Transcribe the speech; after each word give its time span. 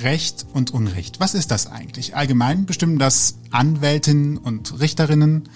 Recht 0.00 0.46
und 0.52 0.72
Unrecht. 0.72 1.20
Was 1.20 1.34
ist 1.34 1.50
das 1.50 1.70
eigentlich? 1.70 2.16
Allgemein 2.16 2.66
bestimmen 2.66 2.98
das 2.98 3.36
Anwältinnen 3.50 4.38
und 4.38 4.80
Richterinnen, 4.80 5.48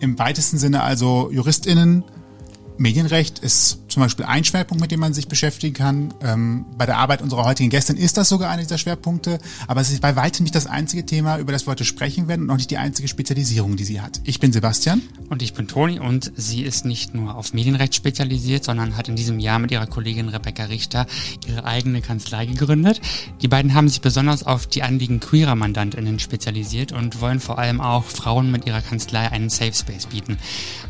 im 0.00 0.18
weitesten 0.18 0.58
Sinne 0.58 0.82
also 0.82 1.30
Juristinnen, 1.30 2.04
Medienrecht 2.76 3.38
ist 3.38 3.83
zum 3.94 4.02
Beispiel 4.02 4.24
ein 4.24 4.44
Schwerpunkt, 4.44 4.80
mit 4.80 4.90
dem 4.90 5.00
man 5.00 5.14
sich 5.14 5.28
beschäftigen 5.28 5.74
kann. 5.74 6.14
Ähm, 6.20 6.66
bei 6.76 6.84
der 6.84 6.98
Arbeit 6.98 7.22
unserer 7.22 7.44
heutigen 7.44 7.70
Gästin 7.70 7.96
ist 7.96 8.16
das 8.16 8.28
sogar 8.28 8.50
einer 8.50 8.62
dieser 8.62 8.78
Schwerpunkte, 8.78 9.38
aber 9.68 9.80
es 9.80 9.90
ist 9.90 10.02
bei 10.02 10.16
weitem 10.16 10.44
nicht 10.44 10.54
das 10.54 10.66
einzige 10.66 11.06
Thema, 11.06 11.38
über 11.38 11.52
das 11.52 11.66
wir 11.66 11.70
heute 11.70 11.84
sprechen 11.84 12.28
werden 12.28 12.42
und 12.42 12.50
auch 12.50 12.56
nicht 12.56 12.70
die 12.70 12.78
einzige 12.78 13.08
Spezialisierung, 13.08 13.76
die 13.76 13.84
sie 13.84 14.00
hat. 14.00 14.20
Ich 14.24 14.40
bin 14.40 14.52
Sebastian. 14.52 15.02
Und 15.30 15.42
ich 15.42 15.54
bin 15.54 15.66
Toni 15.66 15.98
und 15.98 16.32
sie 16.36 16.62
ist 16.62 16.84
nicht 16.84 17.14
nur 17.14 17.34
auf 17.34 17.54
Medienrecht 17.54 17.94
spezialisiert, 17.94 18.64
sondern 18.64 18.96
hat 18.96 19.08
in 19.08 19.16
diesem 19.16 19.40
Jahr 19.40 19.58
mit 19.58 19.70
ihrer 19.70 19.86
Kollegin 19.86 20.28
Rebecca 20.28 20.64
Richter 20.64 21.06
ihre 21.46 21.64
eigene 21.64 22.02
Kanzlei 22.02 22.46
gegründet. 22.46 23.00
Die 23.40 23.48
beiden 23.48 23.74
haben 23.74 23.88
sich 23.88 24.00
besonders 24.00 24.44
auf 24.44 24.66
die 24.66 24.82
Anliegen 24.82 25.20
queerer 25.20 25.54
MandantInnen 25.54 26.18
spezialisiert 26.18 26.92
und 26.92 27.20
wollen 27.20 27.40
vor 27.40 27.58
allem 27.58 27.80
auch 27.80 28.04
Frauen 28.04 28.50
mit 28.50 28.66
ihrer 28.66 28.82
Kanzlei 28.82 29.30
einen 29.30 29.50
Safe 29.50 29.72
Space 29.72 30.06
bieten. 30.06 30.38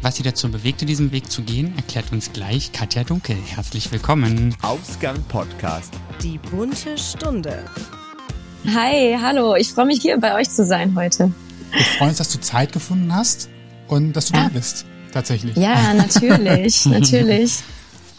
Was 0.02 0.16
sie 0.16 0.22
dazu 0.22 0.50
bewegte, 0.50 0.84
diesen 0.84 1.12
Weg 1.12 1.30
zu 1.30 1.42
gehen, 1.42 1.74
erklärt 1.76 2.12
uns 2.12 2.32
gleich 2.32 2.72
Katja 2.72 2.93
Dunkel. 3.02 3.34
Herzlich 3.34 3.90
willkommen. 3.90 4.54
Ausgang 4.62 5.20
Podcast. 5.24 5.92
Die 6.22 6.38
bunte 6.38 6.96
Stunde. 6.96 7.64
Hi, 8.72 9.16
hallo. 9.20 9.56
Ich 9.56 9.72
freue 9.72 9.86
mich 9.86 10.00
hier 10.00 10.16
bei 10.20 10.36
euch 10.36 10.48
zu 10.48 10.64
sein 10.64 10.94
heute. 10.94 11.32
Wir 11.72 11.84
freuen 11.84 12.10
uns, 12.10 12.18
dass 12.18 12.28
du 12.28 12.40
Zeit 12.40 12.72
gefunden 12.72 13.12
hast 13.12 13.48
und 13.88 14.12
dass 14.12 14.26
du 14.26 14.34
ja. 14.34 14.44
da 14.44 14.48
bist. 14.50 14.86
Tatsächlich. 15.12 15.56
Ja, 15.56 15.92
natürlich, 15.94 16.86
natürlich. 16.86 17.64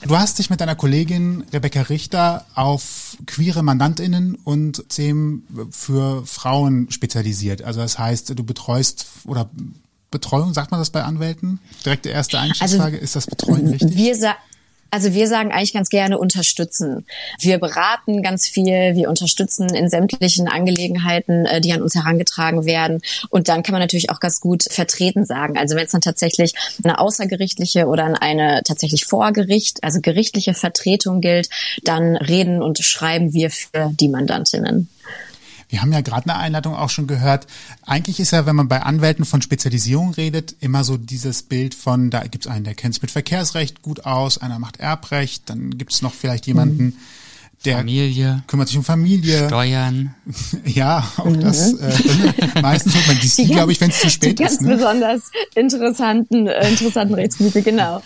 Du 0.05 0.17
hast 0.17 0.39
dich 0.39 0.49
mit 0.49 0.59
deiner 0.59 0.75
Kollegin 0.75 1.45
Rebecca 1.53 1.83
Richter 1.83 2.45
auf 2.53 3.17
queere 3.25 3.63
Mandantinnen 3.63 4.35
und 4.35 4.89
Themen 4.89 5.47
für 5.71 6.25
Frauen 6.25 6.91
spezialisiert. 6.91 7.61
Also 7.61 7.79
das 7.79 7.97
heißt, 7.97 8.37
du 8.37 8.43
betreust 8.43 9.07
oder 9.25 9.49
Betreuung, 10.11 10.53
sagt 10.53 10.71
man 10.71 10.79
das 10.79 10.91
bei 10.91 11.03
Anwälten? 11.03 11.59
Direkte 11.83 12.09
erste 12.09 12.39
Einstiegsfrage, 12.39 12.95
also, 12.95 13.03
ist 13.03 13.15
das 13.15 13.27
Betreuung 13.27 13.67
richtig? 13.67 13.95
Wir, 13.95 14.15
sa 14.15 14.35
also 14.91 15.13
wir 15.13 15.27
sagen 15.27 15.51
eigentlich 15.51 15.73
ganz 15.73 15.89
gerne 15.89 16.17
unterstützen. 16.17 17.05
Wir 17.39 17.57
beraten 17.59 18.21
ganz 18.21 18.47
viel, 18.47 18.95
wir 18.95 19.09
unterstützen 19.09 19.67
in 19.73 19.89
sämtlichen 19.89 20.47
Angelegenheiten, 20.47 21.45
äh, 21.45 21.61
die 21.61 21.73
an 21.73 21.81
uns 21.81 21.95
herangetragen 21.95 22.65
werden. 22.65 23.01
Und 23.29 23.49
dann 23.49 23.63
kann 23.63 23.73
man 23.73 23.81
natürlich 23.81 24.09
auch 24.09 24.19
ganz 24.19 24.39
gut 24.39 24.63
vertreten 24.69 25.25
sagen. 25.25 25.57
Also 25.57 25.75
wenn 25.75 25.85
es 25.85 25.91
dann 25.91 26.01
tatsächlich 26.01 26.53
eine 26.83 26.99
außergerichtliche 26.99 27.87
oder 27.87 28.21
eine 28.21 28.61
tatsächlich 28.63 29.05
Vorgericht, 29.05 29.83
also 29.83 29.99
gerichtliche 30.01 30.53
Vertretung 30.53 31.21
gilt, 31.21 31.49
dann 31.83 32.15
reden 32.15 32.61
und 32.61 32.79
schreiben 32.79 33.33
wir 33.33 33.49
für 33.51 33.91
die 33.99 34.09
Mandantinnen. 34.09 34.89
Wir 35.69 35.81
haben 35.81 35.91
ja 35.91 36.01
gerade 36.01 36.29
eine 36.29 36.39
Einladung 36.39 36.75
auch 36.75 36.89
schon 36.89 37.07
gehört. 37.07 37.47
Eigentlich 37.83 38.19
ist 38.19 38.31
ja, 38.31 38.45
wenn 38.45 38.55
man 38.55 38.67
bei 38.67 38.81
Anwälten 38.83 39.25
von 39.25 39.41
Spezialisierung 39.41 40.13
redet, 40.13 40.55
immer 40.59 40.83
so 40.83 40.97
dieses 40.97 41.43
Bild 41.43 41.75
von, 41.75 42.09
da 42.09 42.23
gibt 42.23 42.45
es 42.45 42.51
einen, 42.51 42.65
der 42.65 42.75
kennt 42.75 42.93
sich 42.93 43.01
mit 43.01 43.11
Verkehrsrecht 43.11 43.81
gut 43.81 44.05
aus, 44.05 44.37
einer 44.37 44.59
macht 44.59 44.77
Erbrecht, 44.77 45.49
dann 45.49 45.77
gibt 45.77 45.93
es 45.93 46.01
noch 46.01 46.13
vielleicht 46.13 46.47
jemanden, 46.47 46.83
mhm 46.83 46.97
der 47.65 47.77
Familie, 47.77 48.43
kümmert 48.47 48.67
sich 48.67 48.77
um 48.77 48.83
Familie, 48.83 49.47
Steuern. 49.47 50.15
ja, 50.65 51.07
auch 51.17 51.25
mhm. 51.25 51.41
das. 51.41 51.73
Äh, 51.73 52.61
meistens 52.61 52.95
holt 52.95 53.07
man 53.07 53.19
die, 53.19 53.27
die 53.43 53.47
glaube 53.47 53.71
ich, 53.71 53.81
wenn 53.81 53.89
es 53.89 53.99
zu 53.99 54.09
spät 54.09 54.39
die 54.39 54.43
ist. 54.43 54.59
Ganz 54.59 54.61
ne? 54.61 54.75
besonders 54.75 55.21
interessanten, 55.55 56.47
äh, 56.47 56.69
interessanten 56.69 57.13
Rechtsgebiete, 57.15 57.61
genau. 57.61 58.01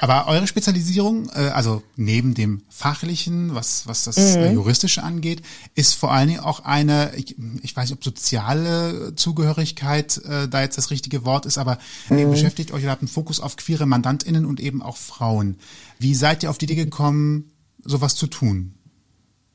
Aber 0.00 0.26
eure 0.28 0.46
Spezialisierung, 0.46 1.28
äh, 1.30 1.48
also 1.48 1.82
neben 1.96 2.34
dem 2.34 2.62
fachlichen, 2.68 3.54
was 3.54 3.86
was 3.86 4.04
das 4.04 4.16
äh, 4.16 4.48
mhm. 4.48 4.54
juristische 4.54 5.02
angeht, 5.02 5.42
ist 5.74 5.94
vor 5.94 6.12
allen 6.12 6.28
Dingen 6.28 6.40
auch 6.40 6.60
eine, 6.60 7.12
ich, 7.16 7.36
ich 7.62 7.76
weiß 7.76 7.90
nicht, 7.90 7.98
ob 7.98 8.04
soziale 8.04 9.14
Zugehörigkeit 9.14 10.18
äh, 10.24 10.48
da 10.48 10.60
jetzt 10.60 10.78
das 10.78 10.90
richtige 10.90 11.24
Wort 11.24 11.46
ist, 11.46 11.58
aber 11.58 11.78
mhm. 12.08 12.18
ihr 12.18 12.26
beschäftigt 12.26 12.72
euch, 12.72 12.82
ihr 12.82 12.90
habt 12.90 13.02
einen 13.02 13.08
Fokus 13.08 13.40
auf 13.40 13.56
queere 13.56 13.86
Mandantinnen 13.86 14.44
und 14.44 14.60
eben 14.60 14.82
auch 14.82 14.96
Frauen. 14.96 15.56
Wie 15.98 16.14
seid 16.14 16.42
ihr 16.42 16.50
auf 16.50 16.58
die 16.58 16.66
Idee 16.66 16.76
gekommen, 16.76 17.52
sowas 17.84 18.14
zu 18.14 18.26
tun? 18.26 18.75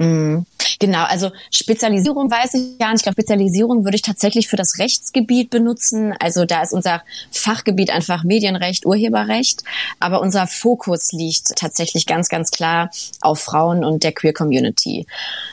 Mhm. 0.02 0.46
Genau, 0.80 1.04
also 1.04 1.32
Spezialisierung 1.52 2.32
weiß 2.32 2.56
ich 2.56 2.80
gar 2.80 2.90
nicht. 2.90 3.02
Ich 3.02 3.04
glaube, 3.04 3.22
Spezialisierung 3.22 3.84
würde 3.84 3.96
ich 3.96 4.02
tatsächlich 4.02 4.48
für 4.48 4.56
das 4.56 4.80
Rechtsgebiet 4.80 5.52
benutzen. 5.52 6.16
Also 6.20 6.46
da 6.46 6.64
ist 6.64 6.74
unser 6.74 7.04
Fachgebiet 7.30 7.92
einfach 7.92 8.24
Medienrecht, 8.24 8.88
Urheberrecht. 8.88 9.64
Aber 10.00 10.22
unser 10.22 10.48
Fokus 10.48 11.12
liegt 11.12 11.56
tatsächlich 11.56 12.08
ganz, 12.08 12.30
ganz 12.30 12.50
klar 12.50 12.90
auf 13.22 13.40
Frauen 13.42 13.84
und 13.84 14.04
der 14.04 14.12
Queer 14.12 14.34
Community. 14.34 15.06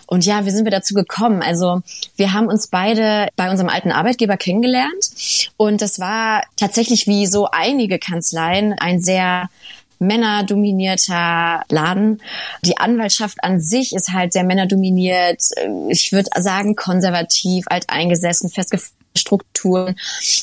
Und 0.06 0.24
ja, 0.24 0.46
wie 0.46 0.50
sind 0.50 0.64
wir 0.64 0.70
dazu 0.70 0.94
gekommen? 0.94 1.42
Also 1.42 1.82
wir 2.16 2.32
haben 2.32 2.46
uns 2.46 2.68
beide 2.68 3.28
bei 3.36 3.50
unserem 3.50 3.68
alten 3.68 3.92
Arbeitgeber 3.92 4.38
kennengelernt. 4.38 5.10
Und 5.58 5.82
das 5.82 6.00
war 6.00 6.42
tatsächlich 6.56 7.06
wie 7.06 7.26
so 7.26 7.48
einige 7.50 7.98
Kanzleien 7.98 8.74
ein 8.78 9.00
sehr 9.00 9.50
männerdominierter 9.98 11.62
Laden. 11.68 12.22
Die 12.62 12.78
Anwaltschaft 12.78 13.42
an 13.42 13.60
sich 13.60 13.94
ist 13.94 14.12
halt 14.12 14.32
sehr 14.32 14.44
männerdominiert. 14.44 15.42
Ich 15.88 16.12
würde 16.12 16.28
sagen 16.36 16.76
konservativ, 16.76 17.66
alteingesessen, 17.68 18.50
festgefahren 18.50 18.97
Strukturen. 19.18 19.96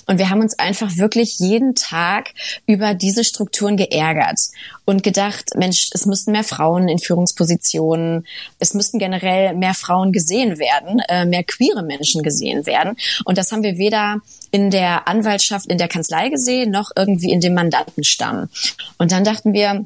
Und 0.06 0.18
wir 0.20 0.30
haben 0.30 0.42
uns 0.42 0.58
einfach 0.60 0.98
wirklich 0.98 1.40
jeden 1.40 1.76
Tag 1.76 2.30
über 2.68 2.94
diese 2.94 3.24
Strukturen 3.24 3.78
geärgert 3.78 4.40
und 4.86 5.02
gedacht, 5.02 5.52
Mensch, 5.56 5.90
es 5.94 6.06
müssten 6.06 6.32
mehr 6.32 6.44
Frauen 6.44 6.88
in 6.88 7.00
Führungspositionen, 7.00 8.28
es 8.60 8.74
müssten 8.74 9.00
generell 9.00 9.56
mehr 9.56 9.74
Frauen 9.74 10.12
gesehen 10.12 10.60
werden, 10.60 11.00
äh, 11.10 11.26
mehr 11.26 11.44
queere 11.44 11.84
Menschen 11.84 12.22
gesehen 12.22 12.66
werden. 12.66 12.96
Und 13.26 13.38
das 13.38 13.52
haben 13.52 13.64
wir 13.64 13.78
weder 13.78 14.18
in 14.52 14.70
der 14.70 15.08
Anwaltschaft, 15.08 15.66
in 15.66 15.78
der 15.78 15.88
Kanzlei 15.88 16.30
gesehen, 16.30 16.72
noch 16.72 16.92
irgendwie 16.96 17.32
in 17.32 17.42
dem 17.42 17.56
Mandantenstamm. 17.56 18.50
Und 18.98 19.12
dann 19.12 19.24
dachten 19.24 19.54
wir, 19.54 19.86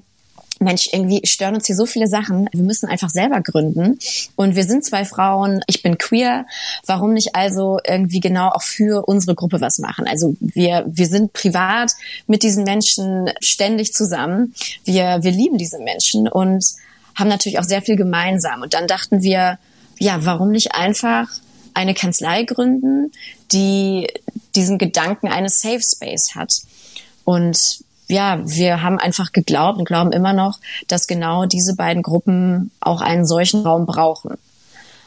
Mensch, 0.60 0.90
irgendwie 0.92 1.22
stören 1.26 1.56
uns 1.56 1.68
hier 1.68 1.76
so 1.76 1.86
viele 1.86 2.08
Sachen. 2.08 2.50
Wir 2.52 2.64
müssen 2.64 2.88
einfach 2.88 3.10
selber 3.10 3.42
gründen. 3.42 3.98
Und 4.36 4.56
wir 4.56 4.66
sind 4.66 4.84
zwei 4.84 5.06
Frauen. 5.06 5.62
Ich 5.68 5.82
bin 5.82 5.98
queer. 5.98 6.46
Warum 6.86 7.14
nicht 7.14 7.36
also 7.36 7.80
irgendwie 7.86 8.20
genau 8.20 8.50
auch 8.50 8.62
für 8.62 9.08
unsere 9.08 9.36
Gruppe 9.36 9.62
was 9.62 9.80
machen? 9.80 10.06
Also 10.08 10.36
wir, 10.40 10.86
wir 10.88 11.08
sind 11.08 11.34
privat 11.34 11.94
mit 12.28 12.44
diesen 12.44 12.66
Menschen 12.66 13.32
ständig 13.40 13.94
zusammen. 13.94 14.54
Wir, 14.84 15.20
wir 15.22 15.32
lieben 15.32 15.58
diese 15.58 15.80
Menschen 15.80 16.28
und 16.28 16.66
haben 17.16 17.30
natürlich 17.30 17.60
auch 17.60 17.64
sehr 17.64 17.82
viel 17.82 17.96
gemeinsam. 17.96 18.62
Und 18.62 18.74
dann 18.74 18.88
dachten 18.88 19.24
wir, 19.24 19.60
ja, 19.98 20.26
warum 20.26 20.52
nicht 20.52 20.76
einfach 20.76 21.28
eine 21.74 21.94
Kanzlei 21.94 22.44
gründen, 22.44 23.12
die 23.52 24.08
diesen 24.56 24.78
Gedanken 24.78 25.28
eines 25.28 25.62
Safe 25.62 25.82
Space 25.82 26.36
hat? 26.36 26.54
Und 27.24 27.84
ja, 28.10 28.40
wir 28.44 28.82
haben 28.82 29.00
einfach 29.00 29.32
geglaubt 29.32 29.78
und 29.78 29.86
glauben 29.86 30.12
immer 30.12 30.34
noch, 30.34 30.60
dass 30.88 31.08
genau 31.08 31.46
diese 31.46 31.76
beiden 31.76 32.02
Gruppen 32.02 32.72
auch 32.82 33.02
einen 33.02 33.26
solchen 33.26 33.62
Raum 33.62 33.86
brauchen. 33.86 34.38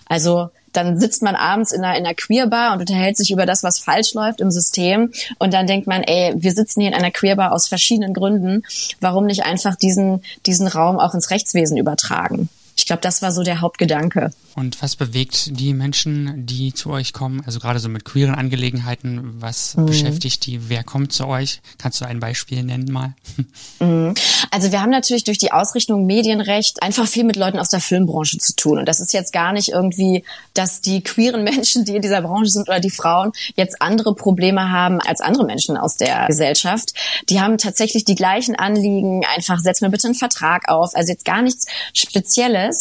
Also 0.06 0.50
dann 0.72 0.98
sitzt 0.98 1.22
man 1.22 1.34
abends 1.34 1.72
in 1.72 1.84
einer, 1.84 1.98
in 1.98 2.06
einer 2.06 2.14
Queerbar 2.14 2.72
und 2.72 2.80
unterhält 2.80 3.16
sich 3.16 3.30
über 3.30 3.44
das, 3.44 3.62
was 3.62 3.78
falsch 3.78 4.14
läuft 4.14 4.40
im 4.40 4.50
System. 4.50 5.12
Und 5.38 5.52
dann 5.52 5.66
denkt 5.66 5.86
man, 5.86 6.02
ey, 6.02 6.32
wir 6.36 6.52
sitzen 6.52 6.80
hier 6.80 6.90
in 6.90 6.96
einer 6.96 7.10
Queerbar 7.10 7.52
aus 7.52 7.68
verschiedenen 7.68 8.14
Gründen. 8.14 8.62
Warum 9.00 9.26
nicht 9.26 9.44
einfach 9.44 9.76
diesen, 9.76 10.22
diesen 10.46 10.66
Raum 10.66 10.98
auch 10.98 11.14
ins 11.14 11.30
Rechtswesen 11.30 11.76
übertragen? 11.76 12.48
Ich 12.82 12.86
glaube, 12.86 13.00
das 13.00 13.22
war 13.22 13.30
so 13.30 13.44
der 13.44 13.60
Hauptgedanke. 13.60 14.32
Und 14.56 14.82
was 14.82 14.96
bewegt 14.96 15.56
die 15.58 15.72
Menschen, 15.72 16.44
die 16.46 16.74
zu 16.74 16.90
euch 16.90 17.12
kommen? 17.12 17.40
Also 17.46 17.60
gerade 17.60 17.78
so 17.78 17.88
mit 17.88 18.04
queeren 18.04 18.34
Angelegenheiten, 18.34 19.40
was 19.40 19.76
mhm. 19.76 19.86
beschäftigt 19.86 20.44
die? 20.46 20.68
Wer 20.68 20.82
kommt 20.82 21.12
zu 21.12 21.28
euch? 21.28 21.60
Kannst 21.78 22.00
du 22.00 22.06
ein 22.06 22.18
Beispiel 22.18 22.64
nennen 22.64 22.90
mal? 22.92 23.14
Mhm. 23.80 24.14
Also 24.50 24.70
wir 24.70 24.80
haben 24.80 24.90
natürlich 24.90 25.24
durch 25.24 25.38
die 25.38 25.50
Ausrichtung 25.50 26.06
Medienrecht 26.06 26.82
einfach 26.82 27.06
viel 27.06 27.24
mit 27.24 27.36
Leuten 27.36 27.58
aus 27.58 27.70
der 27.70 27.80
Filmbranche 27.80 28.38
zu 28.38 28.54
tun. 28.54 28.78
Und 28.78 28.86
das 28.86 29.00
ist 29.00 29.12
jetzt 29.12 29.32
gar 29.32 29.52
nicht 29.52 29.70
irgendwie, 29.70 30.24
dass 30.54 30.80
die 30.80 31.02
queeren 31.02 31.42
Menschen, 31.44 31.84
die 31.84 31.96
in 31.96 32.02
dieser 32.02 32.22
Branche 32.22 32.50
sind 32.50 32.68
oder 32.68 32.78
die 32.78 32.90
Frauen 32.90 33.32
jetzt 33.56 33.80
andere 33.80 34.14
Probleme 34.14 34.70
haben 34.70 35.00
als 35.00 35.20
andere 35.20 35.44
Menschen 35.44 35.76
aus 35.76 35.96
der 35.96 36.26
Gesellschaft. 36.26 36.92
Die 37.28 37.40
haben 37.40 37.58
tatsächlich 37.58 38.04
die 38.04 38.14
gleichen 38.14 38.54
Anliegen. 38.54 39.24
Einfach 39.34 39.58
setz 39.58 39.80
mir 39.80 39.90
bitte 39.90 40.06
einen 40.06 40.14
Vertrag 40.14 40.68
auf. 40.68 40.94
Also 40.94 41.10
jetzt 41.10 41.24
gar 41.24 41.42
nichts 41.42 41.66
Spezielles. 41.92 42.71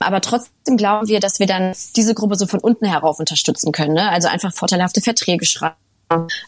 Aber 0.00 0.20
trotzdem 0.20 0.76
glauben 0.76 1.08
wir, 1.08 1.20
dass 1.20 1.40
wir 1.40 1.46
dann 1.46 1.74
diese 1.96 2.14
Gruppe 2.14 2.36
so 2.36 2.46
von 2.46 2.60
unten 2.60 2.86
herauf 2.86 3.18
unterstützen 3.18 3.72
können. 3.72 3.94
Ne? 3.94 4.08
Also 4.10 4.28
einfach 4.28 4.52
vorteilhafte 4.52 5.00
Verträge 5.00 5.44
schreiben 5.44 5.76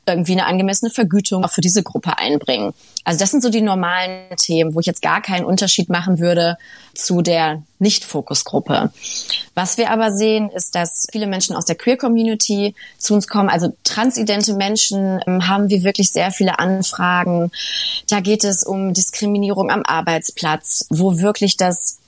irgendwie 0.07 0.33
eine 0.33 0.47
angemessene 0.47 0.91
Vergütung 0.91 1.45
auch 1.45 1.51
für 1.51 1.61
diese 1.61 1.83
Gruppe 1.83 2.19
einbringen. 2.19 2.73
Also 3.05 3.19
das 3.19 3.31
sind 3.31 3.43
so 3.43 3.51
die 3.51 3.61
normalen 3.61 4.35
Themen, 4.37 4.75
wo 4.75 4.81
ich 4.81 4.87
jetzt 4.87 5.03
gar 5.03 5.21
keinen 5.21 5.45
Unterschied 5.45 5.89
machen 5.89 6.19
würde 6.19 6.57
zu 6.95 7.23
der 7.23 7.63
Nicht-Fokus-Gruppe. 7.79 8.93
Was 9.55 9.79
wir 9.79 9.91
aber 9.91 10.13
sehen, 10.13 10.51
ist, 10.51 10.75
dass 10.75 11.07
viele 11.13 11.27
Menschen 11.27 11.57
aus 11.57 11.67
der 11.67 11.77
Queer-Community 11.77 12.75
zu 12.99 13.15
uns 13.15 13.29
kommen. 13.29 13.49
Also 13.49 13.73
transidente 13.85 14.55
Menschen 14.55 15.21
ähm, 15.27 15.47
haben 15.47 15.69
wir 15.69 15.83
wirklich 15.83 16.11
sehr 16.11 16.31
viele 16.31 16.59
Anfragen. 16.59 17.51
Da 18.09 18.21
geht 18.21 18.45
es 18.45 18.65
um 18.65 18.93
Diskriminierung 18.93 19.71
am 19.71 19.83
Arbeitsplatz, 19.85 20.87
wo 20.91 21.19
wirklich 21.19 21.57
das 21.57 22.00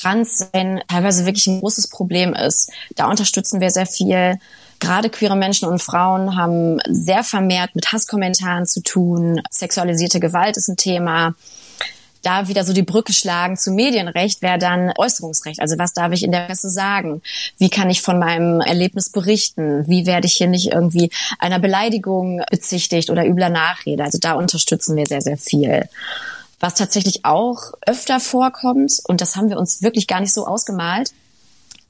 Transsein 0.00 0.82
teilweise 0.88 1.26
wirklich 1.26 1.46
ein 1.46 1.60
großes 1.60 1.88
Problem 1.88 2.34
ist. 2.34 2.70
Da 2.96 3.08
unterstützen 3.08 3.60
wir 3.60 3.70
sehr 3.70 3.86
viel. 3.86 4.38
Gerade 4.80 5.08
queere 5.08 5.36
Menschen 5.36 5.68
und 5.68 5.82
Frauen 5.82 6.36
haben 6.36 6.78
sehr 6.88 7.24
vermehrt 7.24 7.74
mit 7.74 7.92
Hasskommentaren 7.92 8.66
zu 8.66 8.82
tun. 8.82 9.40
Sexualisierte 9.50 10.20
Gewalt 10.20 10.56
ist 10.56 10.68
ein 10.68 10.76
Thema 10.76 11.34
da 12.24 12.48
wieder 12.48 12.64
so 12.64 12.72
die 12.72 12.82
Brücke 12.82 13.12
schlagen 13.12 13.56
zu 13.56 13.70
Medienrecht 13.70 14.42
wäre 14.42 14.58
dann 14.58 14.92
Äußerungsrecht. 14.96 15.60
Also 15.60 15.78
was 15.78 15.92
darf 15.92 16.12
ich 16.12 16.22
in 16.22 16.32
der 16.32 16.46
Presse 16.46 16.70
sagen? 16.70 17.22
Wie 17.58 17.70
kann 17.70 17.90
ich 17.90 18.02
von 18.02 18.18
meinem 18.18 18.60
Erlebnis 18.60 19.10
berichten? 19.10 19.86
Wie 19.86 20.06
werde 20.06 20.26
ich 20.26 20.34
hier 20.34 20.48
nicht 20.48 20.72
irgendwie 20.72 21.10
einer 21.38 21.58
Beleidigung 21.58 22.42
bezichtigt 22.50 23.10
oder 23.10 23.26
übler 23.26 23.50
Nachrede? 23.50 24.02
Also 24.02 24.18
da 24.18 24.32
unterstützen 24.32 24.96
wir 24.96 25.06
sehr, 25.06 25.20
sehr 25.20 25.36
viel. 25.36 25.88
Was 26.64 26.76
tatsächlich 26.76 27.26
auch 27.26 27.74
öfter 27.84 28.20
vorkommt, 28.20 28.98
und 29.06 29.20
das 29.20 29.36
haben 29.36 29.50
wir 29.50 29.58
uns 29.58 29.82
wirklich 29.82 30.06
gar 30.06 30.20
nicht 30.20 30.32
so 30.32 30.46
ausgemalt, 30.46 31.12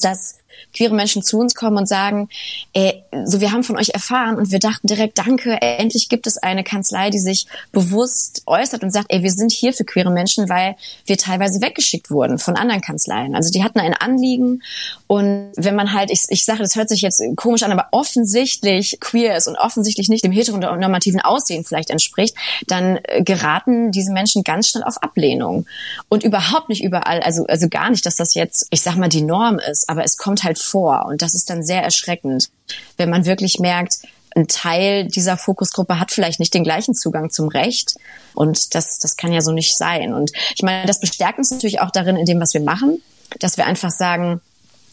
dass 0.00 0.38
queere 0.72 0.94
Menschen 0.94 1.22
zu 1.22 1.38
uns 1.38 1.54
kommen 1.54 1.76
und 1.76 1.88
sagen, 1.88 2.28
ey, 2.72 3.02
so 3.24 3.40
wir 3.40 3.52
haben 3.52 3.64
von 3.64 3.76
euch 3.76 3.90
erfahren 3.90 4.36
und 4.36 4.50
wir 4.50 4.58
dachten 4.58 4.86
direkt, 4.86 5.18
danke, 5.18 5.60
endlich 5.60 6.08
gibt 6.08 6.26
es 6.26 6.38
eine 6.38 6.64
Kanzlei, 6.64 7.10
die 7.10 7.18
sich 7.18 7.46
bewusst 7.72 8.42
äußert 8.46 8.82
und 8.82 8.90
sagt, 8.90 9.06
ey, 9.08 9.22
wir 9.22 9.32
sind 9.32 9.52
hier 9.52 9.72
für 9.72 9.84
queere 9.84 10.10
Menschen, 10.10 10.48
weil 10.48 10.76
wir 11.06 11.18
teilweise 11.18 11.60
weggeschickt 11.60 12.10
wurden 12.10 12.38
von 12.38 12.56
anderen 12.56 12.80
Kanzleien. 12.80 13.34
Also 13.34 13.50
die 13.50 13.64
hatten 13.64 13.80
ein 13.80 13.94
Anliegen 13.94 14.62
und 15.06 15.52
wenn 15.56 15.76
man 15.76 15.92
halt, 15.92 16.10
ich, 16.10 16.24
ich 16.28 16.44
sage, 16.44 16.60
das 16.60 16.76
hört 16.76 16.88
sich 16.88 17.02
jetzt 17.02 17.22
komisch 17.36 17.62
an, 17.62 17.72
aber 17.72 17.88
offensichtlich 17.92 18.98
queer 19.00 19.36
ist 19.36 19.46
und 19.46 19.56
offensichtlich 19.56 20.08
nicht 20.08 20.24
dem 20.24 20.32
heteronormativen 20.32 21.20
Aussehen 21.20 21.64
vielleicht 21.64 21.90
entspricht, 21.90 22.34
dann 22.66 22.98
äh, 23.04 23.22
geraten 23.22 23.92
diese 23.92 24.12
Menschen 24.12 24.44
ganz 24.44 24.68
schnell 24.68 24.82
auf 24.82 25.02
Ablehnung. 25.02 25.66
Und 26.08 26.24
überhaupt 26.24 26.68
nicht 26.68 26.82
überall, 26.82 27.20
also, 27.20 27.44
also 27.46 27.68
gar 27.68 27.90
nicht, 27.90 28.06
dass 28.06 28.16
das 28.16 28.34
jetzt, 28.34 28.66
ich 28.70 28.80
sag 28.80 28.96
mal, 28.96 29.08
die 29.08 29.22
Norm 29.22 29.58
ist, 29.58 29.88
aber 29.88 30.04
es 30.04 30.16
kommt 30.16 30.42
halt 30.42 30.53
vor. 30.54 31.06
Und 31.06 31.22
das 31.22 31.34
ist 31.34 31.50
dann 31.50 31.62
sehr 31.62 31.82
erschreckend, 31.82 32.50
wenn 32.96 33.10
man 33.10 33.24
wirklich 33.24 33.58
merkt, 33.58 33.98
ein 34.34 34.48
Teil 34.48 35.06
dieser 35.06 35.36
Fokusgruppe 35.36 36.00
hat 36.00 36.10
vielleicht 36.10 36.40
nicht 36.40 36.54
den 36.54 36.64
gleichen 36.64 36.94
Zugang 36.94 37.30
zum 37.30 37.48
Recht. 37.48 37.94
Und 38.34 38.74
das, 38.74 38.98
das 38.98 39.16
kann 39.16 39.32
ja 39.32 39.40
so 39.40 39.52
nicht 39.52 39.76
sein. 39.76 40.12
Und 40.12 40.32
ich 40.56 40.62
meine, 40.62 40.86
das 40.86 41.00
bestärkt 41.00 41.38
uns 41.38 41.50
natürlich 41.50 41.80
auch 41.80 41.90
darin, 41.90 42.16
in 42.16 42.26
dem, 42.26 42.40
was 42.40 42.52
wir 42.52 42.60
machen, 42.60 43.00
dass 43.38 43.56
wir 43.56 43.66
einfach 43.66 43.90
sagen, 43.90 44.40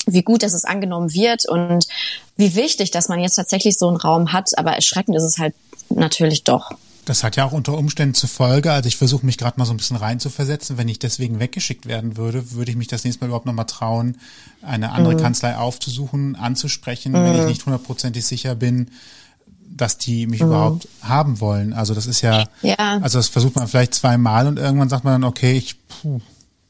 wie 0.05 0.23
gut, 0.23 0.43
dass 0.43 0.53
es 0.53 0.65
angenommen 0.65 1.13
wird 1.13 1.47
und 1.47 1.87
wie 2.35 2.55
wichtig, 2.55 2.91
dass 2.91 3.07
man 3.07 3.19
jetzt 3.19 3.35
tatsächlich 3.35 3.77
so 3.77 3.87
einen 3.87 3.97
Raum 3.97 4.31
hat. 4.33 4.57
Aber 4.57 4.73
erschreckend 4.73 5.17
ist 5.17 5.23
es 5.23 5.37
halt 5.37 5.55
natürlich 5.89 6.43
doch. 6.43 6.71
Das 7.05 7.23
hat 7.23 7.35
ja 7.35 7.45
auch 7.45 7.51
unter 7.51 7.77
Umständen 7.77 8.13
zur 8.13 8.29
Folge, 8.29 8.71
also 8.71 8.87
ich 8.87 8.97
versuche 8.97 9.25
mich 9.25 9.37
gerade 9.37 9.57
mal 9.57 9.65
so 9.65 9.73
ein 9.73 9.77
bisschen 9.77 9.97
reinzuversetzen, 9.97 10.77
wenn 10.77 10.87
ich 10.87 10.99
deswegen 10.99 11.39
weggeschickt 11.39 11.87
werden 11.87 12.15
würde, 12.15 12.51
würde 12.51 12.71
ich 12.71 12.77
mich 12.77 12.87
das 12.87 13.03
nächste 13.03 13.21
Mal 13.21 13.27
überhaupt 13.27 13.47
nochmal 13.47 13.65
trauen, 13.65 14.17
eine 14.61 14.91
andere 14.91 15.15
mhm. 15.15 15.19
Kanzlei 15.19 15.57
aufzusuchen, 15.57 16.35
anzusprechen, 16.35 17.13
mhm. 17.13 17.15
wenn 17.15 17.35
ich 17.35 17.41
mhm. 17.41 17.47
nicht 17.47 17.65
hundertprozentig 17.65 18.25
sicher 18.25 18.53
bin, 18.55 18.91
dass 19.65 19.97
die 19.97 20.27
mich 20.27 20.41
mhm. 20.41 20.47
überhaupt 20.47 20.87
haben 21.01 21.39
wollen. 21.39 21.73
Also 21.73 21.95
das 21.95 22.05
ist 22.05 22.21
ja, 22.21 22.45
ja, 22.61 22.75
also 23.01 23.17
das 23.17 23.29
versucht 23.29 23.55
man 23.55 23.67
vielleicht 23.67 23.95
zweimal 23.95 24.47
und 24.47 24.59
irgendwann 24.59 24.89
sagt 24.89 25.03
man 25.03 25.13
dann, 25.13 25.23
okay, 25.23 25.53
ich, 25.53 25.75
puh, 25.87 26.21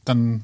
dann 0.05 0.43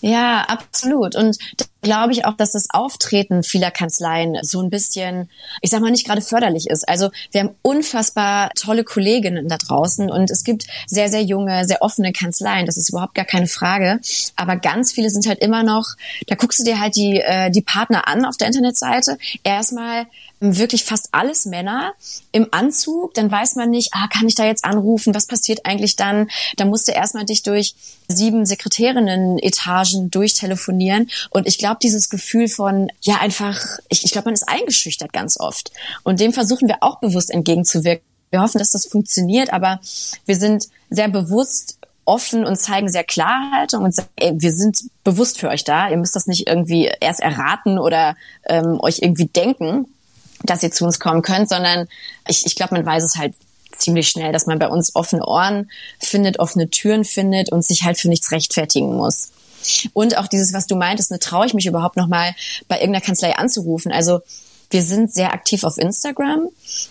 ja, 0.00 0.44
absolut. 0.44 1.16
Und 1.16 1.38
da 1.56 1.64
glaube 1.82 2.12
ich 2.12 2.24
auch, 2.24 2.34
dass 2.34 2.52
das 2.52 2.66
Auftreten 2.70 3.42
vieler 3.42 3.70
Kanzleien 3.70 4.38
so 4.42 4.60
ein 4.60 4.70
bisschen, 4.70 5.30
ich 5.62 5.70
sag 5.70 5.80
mal, 5.80 5.90
nicht 5.90 6.06
gerade 6.06 6.20
förderlich 6.20 6.68
ist. 6.68 6.88
Also 6.88 7.10
wir 7.30 7.42
haben 7.42 7.54
unfassbar 7.62 8.50
tolle 8.54 8.84
Kolleginnen 8.84 9.48
da 9.48 9.56
draußen 9.58 10.10
und 10.10 10.30
es 10.30 10.44
gibt 10.44 10.66
sehr, 10.86 11.08
sehr 11.08 11.22
junge, 11.22 11.64
sehr 11.64 11.82
offene 11.82 12.12
Kanzleien. 12.12 12.66
Das 12.66 12.76
ist 12.76 12.90
überhaupt 12.90 13.14
gar 13.14 13.24
keine 13.24 13.46
Frage. 13.46 14.00
Aber 14.36 14.56
ganz 14.56 14.92
viele 14.92 15.10
sind 15.10 15.26
halt 15.26 15.38
immer 15.38 15.62
noch, 15.62 15.86
da 16.26 16.34
guckst 16.34 16.60
du 16.60 16.64
dir 16.64 16.80
halt 16.80 16.96
die, 16.96 17.20
äh, 17.20 17.50
die 17.50 17.62
Partner 17.62 18.08
an 18.08 18.24
auf 18.24 18.36
der 18.36 18.48
Internetseite. 18.48 19.18
Erstmal 19.44 20.06
wirklich 20.40 20.84
fast 20.84 21.08
alles 21.12 21.46
Männer 21.46 21.94
im 22.32 22.48
Anzug. 22.52 23.14
Dann 23.14 23.30
weiß 23.30 23.56
man 23.56 23.70
nicht, 23.70 23.90
ah, 23.92 24.08
kann 24.08 24.28
ich 24.28 24.34
da 24.34 24.44
jetzt 24.44 24.64
anrufen? 24.64 25.14
Was 25.14 25.26
passiert 25.26 25.60
eigentlich 25.64 25.96
dann? 25.96 26.28
Da 26.56 26.64
musst 26.64 26.88
du 26.88 26.92
erstmal 26.92 27.24
dich 27.24 27.42
durch 27.42 27.74
sieben 28.08 28.46
Sekretärinnen-Etagen 28.46 30.10
durchtelefonieren. 30.10 31.10
Und 31.30 31.46
ich 31.46 31.58
glaube, 31.58 31.67
dieses 31.76 32.08
Gefühl 32.08 32.48
von, 32.48 32.90
ja, 33.00 33.16
einfach, 33.16 33.58
ich, 33.88 34.04
ich 34.04 34.12
glaube, 34.12 34.26
man 34.26 34.34
ist 34.34 34.48
eingeschüchtert 34.48 35.12
ganz 35.12 35.38
oft. 35.38 35.70
Und 36.02 36.20
dem 36.20 36.32
versuchen 36.32 36.68
wir 36.68 36.78
auch 36.80 37.00
bewusst 37.00 37.30
entgegenzuwirken. 37.30 38.04
Wir 38.30 38.42
hoffen, 38.42 38.58
dass 38.58 38.72
das 38.72 38.86
funktioniert, 38.86 39.52
aber 39.52 39.80
wir 40.26 40.36
sind 40.36 40.68
sehr 40.90 41.08
bewusst 41.08 41.78
offen 42.04 42.44
und 42.44 42.56
zeigen 42.56 42.88
sehr 42.88 43.04
Klarhaltung 43.04 43.84
und 43.84 43.94
sagen, 43.94 44.08
ey, 44.16 44.32
wir 44.36 44.52
sind 44.52 44.84
bewusst 45.04 45.38
für 45.38 45.48
euch 45.48 45.64
da. 45.64 45.90
Ihr 45.90 45.98
müsst 45.98 46.16
das 46.16 46.26
nicht 46.26 46.46
irgendwie 46.46 46.90
erst 47.00 47.20
erraten 47.20 47.78
oder 47.78 48.16
ähm, 48.46 48.80
euch 48.80 49.00
irgendwie 49.00 49.26
denken, 49.26 49.86
dass 50.42 50.62
ihr 50.62 50.70
zu 50.70 50.84
uns 50.84 51.00
kommen 51.00 51.22
könnt, 51.22 51.48
sondern 51.48 51.86
ich, 52.26 52.46
ich 52.46 52.56
glaube, 52.56 52.74
man 52.74 52.86
weiß 52.86 53.02
es 53.02 53.16
halt 53.16 53.34
ziemlich 53.76 54.08
schnell, 54.08 54.32
dass 54.32 54.46
man 54.46 54.58
bei 54.58 54.68
uns 54.68 54.94
offene 54.96 55.24
Ohren 55.26 55.70
findet, 56.00 56.38
offene 56.38 56.70
Türen 56.70 57.04
findet 57.04 57.52
und 57.52 57.64
sich 57.64 57.84
halt 57.84 57.98
für 57.98 58.08
nichts 58.08 58.32
rechtfertigen 58.32 58.96
muss. 58.96 59.30
Und 59.92 60.16
auch 60.16 60.26
dieses, 60.26 60.52
was 60.52 60.66
du 60.66 60.76
meintest, 60.76 61.10
ne, 61.10 61.18
traue 61.18 61.46
ich 61.46 61.54
mich 61.54 61.66
überhaupt 61.66 61.96
noch 61.96 62.08
mal 62.08 62.34
bei 62.68 62.76
irgendeiner 62.76 63.04
Kanzlei 63.04 63.36
anzurufen. 63.36 63.92
Also 63.92 64.20
wir 64.70 64.82
sind 64.82 65.12
sehr 65.12 65.32
aktiv 65.32 65.64
auf 65.64 65.78
Instagram 65.78 66.48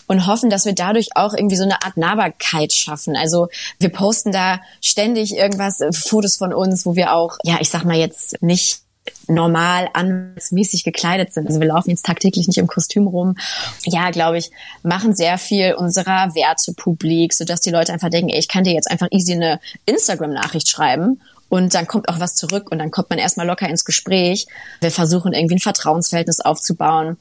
und 0.07 0.27
hoffen, 0.27 0.49
dass 0.49 0.65
wir 0.65 0.73
dadurch 0.73 1.09
auch 1.15 1.33
irgendwie 1.33 1.57
so 1.57 1.63
eine 1.63 1.83
Art 1.83 1.97
Nahbarkeit 1.97 2.73
schaffen. 2.73 3.15
Also 3.15 3.49
wir 3.79 3.89
posten 3.89 4.31
da 4.31 4.59
ständig 4.81 5.35
irgendwas, 5.35 5.79
äh, 5.81 5.91
Fotos 5.93 6.37
von 6.37 6.53
uns, 6.53 6.85
wo 6.85 6.95
wir 6.95 7.13
auch, 7.13 7.37
ja, 7.43 7.57
ich 7.59 7.69
sag 7.69 7.83
mal 7.83 7.97
jetzt 7.97 8.41
nicht 8.41 8.81
normal 9.27 9.89
anwaltsmäßig 9.93 10.83
gekleidet 10.83 11.33
sind. 11.33 11.47
Also 11.47 11.61
wir 11.61 11.67
laufen 11.67 11.91
jetzt 11.91 12.05
tagtäglich 12.05 12.47
nicht 12.47 12.57
im 12.57 12.67
Kostüm 12.67 13.07
rum. 13.07 13.37
Ja, 13.85 14.11
glaube 14.11 14.37
ich, 14.37 14.51
machen 14.83 15.15
sehr 15.15 15.37
viel 15.37 15.75
unserer 15.75 16.35
Werte 16.35 16.73
publik, 16.73 17.33
sodass 17.33 17.61
die 17.61 17.69
Leute 17.69 17.93
einfach 17.93 18.09
denken, 18.09 18.29
ey, 18.29 18.39
ich 18.39 18.47
kann 18.47 18.63
dir 18.63 18.73
jetzt 18.73 18.89
einfach 18.89 19.07
easy 19.11 19.33
eine 19.33 19.59
Instagram-Nachricht 19.85 20.69
schreiben 20.69 21.21
und 21.49 21.73
dann 21.73 21.87
kommt 21.87 22.09
auch 22.09 22.19
was 22.19 22.35
zurück 22.35 22.71
und 22.71 22.79
dann 22.79 22.91
kommt 22.91 23.09
man 23.09 23.19
erstmal 23.19 23.47
locker 23.47 23.69
ins 23.69 23.85
Gespräch. 23.85 24.47
Wir 24.81 24.91
versuchen 24.91 25.33
irgendwie 25.33 25.55
ein 25.55 25.59
Vertrauensverhältnis 25.59 26.39
aufzubauen 26.39 27.17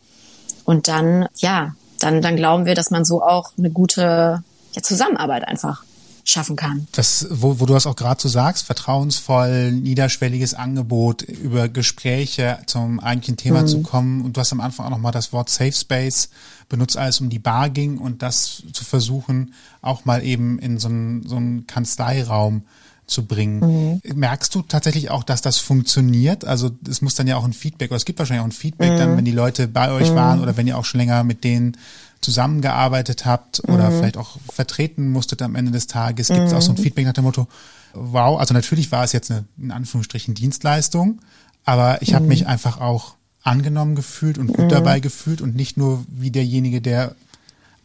und 0.65 0.89
dann, 0.89 1.29
ja, 1.37 1.75
dann, 2.01 2.23
dann 2.23 2.37
glauben 2.37 2.67
wir, 2.67 2.75
dass 2.75 2.91
man 2.91 3.05
so 3.05 3.23
auch 3.23 3.53
eine 3.57 3.71
gute 3.71 4.43
ja, 4.73 4.83
Zusammenarbeit 4.83 5.47
einfach 5.47 5.85
schaffen 6.29 6.57
kann. 6.57 6.89
Das, 6.93 7.29
wo, 7.31 7.61
wo 7.61 7.67
du 7.67 7.75
das 7.75 7.87
auch 7.87 7.95
gerade 7.95 8.21
so 8.21 8.29
sagst, 8.29 8.67
vertrauensvoll, 8.67 9.71
niederschwelliges 9.71 10.55
Angebot, 10.55 11.23
über 11.23 11.69
Gespräche 11.69 12.59
zum 12.67 12.99
eigentlichen 12.99 13.37
Thema 13.37 13.63
mhm. 13.63 13.67
zu 13.69 13.83
kommen. 13.83 14.23
Und 14.23 14.37
du 14.37 14.41
hast 14.41 14.53
am 14.53 14.61
Anfang 14.61 14.87
auch 14.87 14.91
nochmal 14.91 15.13
das 15.13 15.33
Wort 15.33 15.49
Safe 15.49 15.73
Space 15.73 16.31
benutzt, 16.69 16.97
als 16.97 17.21
um 17.21 17.31
die 17.31 17.39
Bar 17.39 17.71
ging 17.71 17.99
und 17.99 18.23
das 18.23 18.65
zu 18.73 18.85
versuchen, 18.85 19.55
auch 19.83 20.05
mal 20.05 20.25
eben 20.25 20.59
in 20.59 20.79
so 20.79 20.89
einen, 20.89 21.27
so 21.29 21.37
einen 21.37 21.69
Kanzleiraum 21.69 22.63
zu 23.07 23.25
bringen. 23.25 24.01
Mhm. 24.05 24.19
Merkst 24.19 24.55
du 24.55 24.63
tatsächlich 24.63 25.11
auch, 25.11 25.23
dass 25.23 25.43
das 25.43 25.59
funktioniert? 25.59 26.45
Also 26.45 26.71
es 26.89 27.03
muss 27.03 27.15
dann 27.15 27.27
ja 27.27 27.37
auch 27.37 27.45
ein 27.45 27.53
Feedback, 27.53 27.91
oder 27.91 27.97
es 27.97 28.05
gibt 28.05 28.19
wahrscheinlich 28.19 28.43
auch 28.43 28.49
ein 28.49 28.53
Feedback 28.53 28.93
mhm. 28.93 28.99
dann, 28.99 29.17
wenn 29.17 29.25
die 29.25 29.33
Leute 29.33 29.69
bei 29.69 29.91
euch 29.93 30.11
mhm. 30.11 30.17
waren 30.17 30.41
oder 30.41 30.57
wenn 30.57 30.67
ihr 30.67 30.77
auch 30.77 30.85
schon 30.85 31.01
länger 31.01 31.23
mit 31.25 31.45
denen 31.45 31.77
zusammengearbeitet 32.21 33.25
habt 33.25 33.63
oder 33.69 33.91
mhm. 33.91 33.99
vielleicht 33.99 34.17
auch 34.17 34.39
vertreten 34.53 35.11
musstet 35.11 35.43
am 35.43 35.55
Ende 35.55 35.71
des 35.71 35.87
Tages, 35.87 36.29
gibt 36.29 36.41
es 36.41 36.53
auch 36.53 36.63
so 36.63 36.73
ein 36.73 36.79
mhm. 36.79 36.83
Feedback 36.83 37.07
nach 37.07 37.13
dem 37.13 37.25
Motto, 37.25 37.47
wow, 37.93 38.39
also 38.41 38.55
natürlich 38.55 38.91
war 38.91 39.05
es 39.05 39.13
jetzt 39.13 39.31
eine, 39.31 39.45
in 39.59 39.71
Anführungsstrichen, 39.71 40.35
Dienstleistung, 40.35 41.21
aber 41.65 42.03
ich 42.03 42.15
habe 42.15 42.25
mhm. 42.25 42.31
mich 42.31 42.47
einfach 42.47 42.81
auch 42.81 43.15
angenommen 43.43 43.95
gefühlt 43.95 44.39
und 44.39 44.49
gut 44.49 44.73
dabei 44.73 44.99
gefühlt 44.99 45.41
und 45.41 45.55
nicht 45.55 45.77
nur 45.77 46.05
wie 46.09 46.33
derjenige, 46.33 46.81
der 46.81 47.15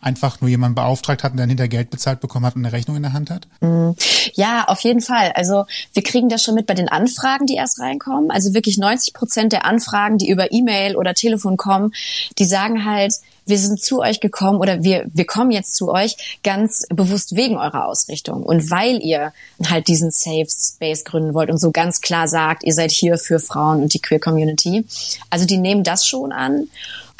einfach 0.01 0.41
nur 0.41 0.49
jemanden 0.49 0.75
beauftragt 0.75 1.23
hat 1.23 1.31
und 1.31 1.37
dann 1.37 1.49
hinter 1.49 1.67
Geld 1.67 1.89
bezahlt 1.89 2.19
bekommen 2.19 2.45
hat 2.45 2.55
und 2.55 2.65
eine 2.65 2.73
Rechnung 2.73 2.97
in 2.97 3.03
der 3.03 3.13
Hand 3.13 3.29
hat? 3.29 3.47
Mhm. 3.61 3.95
Ja, 4.33 4.65
auf 4.67 4.81
jeden 4.81 5.01
Fall. 5.01 5.31
Also 5.35 5.65
wir 5.93 6.03
kriegen 6.03 6.29
das 6.29 6.43
schon 6.43 6.55
mit 6.55 6.65
bei 6.65 6.73
den 6.73 6.89
Anfragen, 6.89 7.45
die 7.45 7.55
erst 7.55 7.79
reinkommen. 7.79 8.31
Also 8.31 8.53
wirklich 8.53 8.77
90 8.77 9.13
Prozent 9.13 9.53
der 9.53 9.65
Anfragen, 9.65 10.17
die 10.17 10.29
über 10.29 10.51
E-Mail 10.51 10.95
oder 10.95 11.13
Telefon 11.13 11.57
kommen, 11.57 11.93
die 12.39 12.45
sagen 12.45 12.85
halt, 12.85 13.13
wir 13.45 13.57
sind 13.57 13.81
zu 13.81 13.99
euch 13.99 14.19
gekommen 14.19 14.59
oder 14.59 14.83
wir, 14.83 15.05
wir 15.11 15.25
kommen 15.25 15.51
jetzt 15.51 15.75
zu 15.75 15.89
euch 15.89 16.39
ganz 16.43 16.85
bewusst 16.89 17.35
wegen 17.35 17.57
eurer 17.57 17.85
Ausrichtung 17.85 18.43
und 18.43 18.69
weil 18.69 19.01
ihr 19.03 19.33
halt 19.67 19.87
diesen 19.87 20.11
Safe 20.11 20.47
Space 20.47 21.03
gründen 21.03 21.33
wollt 21.33 21.49
und 21.49 21.57
so 21.57 21.71
ganz 21.71 22.01
klar 22.01 22.27
sagt, 22.27 22.63
ihr 22.63 22.73
seid 22.73 22.91
hier 22.91 23.17
für 23.17 23.39
Frauen 23.39 23.81
und 23.81 23.93
die 23.93 23.99
Queer 23.99 24.19
Community. 24.19 24.85
Also 25.29 25.45
die 25.45 25.57
nehmen 25.57 25.83
das 25.83 26.05
schon 26.05 26.31
an. 26.31 26.67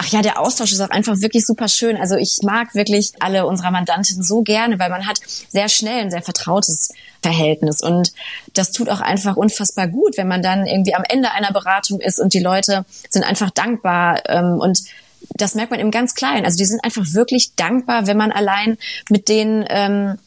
Ach 0.04 0.08
ja, 0.08 0.24
der 0.24 0.40
Austausch 0.40 0.72
ist 0.72 0.82
auch 0.82 0.90
einfach 0.90 1.22
wirklich 1.22 1.46
super 1.46 1.68
schön. 1.68 1.96
Also 1.96 2.16
ich 2.16 2.40
mag 2.42 2.74
wirklich 2.74 3.12
alle 3.20 3.46
unserer 3.46 3.70
Mandantinnen 3.70 4.24
so 4.24 4.42
gerne, 4.42 4.80
weil 4.80 4.90
man 4.90 5.06
hat 5.06 5.20
sehr 5.48 5.70
schnell 5.70 6.02
ein 6.02 6.10
sehr 6.10 6.24
vertrautes 6.24 6.90
Verhältnis. 7.22 7.84
Und 7.84 8.12
das 8.56 8.72
tut 8.72 8.90
auch 8.90 9.02
einfach 9.02 9.38
unfassbar 9.38 9.88
gut, 9.88 10.18
wenn 10.18 10.28
man 10.28 10.42
dann 10.42 10.66
irgendwie 10.66 10.96
am 10.96 11.04
Ende 11.08 11.30
einer 11.34 11.54
Beratung 11.54 12.00
ist 12.00 12.20
und 12.20 12.34
die 12.34 12.40
Leute 12.40 12.84
sind 13.10 13.24
einfach 13.24 13.52
dankbar 13.52 14.24
ähm, 14.28 14.60
und 14.60 14.80
das 15.36 15.54
merkt 15.54 15.70
man 15.70 15.80
im 15.80 15.92
ganz 15.92 16.16
Kleinen. 16.16 16.46
Also 16.46 16.58
die 16.58 16.66
sind 16.66 16.84
einfach 16.84 17.06
wirklich 17.14 17.54
dankbar, 17.56 18.08
wenn 18.08 18.18
man 18.18 18.32
allein 18.32 18.80
mit 19.10 19.30
denen 19.30 19.64
ähm, 19.70 20.18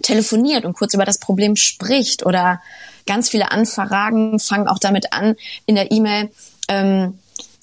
telefoniert 0.00 0.64
und 0.64 0.72
kurz 0.72 0.94
über 0.94 1.04
das 1.04 1.18
Problem 1.18 1.54
spricht 1.54 2.24
oder 2.24 2.62
ganz 3.06 3.28
viele 3.28 3.52
Anfragen 3.52 4.38
fangen 4.38 4.68
auch 4.68 4.78
damit 4.78 5.12
an 5.12 5.36
in 5.66 5.74
der 5.74 5.92
E-Mail. 5.92 6.30
Ähm, 6.70 7.18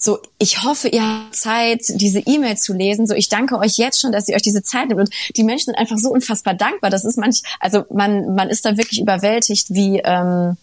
so, 0.05 0.19
ich 0.37 0.61
hoffe, 0.61 0.87
ihr 0.87 1.01
habt 1.01 1.35
Zeit, 1.35 1.81
diese 1.87 2.19
E-Mail 2.19 2.57
zu 2.57 2.73
lesen. 2.73 3.07
So, 3.07 3.15
ich 3.15 3.27
danke 3.27 3.57
euch 3.57 3.77
jetzt 3.77 3.99
schon, 3.99 4.11
dass 4.11 4.27
ihr 4.27 4.35
euch 4.35 4.43
diese 4.43 4.61
Zeit 4.61 4.87
nimmt. 4.87 5.01
Und 5.01 5.09
die 5.35 5.43
Menschen 5.43 5.65
sind 5.65 5.79
einfach 5.79 5.97
so 5.97 6.11
unfassbar 6.11 6.53
dankbar. 6.53 6.91
Das 6.91 7.05
ist 7.05 7.17
manch, 7.17 7.41
also 7.59 7.85
man, 7.89 8.35
man 8.35 8.51
ist 8.51 8.65
da 8.65 8.77
wirklich 8.77 9.01
überwältigt, 9.01 9.73
wie, 9.73 9.97
ähm, 10.05 10.57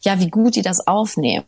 ja, 0.00 0.18
wie 0.18 0.30
gut 0.30 0.56
die 0.56 0.62
das 0.62 0.86
aufnehmen. 0.86 1.44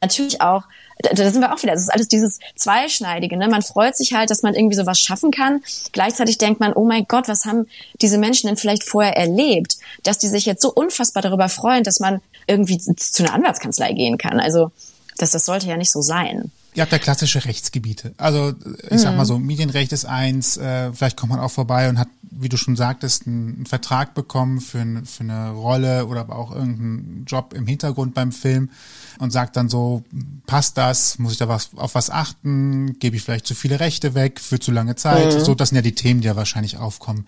Natürlich 0.00 0.40
auch, 0.40 0.62
da, 1.00 1.28
sind 1.28 1.40
wir 1.40 1.52
auch 1.52 1.60
wieder, 1.60 1.72
das 1.72 1.82
ist 1.82 1.92
alles 1.92 2.06
dieses 2.06 2.38
Zweischneidige, 2.54 3.36
ne? 3.36 3.48
Man 3.48 3.62
freut 3.62 3.96
sich 3.96 4.14
halt, 4.14 4.30
dass 4.30 4.42
man 4.42 4.54
irgendwie 4.54 4.76
sowas 4.76 5.00
schaffen 5.00 5.32
kann. 5.32 5.60
Gleichzeitig 5.90 6.38
denkt 6.38 6.60
man, 6.60 6.72
oh 6.72 6.84
mein 6.84 7.06
Gott, 7.08 7.26
was 7.26 7.46
haben 7.46 7.66
diese 8.00 8.18
Menschen 8.18 8.46
denn 8.46 8.56
vielleicht 8.56 8.84
vorher 8.84 9.16
erlebt, 9.16 9.78
dass 10.04 10.18
die 10.18 10.28
sich 10.28 10.46
jetzt 10.46 10.62
so 10.62 10.72
unfassbar 10.72 11.22
darüber 11.22 11.48
freuen, 11.48 11.82
dass 11.82 11.98
man 11.98 12.20
irgendwie 12.46 12.78
zu 12.78 13.24
einer 13.24 13.34
Anwaltskanzlei 13.34 13.92
gehen 13.92 14.18
kann. 14.18 14.38
Also, 14.38 14.70
das, 15.18 15.32
das 15.32 15.44
sollte 15.44 15.66
ja 15.66 15.76
nicht 15.76 15.90
so 15.90 16.00
sein. 16.02 16.50
Ihr 16.74 16.82
habt 16.82 16.92
ja 16.92 16.98
klassische 16.98 17.44
Rechtsgebiete. 17.44 18.14
Also 18.16 18.54
ich 18.88 19.00
sag 19.00 19.14
mal 19.14 19.26
so, 19.26 19.38
Medienrecht 19.38 19.92
ist 19.92 20.06
eins, 20.06 20.56
äh, 20.56 20.90
vielleicht 20.94 21.18
kommt 21.18 21.30
man 21.30 21.40
auch 21.40 21.50
vorbei 21.50 21.90
und 21.90 21.98
hat, 21.98 22.08
wie 22.22 22.48
du 22.48 22.56
schon 22.56 22.76
sagtest, 22.76 23.26
einen, 23.26 23.56
einen 23.56 23.66
Vertrag 23.66 24.14
bekommen 24.14 24.62
für, 24.62 24.78
ein, 24.78 25.04
für 25.04 25.22
eine 25.22 25.50
Rolle 25.50 26.06
oder 26.06 26.20
aber 26.20 26.36
auch 26.36 26.50
irgendeinen 26.50 27.26
Job 27.26 27.52
im 27.52 27.66
Hintergrund 27.66 28.14
beim 28.14 28.32
Film 28.32 28.70
und 29.18 29.32
sagt 29.32 29.56
dann 29.56 29.68
so, 29.68 30.02
passt 30.46 30.78
das, 30.78 31.18
muss 31.18 31.32
ich 31.32 31.38
da 31.38 31.46
was 31.46 31.70
auf 31.76 31.94
was 31.94 32.08
achten, 32.08 32.98
gebe 32.98 33.16
ich 33.16 33.22
vielleicht 33.22 33.46
zu 33.46 33.54
viele 33.54 33.78
Rechte 33.78 34.14
weg 34.14 34.40
für 34.40 34.58
zu 34.58 34.72
lange 34.72 34.96
Zeit. 34.96 35.34
Mhm. 35.34 35.40
So, 35.40 35.54
das 35.54 35.68
sind 35.68 35.76
ja 35.76 35.82
die 35.82 35.94
Themen, 35.94 36.22
die 36.22 36.28
ja 36.28 36.36
wahrscheinlich 36.36 36.78
aufkommen. 36.78 37.26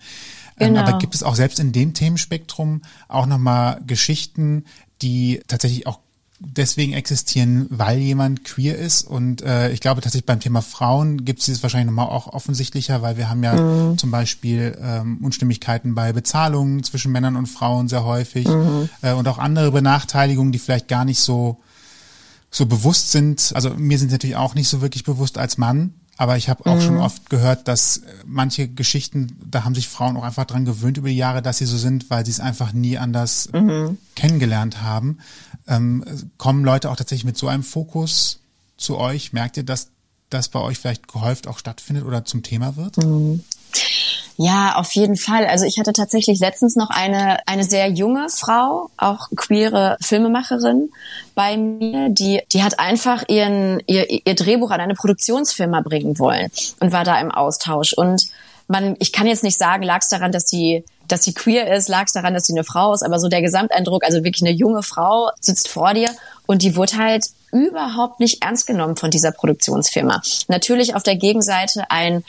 Genau. 0.57 0.79
Ähm, 0.79 0.87
aber 0.87 0.97
gibt 0.97 1.13
es 1.13 1.21
auch 1.21 1.35
selbst 1.35 1.59
in 1.59 1.71
dem 1.71 1.93
Themenspektrum 1.93 2.81
auch 3.09 3.27
nochmal 3.27 3.79
Geschichten, 3.85 4.65
die 5.03 5.41
tatsächlich 5.47 5.85
auch 5.85 5.99
deswegen 6.39 6.93
existieren, 6.93 7.67
weil 7.69 7.97
jemand 7.99 8.43
queer 8.43 8.77
ist. 8.77 9.03
Und 9.03 9.41
äh, 9.41 9.71
ich 9.71 9.79
glaube 9.79 10.01
tatsächlich 10.01 10.25
beim 10.25 10.39
Thema 10.39 10.61
Frauen 10.61 11.23
gibt 11.23 11.39
es 11.39 11.45
dieses 11.45 11.63
wahrscheinlich 11.63 11.87
nochmal 11.87 12.07
auch 12.07 12.27
offensichtlicher, 12.27 13.01
weil 13.01 13.17
wir 13.17 13.29
haben 13.29 13.43
ja 13.43 13.55
mhm. 13.55 13.97
zum 13.97 14.11
Beispiel 14.11 14.77
ähm, 14.81 15.19
Unstimmigkeiten 15.23 15.95
bei 15.95 16.11
Bezahlungen 16.13 16.83
zwischen 16.83 17.11
Männern 17.11 17.35
und 17.35 17.47
Frauen 17.47 17.87
sehr 17.87 18.03
häufig 18.03 18.47
mhm. 18.47 18.89
äh, 19.01 19.13
und 19.13 19.27
auch 19.27 19.37
andere 19.37 19.71
Benachteiligungen, 19.71 20.51
die 20.51 20.59
vielleicht 20.59 20.87
gar 20.87 21.05
nicht 21.05 21.19
so 21.19 21.59
so 22.51 22.65
bewusst 22.65 23.11
sind. 23.11 23.51
Also 23.53 23.71
mir 23.71 23.99
sind 23.99 24.11
natürlich 24.11 24.37
auch 24.37 24.55
nicht 24.55 24.69
so 24.69 24.81
wirklich 24.81 25.03
bewusst 25.03 25.37
als 25.37 25.57
Mann, 25.57 25.93
aber 26.17 26.37
ich 26.37 26.49
habe 26.49 26.65
auch 26.65 26.75
mhm. 26.75 26.81
schon 26.81 26.97
oft 26.97 27.29
gehört, 27.29 27.67
dass 27.67 28.01
manche 28.25 28.67
Geschichten, 28.67 29.37
da 29.49 29.65
haben 29.65 29.75
sich 29.75 29.89
Frauen 29.89 30.15
auch 30.15 30.23
einfach 30.23 30.45
dran 30.45 30.65
gewöhnt 30.65 30.97
über 30.97 31.09
die 31.09 31.17
Jahre, 31.17 31.41
dass 31.41 31.57
sie 31.57 31.65
so 31.65 31.77
sind, 31.77 32.09
weil 32.09 32.25
sie 32.25 32.31
es 32.31 32.39
einfach 32.39 32.71
nie 32.71 32.97
anders 32.97 33.49
mhm. 33.51 33.97
kennengelernt 34.15 34.81
haben. 34.81 35.19
Ähm, 35.67 36.05
kommen 36.37 36.63
Leute 36.63 36.89
auch 36.89 36.95
tatsächlich 36.95 37.25
mit 37.25 37.37
so 37.37 37.47
einem 37.47 37.63
Fokus 37.63 38.39
zu 38.77 38.97
euch? 38.97 39.33
Merkt 39.33 39.57
ihr, 39.57 39.63
dass 39.63 39.89
das 40.29 40.49
bei 40.49 40.59
euch 40.59 40.79
vielleicht 40.79 41.07
gehäuft 41.07 41.47
auch 41.47 41.59
stattfindet 41.59 42.05
oder 42.05 42.23
zum 42.23 42.43
Thema 42.43 42.77
wird? 42.77 42.97
Mhm. 42.97 43.43
Ja, 44.37 44.75
auf 44.75 44.91
jeden 44.91 45.15
Fall. 45.15 45.45
Also 45.45 45.65
ich 45.65 45.79
hatte 45.79 45.93
tatsächlich 45.93 46.39
letztens 46.39 46.75
noch 46.75 46.89
eine, 46.89 47.39
eine 47.47 47.63
sehr 47.63 47.89
junge 47.89 48.27
Frau, 48.29 48.89
auch 48.97 49.29
queere 49.35 49.97
Filmemacherin 50.01 50.89
bei 51.35 51.55
mir, 51.55 52.09
die, 52.09 52.41
die 52.51 52.63
hat 52.63 52.79
einfach 52.79 53.23
ihren, 53.29 53.81
ihr, 53.87 54.09
ihr 54.09 54.35
Drehbuch 54.35 54.71
an 54.71 54.81
eine 54.81 54.95
Produktionsfirma 54.95 55.81
bringen 55.81 56.19
wollen 56.19 56.49
und 56.81 56.91
war 56.91 57.05
da 57.05 57.19
im 57.19 57.31
Austausch. 57.31 57.93
Und 57.93 58.27
man, 58.67 58.95
ich 58.99 59.13
kann 59.13 59.27
jetzt 59.27 59.43
nicht 59.43 59.57
sagen, 59.57 59.83
lag 59.83 60.01
es 60.01 60.09
daran, 60.09 60.31
dass 60.31 60.49
sie 60.49 60.83
dass 61.07 61.23
sie 61.23 61.33
queer 61.33 61.71
ist, 61.73 61.87
lag 61.87 62.05
es 62.05 62.13
daran, 62.13 62.33
dass 62.33 62.45
sie 62.45 62.53
eine 62.53 62.63
Frau 62.63 62.93
ist, 62.93 63.03
aber 63.03 63.19
so 63.19 63.27
der 63.27 63.41
Gesamteindruck, 63.41 64.03
also 64.03 64.23
wirklich 64.23 64.41
eine 64.41 64.57
junge 64.57 64.83
Frau 64.83 65.29
sitzt 65.39 65.67
vor 65.67 65.93
dir 65.93 66.09
und 66.45 66.61
die 66.61 66.75
wurde 66.75 66.97
halt 66.97 67.27
überhaupt 67.51 68.19
nicht 68.19 68.43
ernst 68.43 68.67
genommen 68.67 68.95
von 68.95 69.11
dieser 69.11 69.31
Produktionsfirma. 69.31 70.21
Natürlich 70.47 70.95
auf 70.95 71.03
der 71.03 71.15
Gegenseite 71.15 71.85
ein 71.89 72.23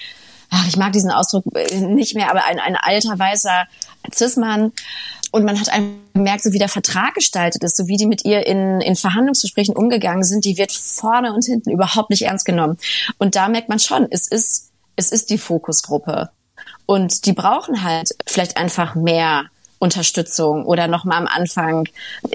ach, 0.50 0.66
ich 0.68 0.76
mag 0.76 0.92
diesen 0.92 1.10
Ausdruck 1.10 1.44
äh, 1.54 1.80
nicht 1.80 2.14
mehr, 2.14 2.30
aber 2.30 2.44
ein, 2.44 2.58
ein 2.58 2.76
alter 2.76 3.18
weißer 3.18 3.66
Cis-Mann. 4.14 4.72
Und 5.32 5.44
man 5.44 5.60
hat 5.60 5.68
einfach 5.68 5.90
gemerkt, 6.14 6.44
so 6.44 6.52
wie 6.52 6.58
der 6.58 6.68
Vertrag 6.68 7.14
gestaltet 7.14 7.62
ist, 7.62 7.76
so 7.76 7.88
wie 7.88 7.96
die 7.96 8.06
mit 8.06 8.24
ihr 8.24 8.46
in, 8.46 8.80
in 8.80 8.96
Verhandlungsgesprächen 8.96 9.76
umgegangen 9.76 10.24
sind, 10.24 10.44
die 10.44 10.56
wird 10.56 10.72
vorne 10.72 11.32
und 11.34 11.44
hinten 11.44 11.70
überhaupt 11.70 12.10
nicht 12.10 12.22
ernst 12.22 12.46
genommen. 12.46 12.78
Und 13.18 13.34
da 13.34 13.48
merkt 13.48 13.68
man 13.68 13.78
schon, 13.78 14.06
es 14.10 14.28
ist, 14.28 14.70
es 14.94 15.12
ist 15.12 15.30
die 15.30 15.38
Fokusgruppe. 15.38 16.30
Und 16.86 17.26
die 17.26 17.32
brauchen 17.32 17.82
halt 17.82 18.10
vielleicht 18.26 18.56
einfach 18.56 18.94
mehr 18.94 19.46
Unterstützung 19.78 20.64
oder 20.64 20.88
nochmal 20.88 21.18
am 21.18 21.26
Anfang 21.26 21.88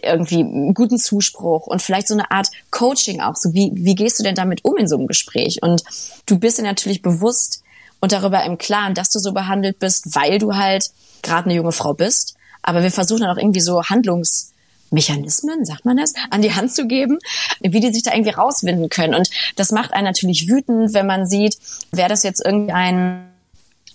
irgendwie 0.03 0.43
guten 0.73 0.97
Zuspruch 0.97 1.65
und 1.65 1.81
vielleicht 1.81 2.07
so 2.07 2.13
eine 2.13 2.29
Art 2.29 2.49
Coaching 2.69 3.21
auch. 3.21 3.35
So 3.35 3.53
wie, 3.53 3.71
wie 3.73 3.95
gehst 3.95 4.19
du 4.19 4.23
denn 4.23 4.35
damit 4.35 4.63
um 4.63 4.77
in 4.77 4.87
so 4.87 4.97
einem 4.97 5.07
Gespräch? 5.07 5.63
Und 5.63 5.83
du 6.27 6.37
bist 6.37 6.59
dir 6.59 6.63
natürlich 6.63 7.01
bewusst, 7.01 7.63
und 8.01 8.11
darüber 8.11 8.43
im 8.43 8.57
Klaren, 8.57 8.93
dass 8.93 9.09
du 9.09 9.19
so 9.19 9.31
behandelt 9.31 9.79
bist, 9.79 10.15
weil 10.15 10.39
du 10.39 10.55
halt 10.55 10.89
gerade 11.21 11.45
eine 11.45 11.55
junge 11.55 11.71
Frau 11.71 11.93
bist. 11.93 12.35
Aber 12.63 12.83
wir 12.83 12.91
versuchen 12.91 13.21
dann 13.21 13.29
auch 13.29 13.37
irgendwie 13.37 13.61
so 13.61 13.83
Handlungsmechanismen, 13.83 15.65
sagt 15.65 15.85
man 15.85 15.97
das, 15.97 16.13
an 16.29 16.41
die 16.41 16.53
Hand 16.53 16.73
zu 16.73 16.87
geben, 16.87 17.19
wie 17.61 17.79
die 17.79 17.93
sich 17.93 18.03
da 18.03 18.13
irgendwie 18.13 18.31
rauswinden 18.31 18.89
können. 18.89 19.15
Und 19.15 19.29
das 19.55 19.71
macht 19.71 19.93
einen 19.93 20.05
natürlich 20.05 20.47
wütend, 20.49 20.93
wenn 20.93 21.07
man 21.07 21.25
sieht, 21.25 21.57
wäre 21.91 22.09
das 22.09 22.23
jetzt 22.23 22.43
irgendein 22.43 23.31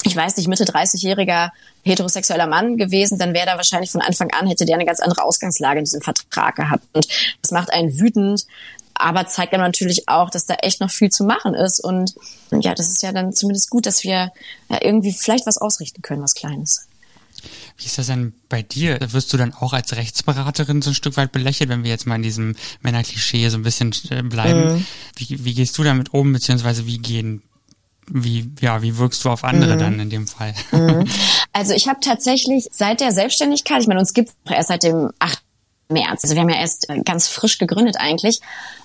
ich 0.06 0.14
weiß 0.14 0.36
nicht, 0.36 0.46
Mitte 0.46 0.64
30-jähriger 0.64 1.50
heterosexueller 1.84 2.46
Mann 2.46 2.76
gewesen, 2.76 3.18
dann 3.18 3.34
wäre 3.34 3.46
da 3.46 3.56
wahrscheinlich 3.56 3.90
von 3.90 4.00
Anfang 4.00 4.30
an, 4.32 4.46
hätte 4.46 4.64
der 4.64 4.76
eine 4.76 4.84
ganz 4.84 5.00
andere 5.00 5.24
Ausgangslage 5.24 5.78
in 5.78 5.84
diesem 5.84 6.00
Vertrag 6.00 6.56
gehabt. 6.56 6.84
Und 6.92 7.08
das 7.42 7.50
macht 7.50 7.72
einen 7.72 7.98
wütend, 7.98 8.46
aber 8.98 9.26
zeigt 9.26 9.52
dann 9.52 9.60
natürlich 9.60 10.08
auch, 10.08 10.30
dass 10.30 10.46
da 10.46 10.54
echt 10.54 10.80
noch 10.80 10.90
viel 10.90 11.10
zu 11.10 11.24
machen 11.24 11.54
ist. 11.54 11.80
Und 11.80 12.14
ja, 12.50 12.74
das 12.74 12.88
ist 12.88 13.02
ja 13.02 13.12
dann 13.12 13.32
zumindest 13.32 13.70
gut, 13.70 13.86
dass 13.86 14.04
wir 14.04 14.32
ja, 14.68 14.78
irgendwie 14.80 15.12
vielleicht 15.12 15.46
was 15.46 15.58
ausrichten 15.58 16.02
können, 16.02 16.22
was 16.22 16.34
Kleines. 16.34 16.86
Wie 17.76 17.84
ist 17.84 17.98
das 17.98 18.06
denn 18.06 18.32
bei 18.48 18.62
dir? 18.62 18.98
Wirst 19.12 19.32
du 19.32 19.36
dann 19.36 19.54
auch 19.54 19.72
als 19.72 19.94
Rechtsberaterin 19.94 20.82
so 20.82 20.90
ein 20.90 20.94
Stück 20.94 21.16
weit 21.16 21.32
belächelt, 21.32 21.68
wenn 21.68 21.84
wir 21.84 21.90
jetzt 21.90 22.06
mal 22.06 22.16
in 22.16 22.22
diesem 22.22 22.56
Männerklischee 22.80 23.48
so 23.48 23.58
ein 23.58 23.62
bisschen 23.62 23.94
äh, 24.10 24.22
bleiben? 24.22 24.76
Mhm. 24.76 24.86
Wie, 25.16 25.44
wie 25.44 25.54
gehst 25.54 25.76
du 25.78 25.82
damit 25.84 26.14
um, 26.14 26.32
beziehungsweise 26.32 26.86
wie 26.86 26.98
gehen 26.98 27.42
wie, 28.08 28.52
ja, 28.60 28.82
wie 28.82 28.98
wirkst 28.98 29.24
du 29.24 29.30
auf 29.30 29.42
andere 29.42 29.74
mhm. 29.74 29.78
dann 29.78 30.00
in 30.00 30.10
dem 30.10 30.26
Fall? 30.26 30.54
Mhm. 30.72 31.06
Also 31.52 31.72
ich 31.72 31.88
habe 31.88 32.00
tatsächlich 32.00 32.68
seit 32.70 33.00
der 33.00 33.12
Selbstständigkeit, 33.12 33.80
ich 33.80 33.88
meine, 33.88 33.98
uns 33.98 34.12
gibt 34.12 34.28
es 34.44 34.52
erst 34.52 34.68
seit 34.68 34.82
dem 34.82 35.10
8. 35.20 35.42
März. 35.88 36.24
Also 36.24 36.34
wir 36.34 36.42
haben 36.42 36.48
ja 36.48 36.60
erst 36.60 36.86
ganz 37.04 37.28
frisch 37.28 37.58
gegründet 37.58 37.96
eigentlich. 37.98 38.40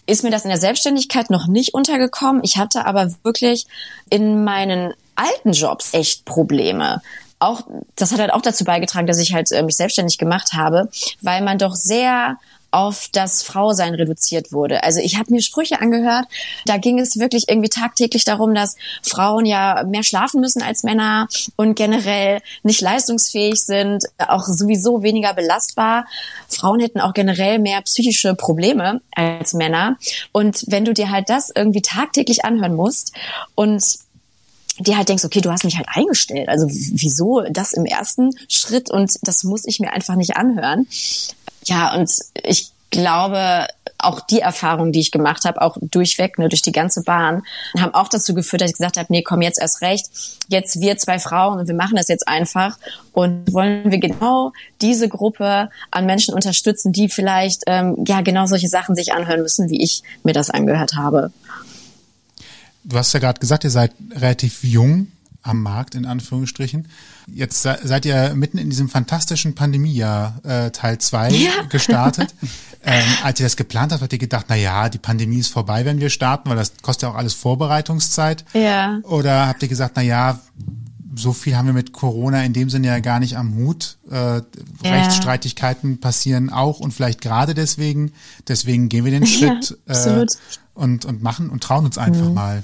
Ist 0.06 0.24
mir 0.24 0.32
das 0.32 0.44
in 0.44 0.50
der 0.50 0.60
Selbstständigkeit 0.60 1.30
noch 1.30 1.48
nicht 1.48 1.74
untergekommen. 1.74 2.44
Ich 2.44 2.58
hatte 2.58 2.86
aber 2.86 3.12
wirklich 3.24 3.66
in 4.10 4.44
meinen 4.44 4.94
alten 5.16 5.52
Jobs 5.52 5.94
echt 5.94 6.26
Probleme. 6.26 7.02
Auch, 7.40 7.62
das 7.96 8.12
hat 8.12 8.20
halt 8.20 8.34
auch 8.34 8.42
dazu 8.42 8.64
beigetragen, 8.64 9.08
dass 9.08 9.18
ich 9.18 9.34
halt 9.34 9.52
äh, 9.52 9.64
mich 9.64 9.76
selbstständig 9.76 10.18
gemacht 10.18 10.54
habe, 10.54 10.90
weil 11.22 11.42
man 11.42 11.58
doch 11.58 11.76
sehr 11.76 12.38
auf 12.72 13.10
das 13.12 13.44
Frausein 13.44 13.94
reduziert 13.94 14.52
wurde. 14.52 14.84
Also 14.84 15.00
ich 15.00 15.18
habe 15.18 15.32
mir 15.32 15.42
Sprüche 15.42 15.82
angehört, 15.82 16.26
da 16.66 16.78
ging 16.78 17.00
es 17.00 17.20
wirklich 17.20 17.46
irgendwie 17.48 17.70
tagtäglich 17.70 18.24
darum, 18.24 18.56
dass 18.56 18.76
Frauen 19.04 19.46
ja 19.46 19.84
mehr 19.86 20.04
schlafen 20.04 20.42
müssen 20.42 20.62
als 20.62 20.84
Männer 20.84 21.28
und 21.58 21.76
generell 21.76 22.42
nicht 22.64 22.82
leistungsfähig 22.82 23.62
sind, 23.62 24.06
auch 24.18 24.46
sowieso 24.46 25.04
weniger 25.04 25.34
belastbar. 25.34 26.06
Frauen 26.48 26.80
hätten 26.80 27.02
auch 27.02 27.14
generell 27.14 27.60
mehr 27.60 27.82
psychische 27.82 28.36
Probleme 28.36 29.02
als 29.16 29.54
Männer. 29.54 29.98
Und 30.32 30.64
wenn 30.68 30.86
du 30.86 30.94
dir 30.94 31.12
halt 31.12 31.30
das 31.30 31.52
irgendwie 31.54 31.82
tagtäglich 31.82 32.46
anhören 32.46 32.76
musst 32.76 33.14
und 33.56 33.84
dir 34.80 34.98
halt 34.98 35.10
denkst, 35.10 35.26
okay, 35.26 35.42
du 35.42 35.52
hast 35.52 35.64
mich 35.64 35.78
halt 35.78 35.88
eingestellt. 35.90 36.50
Also 36.50 36.68
wieso 36.70 37.42
das 37.50 37.74
im 37.74 37.86
ersten 37.86 38.32
Schritt 38.48 38.90
und 38.90 39.12
das 39.24 39.44
muss 39.44 39.66
ich 39.66 39.80
mir 39.80 39.94
einfach 39.94 40.16
nicht 40.16 40.38
anhören. 40.38 40.88
Ja, 41.66 41.94
und 41.96 42.12
ich 42.44 42.72
glaube, 42.90 43.68
auch 44.04 44.20
die 44.20 44.40
Erfahrungen, 44.40 44.92
die 44.92 45.00
ich 45.00 45.12
gemacht 45.12 45.46
habe, 45.46 45.62
auch 45.62 45.78
durchweg, 45.82 46.38
ne, 46.38 46.50
durch 46.50 46.62
die 46.62 46.72
ganze 46.72 47.04
Bahn, 47.04 47.44
haben 47.78 47.94
auch 47.94 48.10
dazu 48.10 48.34
geführt, 48.34 48.62
dass 48.62 48.72
ich 48.72 48.78
gesagt 48.78 48.98
habe, 48.98 49.08
nee, 49.10 49.22
komm 49.22 49.42
jetzt 49.42 49.60
erst 49.60 49.82
recht. 49.82 50.08
Jetzt 50.48 50.82
wir 50.82 50.98
zwei 50.98 51.20
Frauen 51.20 51.60
und 51.60 51.68
wir 51.68 51.76
machen 51.76 51.96
das 51.96 52.08
jetzt 52.08 52.28
einfach 52.28 52.78
und 53.14 53.52
wollen 53.54 53.92
wir 53.92 54.00
genau 54.00 54.52
diese 54.82 55.08
Gruppe 55.08 55.70
an 55.92 56.06
Menschen 56.06 56.34
unterstützen, 56.34 56.92
die 56.92 57.10
vielleicht 57.10 57.64
ähm, 57.68 58.04
ja 58.08 58.22
genau 58.22 58.46
solche 58.46 58.68
Sachen 58.68 58.96
sich 58.96 59.14
anhören 59.14 59.42
müssen, 59.42 59.70
wie 59.70 59.82
ich 59.82 60.04
mir 60.24 60.34
das 60.34 60.50
angehört 60.50 60.96
habe. 60.96 61.32
Du 62.84 62.98
hast 62.98 63.14
ja 63.14 63.20
gerade 63.20 63.40
gesagt, 63.40 63.64
ihr 63.64 63.70
seid 63.70 63.92
relativ 64.12 64.64
jung 64.64 65.08
am 65.44 65.62
Markt, 65.62 65.96
in 65.96 66.06
Anführungsstrichen. 66.06 66.88
Jetzt 67.28 67.62
seid 67.62 68.06
ihr 68.06 68.34
mitten 68.36 68.58
in 68.58 68.70
diesem 68.70 68.90
fantastischen 68.90 69.56
Pandemiejahr 69.56 70.40
äh, 70.44 70.72
Teil 70.72 70.98
2 70.98 71.32
ja. 71.32 71.52
gestartet. 71.70 72.34
ähm, 72.84 73.04
als 73.24 73.40
ihr 73.40 73.46
das 73.46 73.56
geplant 73.56 73.92
habt, 73.92 74.02
habt 74.02 74.14
ihr 74.14 74.20
gedacht, 74.20 74.46
na 74.50 74.56
ja, 74.56 74.90
die 74.90 74.98
Pandemie 74.98 75.40
ist 75.40 75.50
vorbei, 75.50 75.86
wenn 75.86 76.00
wir 76.00 76.10
starten, 76.10 76.50
weil 76.50 76.58
das 76.58 76.74
kostet 76.82 77.04
ja 77.04 77.10
auch 77.10 77.16
alles 77.16 77.34
Vorbereitungszeit. 77.34 78.46
Ja. 78.54 79.00
Oder 79.04 79.48
habt 79.48 79.62
ihr 79.64 79.70
gesagt, 79.70 79.94
na 79.96 80.02
ja, 80.02 80.40
so 81.16 81.34
viel 81.34 81.56
haben 81.56 81.66
wir 81.66 81.74
mit 81.74 81.94
Corona 81.94 82.44
in 82.44 82.54
dem 82.54 82.70
Sinne 82.70 82.88
ja 82.88 83.00
gar 83.00 83.20
nicht 83.20 83.38
am 83.38 83.56
Hut. 83.56 83.98
Äh, 84.10 84.16
ja. 84.16 84.44
Rechtsstreitigkeiten 84.84 86.00
passieren 86.00 86.50
auch 86.50 86.80
und 86.80 86.94
vielleicht 86.94 87.22
gerade 87.22 87.54
deswegen. 87.54 88.14
Deswegen 88.48 88.90
gehen 88.90 89.06
wir 89.06 89.12
den 89.12 89.26
Schritt 89.28 89.78
ja, 89.88 90.22
äh, 90.22 90.26
und, 90.74 91.06
und 91.06 91.22
machen 91.22 91.50
und 91.50 91.64
trauen 91.64 91.86
uns 91.86 91.98
einfach 91.98 92.28
mhm. 92.28 92.34
mal. 92.34 92.64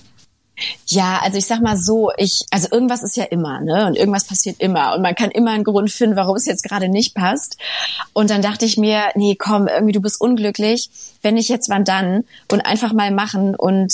Ja, 0.88 1.20
also 1.24 1.38
ich 1.38 1.46
sag 1.46 1.62
mal 1.62 1.78
so, 1.78 2.12
ich, 2.18 2.46
also 2.52 2.68
irgendwas 2.72 3.04
ist 3.04 3.18
ja 3.18 3.26
immer, 3.26 3.62
ne? 3.62 3.86
Und 3.86 3.96
irgendwas 3.96 4.26
passiert 4.26 4.60
immer. 4.60 4.96
Und 4.96 5.02
man 5.02 5.16
kann 5.16 5.32
immer 5.32 5.52
einen 5.52 5.64
Grund 5.64 5.92
finden, 5.92 6.16
warum 6.16 6.36
es 6.36 6.46
jetzt 6.46 6.64
gerade 6.64 6.90
nicht 6.90 7.14
passt. 7.14 7.58
Und 8.14 8.30
dann 8.30 8.42
dachte 8.42 8.66
ich 8.66 8.78
mir, 8.78 9.04
nee, 9.16 9.36
komm, 9.36 9.68
irgendwie 9.68 9.94
du 9.94 10.02
bist 10.02 10.20
unglücklich. 10.20 10.90
Wenn 11.22 11.36
nicht 11.36 11.50
jetzt, 11.50 11.70
wann 11.70 11.86
dann? 11.86 12.24
Und 12.52 12.62
einfach 12.62 12.94
mal 12.94 13.12
machen 13.12 13.56
und 13.56 13.92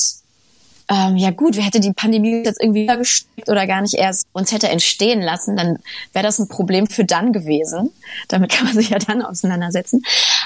ähm, 0.89 1.15
ja 1.15 1.31
gut, 1.31 1.55
wer 1.55 1.63
hätte 1.63 1.79
die 1.79 1.93
Pandemie 1.93 2.43
jetzt 2.43 2.61
irgendwie 2.61 2.85
gesteckt 2.85 3.49
oder 3.49 3.65
gar 3.67 3.81
nicht 3.81 3.93
erst 3.93 4.25
uns 4.33 4.51
hätte 4.51 4.67
entstehen 4.69 5.21
lassen, 5.21 5.55
dann 5.55 5.79
wäre 6.11 6.23
das 6.23 6.39
ein 6.39 6.49
Problem 6.49 6.87
für 6.87 7.05
dann 7.05 7.31
gewesen. 7.31 7.91
Damit 8.27 8.51
kann 8.51 8.65
man 8.65 8.75
sich 8.75 8.89
ja 8.89 8.99
dann 8.99 9.21
auseinandersetzen. 9.21 10.01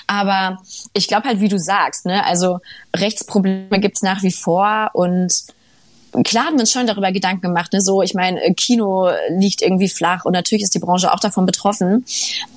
Aber 0.06 0.60
ich 0.94 1.08
glaube 1.08 1.28
halt, 1.28 1.40
wie 1.40 1.50
du 1.50 1.58
sagst, 1.58 2.06
ne, 2.06 2.24
also 2.26 2.60
Rechtsprobleme 2.96 3.80
gibt's 3.80 4.04
nach 4.04 4.22
wie 4.22 4.32
vor 4.32 4.92
und 4.94 5.34
klar 6.24 6.46
haben 6.46 6.56
wir 6.56 6.62
uns 6.62 6.72
schon 6.72 6.88
darüber 6.88 7.12
Gedanken 7.12 7.42
gemacht, 7.42 7.74
ne? 7.74 7.82
so 7.82 8.02
ich 8.02 8.14
meine, 8.14 8.40
Kino 8.54 9.10
liegt 9.30 9.62
irgendwie 9.62 9.90
flach 9.90 10.26
und 10.26 10.34
natürlich 10.34 10.64
ist 10.64 10.76
die 10.76 10.80
Branche 10.80 11.14
auch 11.14 11.20
davon 11.20 11.46
betroffen, 11.46 12.06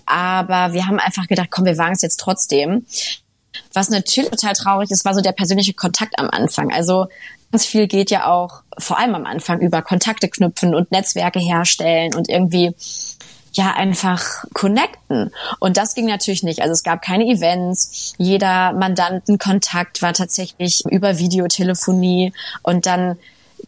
aber 0.07 0.73
wir 0.73 0.87
haben 0.87 0.99
einfach 0.99 1.27
gedacht, 1.27 1.49
komm, 1.51 1.65
wir 1.65 1.79
wagen 1.79 1.95
es 1.95 2.03
jetzt 2.03 2.21
trotzdem. 2.21 2.87
Was 3.73 3.91
natürlich 3.91 4.31
total 4.31 4.55
traurig 4.55 4.91
ist, 4.91 5.05
war 5.05 5.15
so 5.15 5.21
der 5.21 5.33
persönliche 5.33 5.75
Kontakt 5.75 6.19
am 6.19 6.29
Anfang. 6.31 6.73
Also 6.73 7.07
ganz 7.53 7.67
viel 7.67 7.87
geht 7.87 8.11
ja 8.11 8.27
auch 8.27 8.63
vor 8.79 8.99
allem 8.99 9.15
am 9.15 9.27
Anfang 9.27 9.61
über 9.61 9.83
Kontakte 9.83 10.29
knüpfen 10.29 10.75
und 10.75 10.91
Netzwerke 10.93 11.39
herstellen 11.39 12.15
und 12.15 12.29
irgendwie 12.29 12.75
ja 13.53 13.75
einfach 13.75 14.45
connecten. 14.55 15.33
Und 15.59 15.77
das 15.77 15.95
ging 15.95 16.07
natürlich 16.07 16.43
nicht. 16.43 16.63
Also 16.63 16.73
es 16.73 16.83
gab 16.83 17.03
keine 17.03 17.25
Events. 17.25 18.15
Jeder 18.19 18.73
Mandantenkontakt 18.73 20.03
war 20.03 20.13
tatsächlich 20.13 20.85
über 20.89 21.19
Videotelefonie. 21.19 22.33
Und 22.63 22.87
dann 22.87 23.17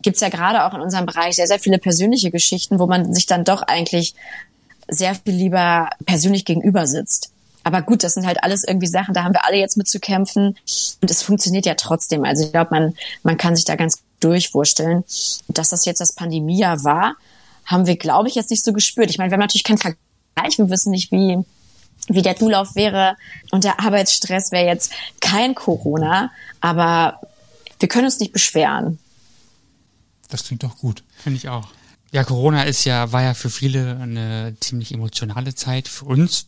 gibt's 0.00 0.20
ja 0.20 0.28
gerade 0.28 0.64
auch 0.64 0.74
in 0.74 0.80
unserem 0.80 1.06
Bereich 1.06 1.36
sehr, 1.36 1.46
sehr 1.46 1.58
viele 1.58 1.78
persönliche 1.78 2.30
Geschichten, 2.30 2.78
wo 2.78 2.86
man 2.86 3.12
sich 3.14 3.26
dann 3.26 3.44
doch 3.44 3.62
eigentlich 3.62 4.14
sehr 4.88 5.14
viel 5.14 5.34
lieber 5.34 5.90
persönlich 6.06 6.44
gegenüber 6.44 6.86
sitzt. 6.86 7.30
Aber 7.64 7.82
gut, 7.82 8.02
das 8.02 8.14
sind 8.14 8.26
halt 8.26 8.42
alles 8.42 8.64
irgendwie 8.64 8.86
Sachen, 8.86 9.14
da 9.14 9.22
haben 9.24 9.34
wir 9.34 9.46
alle 9.46 9.56
jetzt 9.56 9.76
mit 9.76 9.86
zu 9.86 10.00
kämpfen. 10.00 10.56
Und 11.00 11.10
es 11.10 11.22
funktioniert 11.22 11.66
ja 11.66 11.74
trotzdem. 11.74 12.24
Also 12.24 12.44
ich 12.44 12.52
glaube, 12.52 12.74
man, 12.74 12.94
man 13.22 13.36
kann 13.36 13.54
sich 13.54 13.64
da 13.64 13.76
ganz 13.76 13.98
durchwursteln. 14.20 15.04
dass 15.48 15.70
das 15.70 15.84
jetzt 15.84 16.00
das 16.00 16.14
Pandemiejahr 16.14 16.84
war, 16.84 17.16
haben 17.64 17.86
wir, 17.86 17.96
glaube 17.96 18.28
ich, 18.28 18.34
jetzt 18.34 18.50
nicht 18.50 18.64
so 18.64 18.72
gespürt. 18.72 19.10
Ich 19.10 19.18
meine, 19.18 19.30
wir 19.30 19.34
haben 19.34 19.40
natürlich 19.40 19.64
keinen 19.64 19.78
Vergleich. 19.78 20.58
Wir 20.58 20.70
wissen 20.70 20.90
nicht, 20.90 21.12
wie, 21.12 21.38
wie 22.08 22.22
der 22.22 22.36
Zulauf 22.36 22.74
wäre. 22.74 23.16
Und 23.50 23.64
der 23.64 23.80
Arbeitsstress 23.80 24.50
wäre 24.50 24.66
jetzt 24.66 24.92
kein 25.20 25.54
Corona. 25.54 26.30
Aber 26.60 27.20
wir 27.78 27.88
können 27.88 28.06
uns 28.06 28.18
nicht 28.18 28.32
beschweren. 28.32 28.98
Das 30.32 30.44
klingt 30.44 30.62
doch 30.62 30.78
gut. 30.78 31.04
Finde 31.18 31.36
ich 31.36 31.48
auch. 31.48 31.68
Ja, 32.10 32.24
Corona 32.24 32.62
ist 32.62 32.84
ja, 32.84 33.12
war 33.12 33.22
ja 33.22 33.34
für 33.34 33.50
viele 33.50 33.98
eine 33.98 34.56
ziemlich 34.60 34.92
emotionale 34.92 35.54
Zeit. 35.54 35.88
Für 35.88 36.06
uns 36.06 36.46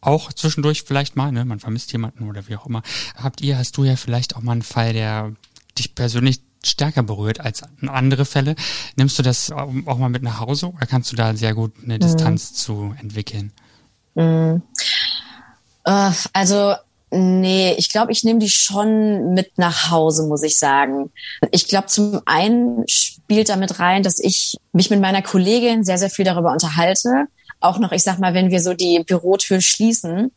auch 0.00 0.32
zwischendurch 0.32 0.82
vielleicht 0.82 1.16
mal, 1.16 1.32
ne? 1.32 1.44
Man 1.44 1.60
vermisst 1.60 1.92
jemanden 1.92 2.28
oder 2.28 2.48
wie 2.48 2.56
auch 2.56 2.66
immer. 2.66 2.82
Habt 3.14 3.42
ihr, 3.42 3.58
hast 3.58 3.76
du 3.76 3.84
ja 3.84 3.96
vielleicht 3.96 4.36
auch 4.36 4.40
mal 4.40 4.52
einen 4.52 4.62
Fall, 4.62 4.94
der 4.94 5.32
dich 5.78 5.94
persönlich 5.94 6.40
stärker 6.64 7.02
berührt 7.02 7.40
als 7.40 7.62
andere 7.86 8.24
Fälle. 8.24 8.54
Nimmst 8.96 9.18
du 9.18 9.22
das 9.22 9.50
auch 9.50 9.98
mal 9.98 10.08
mit 10.08 10.22
nach 10.22 10.40
Hause 10.40 10.72
oder 10.72 10.86
kannst 10.86 11.12
du 11.12 11.16
da 11.16 11.34
sehr 11.34 11.54
gut 11.54 11.72
eine 11.82 11.96
mhm. 11.96 12.00
Distanz 12.00 12.50
mhm. 12.50 12.54
zu 12.54 12.94
entwickeln? 13.00 13.52
Mhm. 14.14 14.62
Also 15.84 16.74
Nee, 17.12 17.74
ich 17.76 17.88
glaube, 17.88 18.12
ich 18.12 18.22
nehme 18.22 18.38
die 18.38 18.48
schon 18.48 19.34
mit 19.34 19.58
nach 19.58 19.90
Hause, 19.90 20.26
muss 20.28 20.44
ich 20.44 20.58
sagen. 20.58 21.10
Ich 21.50 21.66
glaube, 21.66 21.86
zum 21.86 22.20
einen 22.24 22.84
spielt 22.86 23.48
damit 23.48 23.80
rein, 23.80 24.04
dass 24.04 24.20
ich 24.20 24.56
mich 24.72 24.90
mit 24.90 25.00
meiner 25.00 25.20
Kollegin 25.20 25.82
sehr, 25.82 25.98
sehr 25.98 26.10
viel 26.10 26.24
darüber 26.24 26.52
unterhalte. 26.52 27.26
Auch 27.58 27.78
noch, 27.78 27.90
ich 27.90 28.04
sag 28.04 28.18
mal, 28.20 28.32
wenn 28.32 28.50
wir 28.50 28.60
so 28.60 28.74
die 28.74 29.02
Bürotür 29.04 29.60
schließen, 29.60 30.30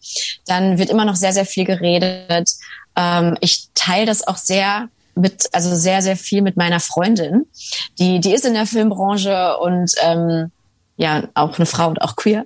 dann 0.48 0.80
wird 0.80 0.90
immer 0.90 1.06
noch 1.06 1.16
sehr, 1.16 1.32
sehr 1.32 1.46
viel 1.46 1.64
geredet. 1.64 2.50
Ähm, 2.96 3.38
ich 3.40 3.70
teile 3.76 4.08
das 4.08 4.28
auch 4.28 4.38
sehr 4.38 4.90
mit, 5.16 5.50
also 5.52 5.76
sehr, 5.76 6.02
sehr 6.02 6.18
viel 6.18 6.42
mit 6.42 6.58
meiner 6.58 6.80
Freundin. 6.80 7.46
Die, 8.00 8.20
die 8.20 8.34
ist 8.34 8.46
in 8.46 8.56
der 8.56 8.66
Filmbranche 8.66 9.58
und 9.58 9.92
ähm, 10.02 10.52
ja, 10.98 11.24
auch 11.34 11.58
eine 11.58 11.66
Frau 11.66 11.90
und 11.90 12.02
auch 12.02 12.16
queer. 12.16 12.46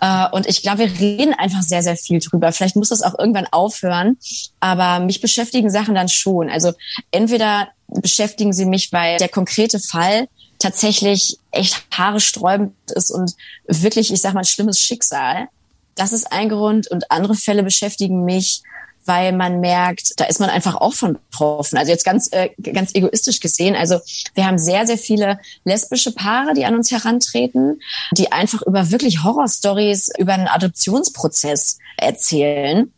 Äh, 0.00 0.26
und 0.32 0.46
ich 0.46 0.62
glaube, 0.62 0.80
wir 0.80 0.98
reden 0.98 1.34
einfach 1.34 1.62
sehr, 1.62 1.82
sehr 1.82 1.96
viel 1.96 2.20
drüber. 2.20 2.52
Vielleicht 2.52 2.76
muss 2.76 2.90
das 2.90 3.02
auch 3.02 3.18
irgendwann 3.18 3.46
aufhören. 3.50 4.18
Aber 4.60 5.00
mich 5.00 5.20
beschäftigen 5.20 5.70
Sachen 5.70 5.94
dann 5.94 6.08
schon. 6.08 6.50
Also 6.50 6.72
entweder 7.10 7.68
beschäftigen 7.88 8.52
sie 8.52 8.66
mich, 8.66 8.92
weil 8.92 9.18
der 9.18 9.28
konkrete 9.28 9.80
Fall 9.80 10.28
tatsächlich 10.58 11.38
echt 11.50 11.82
haaresträubend 11.90 12.74
ist 12.94 13.10
und 13.10 13.34
wirklich, 13.66 14.12
ich 14.12 14.20
sag 14.20 14.34
mal, 14.34 14.40
ein 14.40 14.44
schlimmes 14.46 14.78
Schicksal. 14.78 15.48
Das 15.94 16.12
ist 16.12 16.30
ein 16.32 16.48
Grund. 16.48 16.88
Und 16.90 17.10
andere 17.10 17.34
Fälle 17.34 17.62
beschäftigen 17.62 18.24
mich, 18.24 18.62
weil 19.04 19.32
man 19.32 19.60
merkt, 19.60 20.12
da 20.20 20.24
ist 20.24 20.40
man 20.40 20.50
einfach 20.50 20.76
auch 20.76 20.94
von 20.94 21.14
betroffen. 21.14 21.78
Also 21.78 21.90
jetzt 21.90 22.04
ganz, 22.04 22.28
äh, 22.32 22.50
ganz 22.62 22.94
egoistisch 22.94 23.40
gesehen. 23.40 23.74
Also 23.74 24.00
wir 24.34 24.46
haben 24.46 24.58
sehr, 24.58 24.86
sehr 24.86 24.98
viele 24.98 25.38
lesbische 25.64 26.12
Paare, 26.12 26.54
die 26.54 26.64
an 26.64 26.74
uns 26.74 26.90
herantreten, 26.90 27.80
die 28.12 28.32
einfach 28.32 28.62
über 28.62 28.90
wirklich 28.90 29.24
Horrorstories 29.24 30.10
über 30.18 30.34
einen 30.34 30.48
Adoptionsprozess 30.48 31.78
erzählen. 31.96 32.92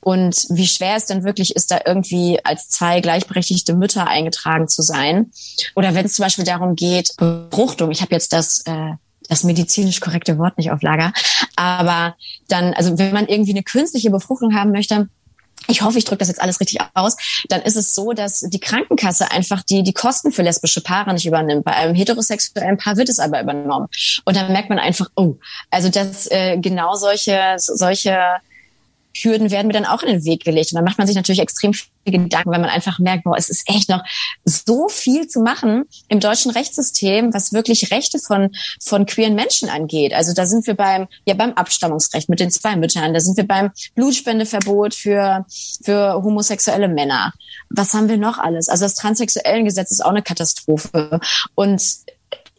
Und 0.00 0.46
wie 0.50 0.66
schwer 0.66 0.96
es 0.96 1.06
denn 1.06 1.24
wirklich 1.24 1.56
ist, 1.56 1.70
da 1.70 1.80
irgendwie 1.86 2.38
als 2.44 2.68
zwei 2.68 3.00
gleichberechtigte 3.00 3.74
Mütter 3.74 4.06
eingetragen 4.06 4.68
zu 4.68 4.82
sein. 4.82 5.30
Oder 5.74 5.94
wenn 5.94 6.04
es 6.04 6.14
zum 6.14 6.24
Beispiel 6.24 6.44
darum 6.44 6.76
geht, 6.76 7.16
Befruchtung. 7.16 7.90
Ich 7.90 8.02
habe 8.02 8.14
jetzt 8.14 8.34
das 8.34 8.60
äh, 8.66 8.92
das 9.28 9.44
medizinisch 9.44 10.00
korrekte 10.00 10.38
Wort 10.38 10.58
nicht 10.58 10.70
auf 10.70 10.82
Lager. 10.82 11.12
Aber 11.56 12.16
dann, 12.48 12.74
also 12.74 12.98
wenn 12.98 13.14
man 13.14 13.26
irgendwie 13.26 13.52
eine 13.52 13.62
künstliche 13.62 14.10
Befruchtung 14.10 14.54
haben 14.54 14.70
möchte, 14.70 15.08
ich 15.68 15.82
hoffe, 15.82 15.98
ich 15.98 16.04
drücke 16.04 16.18
das 16.18 16.28
jetzt 16.28 16.40
alles 16.40 16.60
richtig 16.60 16.80
aus, 16.94 17.16
dann 17.48 17.62
ist 17.62 17.76
es 17.76 17.94
so, 17.94 18.12
dass 18.12 18.40
die 18.40 18.60
Krankenkasse 18.60 19.30
einfach 19.30 19.62
die, 19.62 19.82
die 19.82 19.92
Kosten 19.92 20.32
für 20.32 20.42
lesbische 20.42 20.80
Paare 20.80 21.12
nicht 21.12 21.26
übernimmt. 21.26 21.64
Bei 21.64 21.72
einem 21.72 21.94
heterosexuellen 21.94 22.78
Paar 22.78 22.96
wird 22.96 23.08
es 23.08 23.18
aber 23.18 23.40
übernommen. 23.40 23.88
Und 24.24 24.36
dann 24.36 24.52
merkt 24.52 24.68
man 24.68 24.78
einfach, 24.78 25.10
oh, 25.16 25.36
also 25.70 25.88
dass 25.88 26.30
äh, 26.30 26.58
genau 26.58 26.94
solche, 26.94 27.54
solche 27.58 28.18
Hürden 29.16 29.50
werden 29.50 29.68
mir 29.68 29.72
dann 29.72 29.84
auch 29.84 30.02
in 30.02 30.08
den 30.08 30.24
Weg 30.24 30.44
gelegt. 30.44 30.72
Und 30.72 30.76
dann 30.76 30.84
macht 30.84 30.98
man 30.98 31.06
sich 31.06 31.16
natürlich 31.16 31.40
extrem 31.40 31.72
viele 31.72 32.18
Gedanken, 32.18 32.50
wenn 32.50 32.60
man 32.60 32.70
einfach 32.70 32.98
merkt, 32.98 33.24
boah, 33.24 33.36
es 33.36 33.48
ist 33.48 33.68
echt 33.68 33.88
noch 33.88 34.02
so 34.44 34.88
viel 34.88 35.28
zu 35.28 35.40
machen 35.40 35.84
im 36.08 36.20
deutschen 36.20 36.50
Rechtssystem, 36.50 37.32
was 37.32 37.52
wirklich 37.52 37.90
Rechte 37.90 38.18
von, 38.18 38.50
von 38.80 39.06
queeren 39.06 39.34
Menschen 39.34 39.68
angeht. 39.68 40.12
Also 40.12 40.34
da 40.34 40.46
sind 40.46 40.66
wir 40.66 40.74
beim, 40.74 41.06
ja, 41.24 41.34
beim 41.34 41.52
Abstammungsrecht 41.52 42.28
mit 42.28 42.40
den 42.40 42.50
zwei 42.50 42.76
Müttern. 42.76 43.14
Da 43.14 43.20
sind 43.20 43.36
wir 43.36 43.46
beim 43.46 43.70
Blutspendeverbot 43.94 44.94
für, 44.94 45.46
für 45.82 46.14
homosexuelle 46.22 46.88
Männer. 46.88 47.32
Was 47.70 47.94
haben 47.94 48.08
wir 48.08 48.18
noch 48.18 48.38
alles? 48.38 48.68
Also 48.68 48.84
das 48.84 48.94
transsexuellen 48.94 49.64
Gesetz 49.64 49.90
ist 49.90 50.04
auch 50.04 50.10
eine 50.10 50.22
Katastrophe. 50.22 51.20
Und 51.54 51.82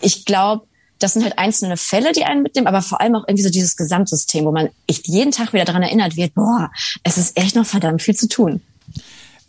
ich 0.02 0.26
glaube, 0.26 0.68
das 1.00 1.14
sind 1.14 1.24
halt 1.24 1.38
einzelne 1.38 1.78
Fälle, 1.78 2.12
die 2.14 2.24
einen 2.24 2.44
mitnehmen, 2.44 2.68
aber 2.68 2.82
vor 2.82 3.02
allem 3.02 3.16
auch 3.16 3.28
irgendwie 3.28 3.44
so 3.44 3.50
dieses 3.50 3.76
Gesamtsystem, 3.76 4.46
wo 4.46 4.52
man 4.52 4.70
echt 4.88 5.08
jeden 5.08 5.32
Tag 5.32 5.54
wieder 5.54 5.66
daran 5.66 5.84
erinnert 5.84 6.16
wird, 6.16 6.34
boah, 6.34 6.72
es 7.04 7.18
ist 7.18 7.38
echt 7.38 7.56
noch 7.56 7.66
verdammt 7.66 8.02
viel 8.02 8.16
zu 8.16 8.28
tun. 8.28 8.62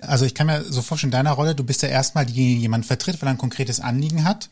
Also 0.00 0.24
ich 0.24 0.35
kann 0.35 0.46
mir 0.46 0.64
so 0.64 0.82
vorstellen, 0.82 1.12
in 1.12 1.18
deiner 1.18 1.32
Rolle, 1.32 1.54
du 1.54 1.64
bist 1.64 1.82
ja 1.82 1.88
erstmal 1.88 2.26
die, 2.26 2.35
die 2.35 2.59
jemand 2.59 2.85
vertritt, 2.87 3.20
weil 3.20 3.28
er 3.28 3.32
ein 3.32 3.38
konkretes 3.38 3.80
Anliegen 3.80 4.24
hat. 4.24 4.50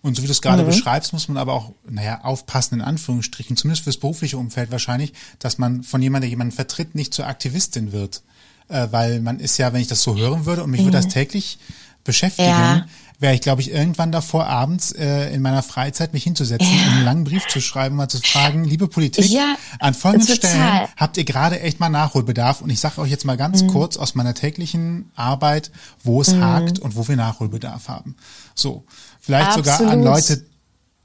Und 0.00 0.16
so 0.16 0.22
wie 0.22 0.26
du 0.26 0.32
es 0.32 0.42
gerade 0.42 0.62
mhm. 0.62 0.66
beschreibst, 0.66 1.12
muss 1.12 1.28
man 1.28 1.36
aber 1.36 1.52
auch, 1.52 1.72
naja, 1.88 2.22
aufpassen, 2.22 2.76
in 2.76 2.80
Anführungsstrichen, 2.80 3.56
zumindest 3.56 3.84
fürs 3.84 3.98
berufliche 3.98 4.36
Umfeld 4.36 4.72
wahrscheinlich, 4.72 5.12
dass 5.38 5.58
man 5.58 5.84
von 5.84 6.02
jemandem, 6.02 6.22
der 6.22 6.30
jemanden 6.30 6.54
vertritt, 6.54 6.96
nicht 6.96 7.14
zur 7.14 7.28
Aktivistin 7.28 7.92
wird. 7.92 8.22
Äh, 8.68 8.88
weil 8.90 9.20
man 9.20 9.38
ist 9.38 9.58
ja, 9.58 9.72
wenn 9.72 9.80
ich 9.80 9.86
das 9.86 10.02
so 10.02 10.16
hören 10.16 10.44
würde 10.44 10.64
und 10.64 10.70
mich 10.70 10.80
mhm. 10.80 10.86
würde 10.86 10.96
das 10.96 11.08
täglich 11.08 11.58
beschäftigen, 12.02 12.48
ja 12.48 12.86
wäre 13.22 13.34
ich, 13.34 13.40
glaube 13.40 13.62
ich, 13.62 13.70
irgendwann 13.70 14.10
davor, 14.10 14.46
abends 14.46 14.90
äh, 14.92 15.32
in 15.32 15.42
meiner 15.42 15.62
Freizeit 15.62 16.12
mich 16.12 16.24
hinzusetzen 16.24 16.68
ja. 16.68 16.82
und 16.82 16.92
einen 16.94 17.04
langen 17.04 17.24
Brief 17.24 17.46
zu 17.46 17.60
schreiben, 17.60 17.94
mal 17.94 18.08
zu 18.08 18.18
fragen, 18.18 18.64
liebe 18.64 18.88
Politik, 18.88 19.26
ja, 19.26 19.56
an 19.78 19.94
folgenden 19.94 20.28
total. 20.28 20.50
Stellen 20.50 20.88
habt 20.96 21.16
ihr 21.16 21.24
gerade 21.24 21.60
echt 21.60 21.78
mal 21.78 21.88
Nachholbedarf. 21.88 22.60
Und 22.60 22.70
ich 22.70 22.80
sage 22.80 23.00
euch 23.00 23.10
jetzt 23.10 23.24
mal 23.24 23.36
ganz 23.36 23.62
mhm. 23.62 23.68
kurz 23.68 23.96
aus 23.96 24.16
meiner 24.16 24.34
täglichen 24.34 25.12
Arbeit, 25.14 25.70
wo 26.02 26.20
es 26.20 26.34
mhm. 26.34 26.42
hakt 26.42 26.78
und 26.80 26.96
wo 26.96 27.06
wir 27.06 27.16
Nachholbedarf 27.16 27.88
haben. 27.88 28.16
So, 28.54 28.84
vielleicht 29.20 29.56
Absolut. 29.56 29.66
sogar 29.66 29.90
an 29.92 30.02
Leute, 30.02 30.44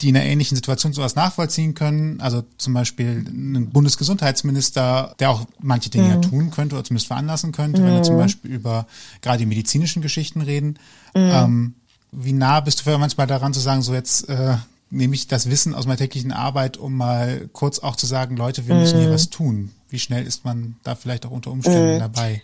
die 0.02 0.10
in 0.10 0.18
einer 0.18 0.26
ähnlichen 0.26 0.56
Situation 0.56 0.94
sowas 0.94 1.16
nachvollziehen 1.16 1.76
können. 1.76 2.20
Also 2.20 2.44
zum 2.58 2.74
Beispiel 2.74 3.26
ein 3.28 3.70
Bundesgesundheitsminister, 3.70 5.16
der 5.20 5.30
auch 5.30 5.46
manche 5.60 5.92
Dinge 5.92 6.06
mhm. 6.06 6.10
ja 6.10 6.18
tun 6.18 6.50
könnte 6.52 6.76
oder 6.76 6.84
zumindest 6.84 7.08
veranlassen 7.08 7.52
könnte, 7.52 7.84
wenn 7.84 7.94
wir 7.94 8.04
zum 8.04 8.16
mhm. 8.16 8.20
Beispiel 8.20 8.52
über 8.52 8.88
gerade 9.22 9.38
die 9.38 9.46
medizinischen 9.46 10.02
Geschichten 10.02 10.42
reden. 10.42 10.80
Mhm. 11.16 11.22
Ähm, 11.22 11.76
wie 12.12 12.34
nah 12.34 12.60
bist 12.60 12.86
du 12.86 12.98
manchmal 12.98 13.28
daran 13.28 13.54
zu 13.54 13.60
sagen, 13.60 13.82
so 13.82 13.94
jetzt 13.94 14.30
äh, 14.30 14.58
nehme 14.90 15.16
ich 15.16 15.28
das 15.28 15.50
Wissen 15.50 15.76
aus 15.76 15.86
meiner 15.86 15.98
täglichen 15.98 16.32
Arbeit, 16.32 16.78
um 16.78 16.96
mal 16.96 17.50
kurz 17.54 17.80
auch 17.80 17.96
zu 17.96 18.06
sagen, 18.06 18.38
Leute, 18.38 18.68
wir 18.68 18.76
müssen 18.76 19.00
hier 19.00 19.10
mhm. 19.10 19.14
was 19.14 19.30
tun. 19.30 19.74
Wie 19.90 20.00
schnell 20.00 20.26
ist 20.26 20.46
man 20.46 20.76
da 20.84 20.96
vielleicht 20.96 21.26
auch 21.26 21.32
unter 21.32 21.52
Umständen 21.52 21.96
mhm. 21.96 22.00
dabei? 22.00 22.42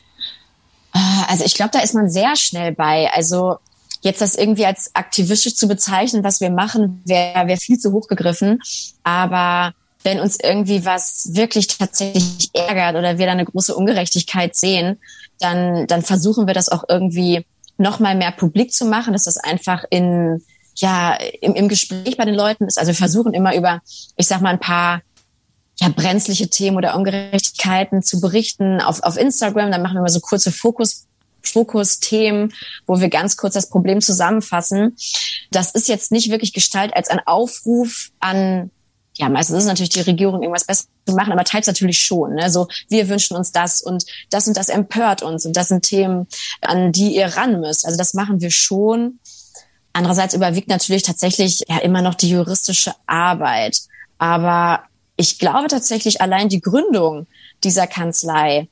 Ah, 0.91 1.25
also 1.27 1.43
ich 1.43 1.55
glaube, 1.55 1.71
da 1.73 1.79
ist 1.79 1.95
man 1.95 2.09
sehr 2.09 2.35
schnell 2.35 2.73
bei. 2.73 3.09
Also 3.11 3.57
jetzt 4.01 4.21
das 4.21 4.35
irgendwie 4.35 4.65
als 4.65 4.91
aktivistisch 4.93 5.55
zu 5.55 5.67
bezeichnen, 5.67 6.23
was 6.23 6.41
wir 6.41 6.51
machen, 6.51 7.01
wäre 7.05 7.47
wär 7.47 7.57
viel 7.57 7.79
zu 7.79 7.91
hoch 7.91 8.07
gegriffen. 8.07 8.59
Aber 9.03 9.73
wenn 10.03 10.19
uns 10.19 10.37
irgendwie 10.41 10.85
was 10.85 11.29
wirklich 11.33 11.67
tatsächlich 11.67 12.49
ärgert 12.53 12.95
oder 12.95 13.17
wir 13.17 13.25
da 13.25 13.31
eine 13.31 13.45
große 13.45 13.73
Ungerechtigkeit 13.73 14.55
sehen, 14.55 14.99
dann, 15.39 15.87
dann 15.87 16.01
versuchen 16.01 16.45
wir 16.45 16.53
das 16.53 16.69
auch 16.69 16.83
irgendwie 16.87 17.45
noch 17.77 17.99
mal 17.99 18.15
mehr 18.15 18.31
publik 18.31 18.71
zu 18.71 18.85
machen, 18.85 19.13
dass 19.13 19.23
das 19.23 19.37
einfach 19.37 19.83
in 19.89 20.41
ja 20.75 21.15
im, 21.41 21.53
im 21.53 21.69
Gespräch 21.69 22.17
bei 22.17 22.25
den 22.25 22.35
Leuten 22.35 22.65
ist. 22.65 22.79
Also 22.79 22.89
wir 22.89 22.95
versuchen 22.95 23.33
immer 23.33 23.55
über, 23.55 23.81
ich 24.15 24.27
sag 24.27 24.41
mal, 24.41 24.49
ein 24.49 24.59
paar 24.59 25.01
ja, 25.79 25.89
brenzliche 25.89 26.49
Themen 26.49 26.77
oder 26.77 26.95
Ungerechtigkeiten 26.95 28.03
zu 28.03 28.21
berichten 28.21 28.81
auf, 28.81 29.01
auf 29.03 29.17
Instagram. 29.17 29.71
Dann 29.71 29.81
machen 29.81 29.95
wir 29.95 29.99
immer 29.99 30.09
so 30.09 30.19
kurze 30.19 30.51
Fokus, 30.51 31.07
Fokusthemen, 31.41 32.53
wo 32.85 32.99
wir 32.99 33.09
ganz 33.09 33.37
kurz 33.37 33.53
das 33.53 33.69
Problem 33.69 34.01
zusammenfassen. 34.01 34.95
Das 35.51 35.71
ist 35.71 35.87
jetzt 35.87 36.11
nicht 36.11 36.29
wirklich 36.29 36.53
gestaltet 36.53 36.95
als 36.95 37.09
ein 37.09 37.19
Aufruf 37.25 38.09
an 38.19 38.71
ja, 39.15 39.29
meistens 39.29 39.57
ist 39.57 39.63
es 39.63 39.67
natürlich 39.67 39.89
die 39.89 40.01
Regierung, 40.01 40.41
irgendwas 40.41 40.65
besser 40.65 40.85
zu 41.07 41.15
machen, 41.15 41.31
aber 41.31 41.43
teils 41.43 41.67
natürlich 41.67 41.99
schon. 41.99 42.33
Ne? 42.33 42.49
So, 42.49 42.67
wir 42.89 43.09
wünschen 43.09 43.37
uns 43.37 43.51
das 43.51 43.81
und 43.81 44.05
das 44.31 44.47
und 44.47 44.57
das 44.57 44.69
empört 44.69 45.21
uns 45.21 45.45
und 45.45 45.55
das 45.55 45.67
sind 45.67 45.83
Themen, 45.83 46.27
an 46.61 46.91
die 46.91 47.15
ihr 47.15 47.27
ran 47.27 47.59
müsst. 47.59 47.85
Also 47.85 47.97
das 47.97 48.13
machen 48.13 48.41
wir 48.41 48.49
schon. 48.49 49.19
Andererseits 49.93 50.33
überwiegt 50.33 50.67
natürlich 50.67 51.03
tatsächlich 51.03 51.63
ja 51.67 51.77
immer 51.79 52.01
noch 52.01 52.15
die 52.15 52.29
juristische 52.29 52.93
Arbeit. 53.05 53.81
Aber 54.17 54.83
ich 55.15 55.37
glaube 55.37 55.67
tatsächlich 55.67 56.21
allein 56.21 56.49
die 56.49 56.61
Gründung 56.61 57.27
dieser 57.63 57.85
Kanzlei 57.85 58.67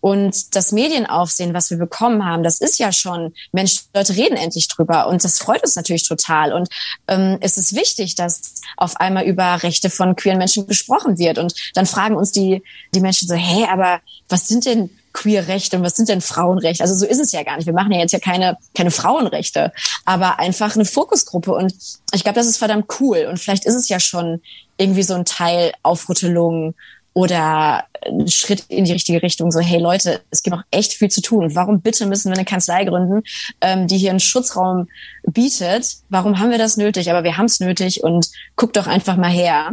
und 0.00 0.56
das 0.56 0.72
Medienaufsehen, 0.72 1.52
was 1.52 1.70
wir 1.70 1.78
bekommen 1.78 2.24
haben, 2.24 2.42
das 2.42 2.60
ist 2.60 2.78
ja 2.78 2.90
schon, 2.92 3.34
Mensch, 3.52 3.82
Leute 3.94 4.16
reden 4.16 4.36
endlich 4.36 4.68
drüber. 4.68 5.06
Und 5.08 5.22
das 5.22 5.38
freut 5.38 5.62
uns 5.62 5.76
natürlich 5.76 6.08
total. 6.08 6.52
Und 6.52 6.68
ähm, 7.06 7.38
es 7.40 7.58
ist 7.58 7.74
wichtig, 7.74 8.14
dass 8.14 8.54
auf 8.76 8.96
einmal 8.96 9.24
über 9.24 9.62
Rechte 9.62 9.90
von 9.90 10.16
queeren 10.16 10.38
Menschen 10.38 10.66
gesprochen 10.66 11.18
wird. 11.18 11.38
Und 11.38 11.54
dann 11.74 11.86
fragen 11.86 12.16
uns 12.16 12.32
die, 12.32 12.62
die 12.94 13.00
Menschen 13.00 13.28
so, 13.28 13.34
hey, 13.34 13.66
aber 13.70 14.00
was 14.28 14.48
sind 14.48 14.64
denn 14.64 14.90
queer 15.12 15.48
Rechte 15.48 15.76
und 15.76 15.82
was 15.82 15.96
sind 15.96 16.08
denn 16.08 16.20
Frauenrechte? 16.20 16.82
Also 16.82 16.94
so 16.94 17.04
ist 17.04 17.20
es 17.20 17.32
ja 17.32 17.42
gar 17.42 17.56
nicht. 17.56 17.66
Wir 17.66 17.74
machen 17.74 17.92
ja 17.92 17.98
jetzt 17.98 18.12
ja 18.12 18.20
keine, 18.20 18.56
keine 18.74 18.90
Frauenrechte, 18.90 19.72
aber 20.06 20.38
einfach 20.38 20.76
eine 20.76 20.84
Fokusgruppe. 20.84 21.52
Und 21.52 21.74
ich 22.14 22.22
glaube, 22.22 22.38
das 22.38 22.46
ist 22.46 22.58
verdammt 22.58 22.86
cool. 23.00 23.26
Und 23.28 23.38
vielleicht 23.38 23.66
ist 23.66 23.74
es 23.74 23.88
ja 23.88 24.00
schon 24.00 24.40
irgendwie 24.78 25.02
so 25.02 25.14
ein 25.14 25.26
Teil 25.26 25.72
Aufrüttelung 25.82 26.74
oder 27.12 27.84
ein 28.06 28.28
Schritt 28.28 28.64
in 28.68 28.84
die 28.84 28.92
richtige 28.92 29.22
Richtung. 29.22 29.50
So, 29.50 29.60
hey 29.60 29.80
Leute, 29.80 30.20
es 30.30 30.42
gibt 30.42 30.56
noch 30.56 30.64
echt 30.70 30.94
viel 30.94 31.10
zu 31.10 31.20
tun. 31.20 31.54
Warum 31.54 31.80
bitte 31.80 32.06
müssen 32.06 32.30
wir 32.30 32.36
eine 32.36 32.44
Kanzlei 32.44 32.84
gründen, 32.84 33.22
ähm, 33.60 33.86
die 33.86 33.98
hier 33.98 34.10
einen 34.10 34.20
Schutzraum 34.20 34.88
bietet? 35.24 35.96
Warum 36.08 36.38
haben 36.38 36.50
wir 36.50 36.58
das 36.58 36.76
nötig? 36.76 37.10
Aber 37.10 37.24
wir 37.24 37.36
haben 37.36 37.46
es 37.46 37.60
nötig 37.60 38.02
und 38.04 38.28
guckt 38.56 38.76
doch 38.76 38.86
einfach 38.86 39.16
mal 39.16 39.30
her. 39.30 39.72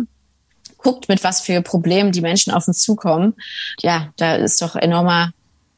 Guckt, 0.77 1.09
mit 1.09 1.23
was 1.23 1.41
für 1.41 1.61
Problemen 1.61 2.11
die 2.11 2.21
Menschen 2.21 2.53
auf 2.53 2.67
uns 2.67 2.79
zukommen. 2.79 3.33
Ja, 3.81 4.09
da 4.17 4.35
ist 4.35 4.61
doch 4.61 4.75
enormer 4.75 5.31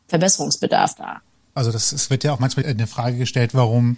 Verbesserungsbedarf 0.08 0.96
da. 0.96 1.22
Also 1.54 1.72
das 1.72 1.92
es 1.92 2.10
wird 2.10 2.24
ja 2.24 2.34
auch 2.34 2.40
manchmal 2.40 2.66
eine 2.66 2.88
Frage 2.88 3.18
gestellt, 3.18 3.54
warum 3.54 3.98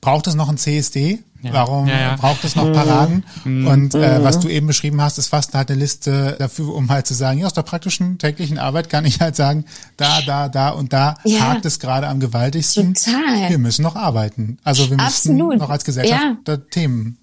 braucht 0.00 0.26
es 0.26 0.34
noch 0.34 0.48
ein 0.48 0.58
CSD? 0.58 1.20
Ja. 1.42 1.54
Warum 1.54 1.88
ja, 1.88 1.98
ja. 1.98 2.16
braucht 2.16 2.44
es 2.44 2.54
noch 2.54 2.70
Paraden? 2.70 3.24
Mhm. 3.44 3.66
Und 3.66 3.94
äh, 3.94 4.22
was 4.22 4.40
du 4.40 4.48
eben 4.48 4.66
beschrieben 4.66 5.00
hast, 5.00 5.16
ist 5.16 5.28
fast 5.28 5.54
halt 5.54 5.70
eine 5.70 5.80
Liste 5.80 6.36
dafür, 6.38 6.74
um 6.74 6.90
halt 6.90 7.06
zu 7.06 7.14
sagen, 7.14 7.38
ja, 7.38 7.46
aus 7.46 7.54
der 7.54 7.62
praktischen 7.62 8.18
täglichen 8.18 8.58
Arbeit 8.58 8.90
kann 8.90 9.06
ich 9.06 9.20
halt 9.20 9.36
sagen, 9.36 9.64
da, 9.96 10.20
da, 10.26 10.48
da 10.48 10.70
und 10.70 10.92
da 10.92 11.14
ja. 11.24 11.40
hakt 11.40 11.64
es 11.64 11.78
gerade 11.78 12.08
am 12.08 12.20
gewaltigsten. 12.20 12.94
Total. 12.94 13.48
Wir 13.48 13.58
müssen 13.58 13.82
noch 13.82 13.96
arbeiten. 13.96 14.58
Also 14.64 14.90
wir 14.90 14.96
müssen 14.98 15.06
Absolut. 15.06 15.58
noch 15.58 15.70
als 15.70 15.84
Gesellschaft 15.84 16.36
ja. 16.46 16.56
Themen. 16.58 17.16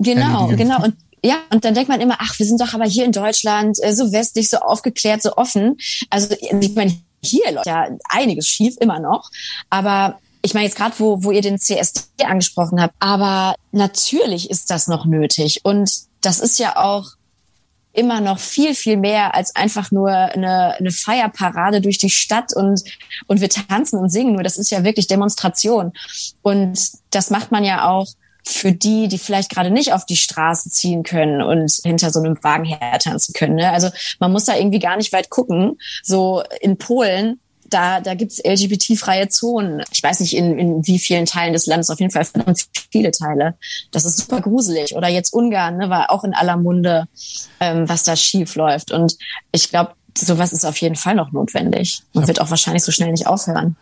Genau, 0.00 0.46
erledigen. 0.46 0.68
genau. 0.68 0.84
Und 0.84 0.96
ja, 1.22 1.36
und 1.52 1.64
dann 1.64 1.74
denkt 1.74 1.90
man 1.90 2.00
immer, 2.00 2.16
ach, 2.18 2.38
wir 2.38 2.46
sind 2.46 2.60
doch 2.60 2.72
aber 2.74 2.86
hier 2.86 3.04
in 3.04 3.12
Deutschland 3.12 3.78
äh, 3.82 3.94
so 3.94 4.10
westlich, 4.10 4.48
so 4.48 4.58
aufgeklärt, 4.58 5.22
so 5.22 5.36
offen. 5.36 5.76
Also 6.08 6.34
ich 6.60 6.74
meine, 6.74 6.96
hier 7.22 7.52
läuft 7.52 7.66
ja 7.66 7.88
einiges 8.08 8.46
schief, 8.46 8.76
immer 8.80 8.98
noch. 8.98 9.30
Aber 9.68 10.18
ich 10.42 10.54
meine 10.54 10.66
jetzt 10.66 10.76
gerade, 10.76 10.94
wo, 10.98 11.22
wo 11.22 11.30
ihr 11.30 11.42
den 11.42 11.58
CSD 11.58 12.24
angesprochen 12.24 12.80
habt, 12.80 12.94
aber 12.98 13.54
natürlich 13.72 14.50
ist 14.50 14.70
das 14.70 14.88
noch 14.88 15.04
nötig. 15.04 15.60
Und 15.64 15.90
das 16.20 16.40
ist 16.40 16.58
ja 16.58 16.76
auch 16.76 17.12
immer 17.92 18.20
noch 18.20 18.38
viel, 18.38 18.74
viel 18.74 18.96
mehr 18.96 19.34
als 19.34 19.54
einfach 19.56 19.90
nur 19.90 20.10
eine, 20.10 20.76
eine 20.78 20.90
Feierparade 20.90 21.80
durch 21.80 21.98
die 21.98 22.10
Stadt 22.10 22.54
und, 22.54 22.82
und 23.26 23.40
wir 23.40 23.48
tanzen 23.48 23.98
und 23.98 24.10
singen 24.10 24.34
nur. 24.34 24.42
Das 24.42 24.58
ist 24.58 24.70
ja 24.70 24.84
wirklich 24.84 25.08
Demonstration. 25.08 25.92
Und 26.42 26.78
das 27.10 27.30
macht 27.30 27.50
man 27.50 27.64
ja 27.64 27.88
auch 27.88 28.06
für 28.46 28.72
die, 28.72 29.08
die 29.08 29.18
vielleicht 29.18 29.50
gerade 29.50 29.70
nicht 29.70 29.92
auf 29.92 30.06
die 30.06 30.16
Straße 30.16 30.70
ziehen 30.70 31.02
können 31.02 31.42
und 31.42 31.70
hinter 31.82 32.10
so 32.10 32.20
einem 32.20 32.42
Wagen 32.42 32.64
hertanzen 32.64 33.34
können. 33.34 33.56
Ne? 33.56 33.70
Also 33.70 33.90
man 34.18 34.32
muss 34.32 34.46
da 34.46 34.56
irgendwie 34.56 34.78
gar 34.78 34.96
nicht 34.96 35.12
weit 35.12 35.28
gucken. 35.28 35.78
So 36.02 36.42
in 36.60 36.78
Polen 36.78 37.40
da, 37.70 38.00
da 38.00 38.14
gibt's 38.14 38.40
LGBT-freie 38.44 39.28
Zonen. 39.28 39.82
Ich 39.92 40.02
weiß 40.02 40.20
nicht, 40.20 40.36
in, 40.36 40.58
in 40.58 40.86
wie 40.86 40.98
vielen 40.98 41.26
Teilen 41.26 41.52
des 41.52 41.66
Landes, 41.66 41.90
auf 41.90 42.00
jeden 42.00 42.12
Fall 42.12 42.26
viele 42.90 43.10
Teile. 43.10 43.56
Das 43.92 44.04
ist 44.04 44.18
super 44.18 44.40
gruselig. 44.40 44.94
Oder 44.94 45.08
jetzt 45.08 45.32
Ungarn, 45.32 45.78
ne, 45.78 45.90
war 45.90 46.10
auch 46.10 46.24
in 46.24 46.34
aller 46.34 46.56
Munde, 46.56 47.06
ähm, 47.60 47.88
was 47.88 48.04
da 48.04 48.16
schief 48.16 48.54
läuft. 48.56 48.92
Und 48.92 49.16
ich 49.52 49.70
glaube, 49.70 49.94
sowas 50.18 50.52
ist 50.52 50.64
auf 50.64 50.76
jeden 50.78 50.96
Fall 50.96 51.14
noch 51.14 51.32
notwendig 51.32 52.02
und 52.12 52.26
wird 52.26 52.40
auch 52.40 52.50
wahrscheinlich 52.50 52.82
so 52.82 52.92
schnell 52.92 53.10
nicht 53.10 53.26
aufhören. 53.26 53.76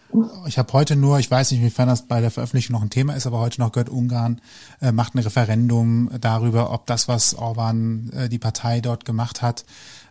Ich 0.47 0.59
habe 0.59 0.73
heute 0.73 0.97
nur, 0.97 1.19
ich 1.19 1.31
weiß 1.31 1.51
nicht, 1.51 1.61
inwiefern 1.61 1.89
das 1.89 2.03
bei 2.03 2.21
der 2.21 2.31
Veröffentlichung 2.31 2.75
noch 2.75 2.83
ein 2.83 2.91
Thema 2.91 3.15
ist, 3.15 3.27
aber 3.27 3.39
heute 3.39 3.61
noch 3.61 3.73
gehört, 3.73 3.89
Ungarn 3.89 4.41
äh, 4.81 4.93
macht 4.93 5.15
ein 5.15 5.19
Referendum 5.19 6.11
darüber, 6.21 6.73
ob 6.73 6.87
das, 6.87 7.09
was 7.09 7.35
Orban, 7.35 8.11
äh, 8.15 8.29
die 8.29 8.39
Partei 8.39 8.81
dort 8.81 9.05
gemacht 9.05 9.43
hat, 9.43 9.65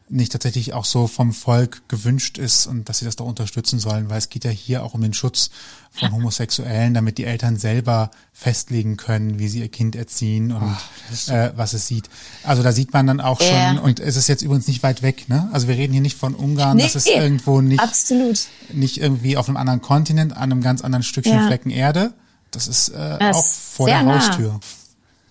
nicht 0.10 0.32
tatsächlich 0.32 0.74
auch 0.74 0.86
so 0.86 1.08
vom 1.08 1.34
Volk 1.34 1.88
gewünscht 1.89 2.38
ist 2.38 2.65
und 2.65 2.88
dass 2.88 3.00
sie 3.00 3.06
das 3.06 3.17
doch 3.17 3.26
unterstützen 3.26 3.80
sollen, 3.80 4.10
weil 4.10 4.17
es 4.17 4.30
geht 4.30 4.46
ja 4.46 4.52
hier 4.52 4.84
auch 4.84 4.93
um 4.93 5.02
den 5.02 5.13
Schutz 5.13 5.50
von 5.91 6.12
Homosexuellen, 6.13 6.93
damit 6.93 7.17
die 7.17 7.26
Eltern 7.26 7.58
selber 7.58 8.12
festlegen 8.32 8.96
können, 8.98 9.39
wie 9.39 9.48
sie 9.50 9.60
ihr 9.60 9.70
Kind 9.70 9.96
erziehen 9.96 10.52
und 10.52 10.63
oh, 10.63 11.32
äh, 11.32 11.52
was 11.56 11.74
es 11.74 11.88
sieht. 11.88 12.10
Also 12.43 12.63
da 12.63 12.72
sieht 12.72 12.93
man 12.93 13.08
dann 13.08 13.20
auch 13.20 13.39
schon, 13.39 13.50
ja. 13.50 13.80
und 13.80 14.00
es 14.00 14.15
ist 14.15 14.28
jetzt 14.28 14.43
übrigens 14.43 14.67
nicht 14.67 14.84
weit 14.84 15.02
weg, 15.02 15.28
ne? 15.28 15.50
Also 15.52 15.67
wir 15.67 15.76
reden 15.76 15.93
hier 15.93 16.02
nicht 16.02 16.17
von 16.17 16.36
Ungarn, 16.36 16.78
nee, 16.78 16.84
das 16.84 16.96
ist 16.96 17.08
irgendwo 17.08 17.62
nicht, 17.62 17.82
absolut. 17.82 18.39
nicht 18.72 18.98
irgendwie 18.98 19.36
auf 19.36 19.50
einem 19.50 19.58
anderen 19.58 19.82
Kontinent, 19.82 20.34
an 20.34 20.52
einem 20.52 20.62
ganz 20.62 20.82
anderen 20.82 21.04
Stückchen 21.04 21.34
ja. 21.34 21.48
Flecken 21.48 21.70
Erde. 21.70 22.13
Das 22.52 22.67
ist 22.67 22.89
äh, 22.89 23.17
das 23.20 23.36
auch 23.36 23.46
vor 23.46 23.88
der 23.88 24.04
nah. 24.04 24.15
Haustür. 24.15 24.60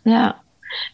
Ja, 0.05 0.35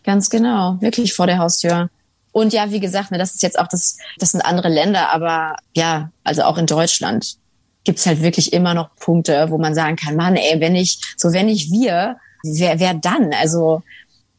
ganz 0.05 0.31
genau, 0.31 0.81
wirklich 0.81 1.14
vor 1.14 1.27
der 1.27 1.38
Haustür. 1.38 1.90
Und 2.33 2.53
ja, 2.53 2.71
wie 2.71 2.81
gesagt, 2.81 3.11
ne, 3.11 3.18
das 3.18 3.35
ist 3.35 3.42
jetzt 3.42 3.59
auch 3.59 3.68
das, 3.68 3.99
das 4.18 4.33
sind 4.33 4.40
andere 4.40 4.68
Länder, 4.68 5.11
aber 5.11 5.57
ja, 5.75 6.11
also 6.25 6.42
auch 6.42 6.59
in 6.59 6.66
Deutschland 6.66 7.37
gibt's 7.85 8.07
halt 8.07 8.23
wirklich 8.23 8.53
immer 8.53 8.75
noch 8.75 8.95
Punkte, 8.97 9.51
wo 9.51 9.59
man 9.59 9.75
sagen 9.75 9.97
kann, 9.97 10.16
Mann, 10.16 10.37
ey, 10.37 10.61
wenn 10.61 10.75
ich, 10.75 10.99
so 11.16 11.33
wenn 11.33 11.49
ich 11.49 11.71
wir, 11.71 12.16
wer, 12.42 12.81
wer 12.81 12.95
dann? 12.95 13.33
Also 13.35 13.83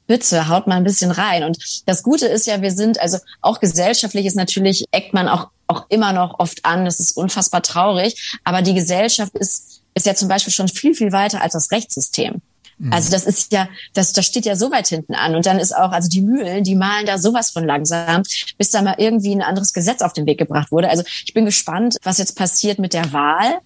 bitte 0.08 0.48
haut 0.48 0.68
mal 0.68 0.76
ein 0.76 0.84
bisschen 0.84 1.12
rein. 1.12 1.44
Und 1.44 1.58
das 1.86 2.04
Gute 2.04 2.28
ist 2.28 2.48
ja, 2.48 2.62
wir 2.62 2.72
sind, 2.72 3.00
also 3.00 3.18
auch 3.42 3.60
gesellschaftlich 3.60 4.26
ist 4.26 4.36
natürlich, 4.36 4.86
eckt 4.92 5.14
man 5.14 5.28
auch, 5.28 5.50
auch 5.68 5.86
immer 5.90 6.14
noch 6.14 6.40
oft 6.40 6.66
an. 6.66 6.86
Das 6.86 7.00
ist 7.00 7.16
unfassbar 7.16 7.62
traurig. 7.62 8.38
Aber 8.44 8.62
die 8.62 8.74
Gesellschaft 8.74 9.36
ist, 9.38 9.82
ist 9.94 10.06
ja 10.06 10.16
zum 10.16 10.28
Beispiel 10.28 10.54
schon 10.54 10.68
viel, 10.68 10.94
viel 10.94 11.12
weiter 11.12 11.42
als 11.42 11.54
das 11.54 11.72
Rechtssystem. 11.72 12.42
Mhm. 12.84 12.94
Also 12.94 13.12
das 13.12 13.26
ist 13.26 13.54
ja, 13.54 13.70
das, 13.94 14.14
das 14.14 14.26
steht 14.26 14.46
ja 14.46 14.56
so 14.56 14.72
weit 14.72 14.88
hinten 14.88 15.16
an. 15.16 15.36
Und 15.36 15.46
dann 15.46 15.60
ist 15.60 15.76
auch, 15.76 15.92
also 15.92 16.10
die 16.10 16.22
Mühlen, 16.22 16.64
die 16.64 16.76
malen 16.76 17.06
da 17.06 17.18
sowas 17.18 17.52
von 17.52 17.66
langsam, 17.66 18.24
bis 18.58 18.72
da 18.72 18.82
mal 18.82 18.96
irgendwie 18.98 19.34
ein 19.34 19.42
anderes 19.42 19.74
Gesetz 19.74 20.02
auf 20.02 20.14
den 20.14 20.26
Weg 20.26 20.38
gebracht 20.38 20.72
wurde. 20.72 20.90
Also 20.90 21.04
ich 21.26 21.34
bin 21.34 21.46
gespannt, 21.46 21.98
was 22.04 22.18
jetzt 22.18 22.38
passiert 22.38 22.80
mit 22.80 22.94
der 22.94 23.14
Wahl 23.14 23.60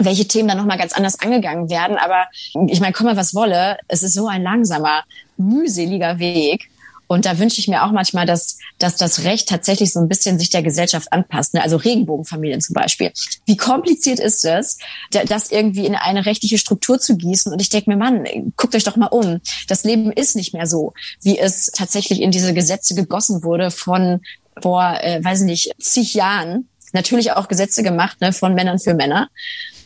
welche 0.00 0.26
Themen 0.26 0.48
dann 0.48 0.58
nochmal 0.58 0.78
ganz 0.78 0.92
anders 0.92 1.20
angegangen 1.20 1.70
werden. 1.70 1.98
Aber 1.98 2.26
ich 2.66 2.80
meine, 2.80 2.92
komme 2.92 3.16
was 3.16 3.32
wolle, 3.32 3.78
es 3.86 4.02
ist 4.02 4.14
so 4.14 4.26
ein 4.26 4.42
langsamer, 4.42 5.04
mühseliger 5.36 6.18
Weg. 6.18 6.68
Und 7.06 7.26
da 7.26 7.38
wünsche 7.38 7.60
ich 7.60 7.68
mir 7.68 7.84
auch 7.84 7.92
manchmal, 7.92 8.26
dass, 8.26 8.58
dass 8.78 8.96
das 8.96 9.24
Recht 9.24 9.48
tatsächlich 9.48 9.92
so 9.92 10.00
ein 10.00 10.08
bisschen 10.08 10.38
sich 10.38 10.50
der 10.50 10.62
Gesellschaft 10.62 11.12
anpasst. 11.12 11.54
Ne? 11.54 11.62
Also 11.62 11.76
Regenbogenfamilien 11.76 12.60
zum 12.60 12.74
Beispiel. 12.74 13.12
Wie 13.46 13.56
kompliziert 13.56 14.20
ist 14.20 14.44
es, 14.44 14.78
das 15.10 15.50
irgendwie 15.50 15.86
in 15.86 15.94
eine 15.94 16.26
rechtliche 16.26 16.58
Struktur 16.58 16.98
zu 16.98 17.16
gießen? 17.16 17.52
Und 17.52 17.60
ich 17.60 17.68
denke 17.68 17.90
mir, 17.90 17.96
Mann, 17.96 18.24
guckt 18.56 18.74
euch 18.74 18.84
doch 18.84 18.96
mal 18.96 19.06
um. 19.06 19.40
Das 19.68 19.84
Leben 19.84 20.12
ist 20.12 20.36
nicht 20.36 20.54
mehr 20.54 20.66
so, 20.66 20.94
wie 21.22 21.38
es 21.38 21.66
tatsächlich 21.66 22.20
in 22.20 22.30
diese 22.30 22.54
Gesetze 22.54 22.94
gegossen 22.94 23.42
wurde 23.42 23.70
von 23.70 24.20
vor, 24.62 24.98
äh, 25.00 25.22
weiß 25.22 25.40
ich 25.40 25.46
nicht, 25.46 25.72
zig 25.80 26.14
Jahren. 26.14 26.68
Natürlich 26.92 27.32
auch 27.32 27.48
Gesetze 27.48 27.82
gemacht 27.82 28.20
ne, 28.20 28.32
von 28.32 28.54
Männern 28.54 28.78
für 28.78 28.94
Männer. 28.94 29.28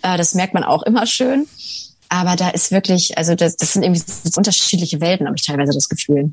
Äh, 0.03 0.19
das 0.19 0.35
merkt 0.35 0.55
man 0.55 0.65
auch 0.65 0.83
immer 0.83 1.07
schön. 1.07 1.47
Aber 2.09 2.37
da 2.37 2.51
ist 2.51 2.71
wirklich, 2.71 3.19
also 3.19 3.35
das, 3.35 3.57
das 3.57 3.75
sind 3.75 3.83
irgendwie 3.83 4.03
unterschiedliche 4.37 5.01
Welten, 5.01 5.27
habe 5.27 5.37
ich 5.37 5.45
teilweise 5.45 5.73
das 5.73 5.89
Gefühl. 5.89 6.33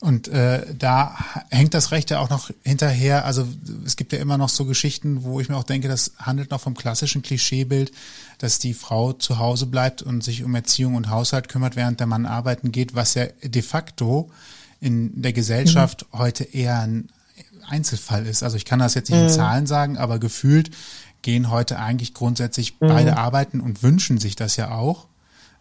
Und 0.00 0.28
äh, 0.28 0.66
da 0.76 1.16
hängt 1.50 1.72
das 1.72 1.90
Recht 1.90 2.10
ja 2.10 2.18
auch 2.18 2.28
noch 2.28 2.50
hinterher. 2.62 3.24
Also 3.24 3.46
es 3.86 3.96
gibt 3.96 4.12
ja 4.12 4.18
immer 4.18 4.36
noch 4.36 4.50
so 4.50 4.66
Geschichten, 4.66 5.24
wo 5.24 5.40
ich 5.40 5.48
mir 5.48 5.56
auch 5.56 5.64
denke, 5.64 5.88
das 5.88 6.12
handelt 6.18 6.50
noch 6.50 6.60
vom 6.60 6.74
klassischen 6.74 7.22
Klischeebild, 7.22 7.90
dass 8.38 8.58
die 8.58 8.74
Frau 8.74 9.14
zu 9.14 9.38
Hause 9.38 9.66
bleibt 9.66 10.02
und 10.02 10.22
sich 10.22 10.44
um 10.44 10.54
Erziehung 10.54 10.96
und 10.96 11.08
Haushalt 11.08 11.48
kümmert, 11.48 11.76
während 11.76 12.00
der 12.00 12.06
Mann 12.06 12.26
arbeiten 12.26 12.70
geht, 12.70 12.94
was 12.94 13.14
ja 13.14 13.26
de 13.42 13.62
facto 13.62 14.30
in 14.80 15.22
der 15.22 15.32
Gesellschaft 15.32 16.06
mhm. 16.12 16.18
heute 16.18 16.44
eher 16.44 16.80
ein 16.80 17.08
Einzelfall 17.66 18.26
ist. 18.26 18.42
Also 18.42 18.56
ich 18.56 18.66
kann 18.66 18.80
das 18.80 18.94
jetzt 18.94 19.10
nicht 19.10 19.20
mhm. 19.20 19.28
in 19.28 19.32
Zahlen 19.32 19.66
sagen, 19.66 19.96
aber 19.96 20.18
gefühlt 20.18 20.70
gehen 21.22 21.50
heute 21.50 21.78
eigentlich 21.78 22.12
grundsätzlich 22.14 22.78
mhm. 22.80 22.88
beide 22.88 23.16
arbeiten 23.16 23.60
und 23.60 23.82
wünschen 23.82 24.18
sich 24.18 24.36
das 24.36 24.56
ja 24.56 24.72
auch. 24.72 25.06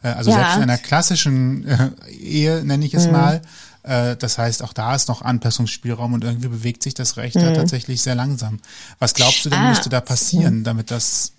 Äh, 0.03 0.09
also 0.09 0.29
ja. 0.29 0.37
selbst 0.37 0.57
in 0.57 0.63
einer 0.63 0.77
klassischen 0.77 1.65
äh, 1.65 1.89
Ehe, 2.11 2.63
nenne 2.63 2.85
ich 2.85 2.93
es 2.93 3.05
mhm. 3.05 3.13
mal, 3.13 3.41
das 3.83 4.37
heißt, 4.37 4.63
auch 4.63 4.71
da 4.71 4.95
ist 4.95 5.09
noch 5.09 5.21
Anpassungsspielraum 5.21 6.13
und 6.13 6.23
irgendwie 6.23 6.47
bewegt 6.47 6.83
sich 6.83 6.93
das 6.93 7.17
Recht 7.17 7.35
mhm. 7.35 7.41
da 7.41 7.53
tatsächlich 7.53 8.01
sehr 8.01 8.15
langsam. 8.15 8.59
Was 8.99 9.13
glaubst 9.13 9.43
du 9.43 9.49
denn, 9.49 9.59
ah. 9.59 9.69
müsste 9.69 9.89
da 9.89 9.99
passieren, 9.99 10.63
damit 10.63 10.89
das, 10.89 11.33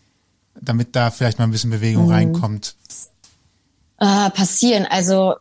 damit 0.61 0.95
da 0.95 1.11
vielleicht 1.11 1.39
mal 1.39 1.47
ein 1.47 1.51
bisschen 1.51 1.71
Bewegung 1.71 2.07
mhm. 2.07 2.13
reinkommt? 2.13 2.77
Äh, 3.99 4.31
passieren, 4.31 4.87
also 4.87 5.37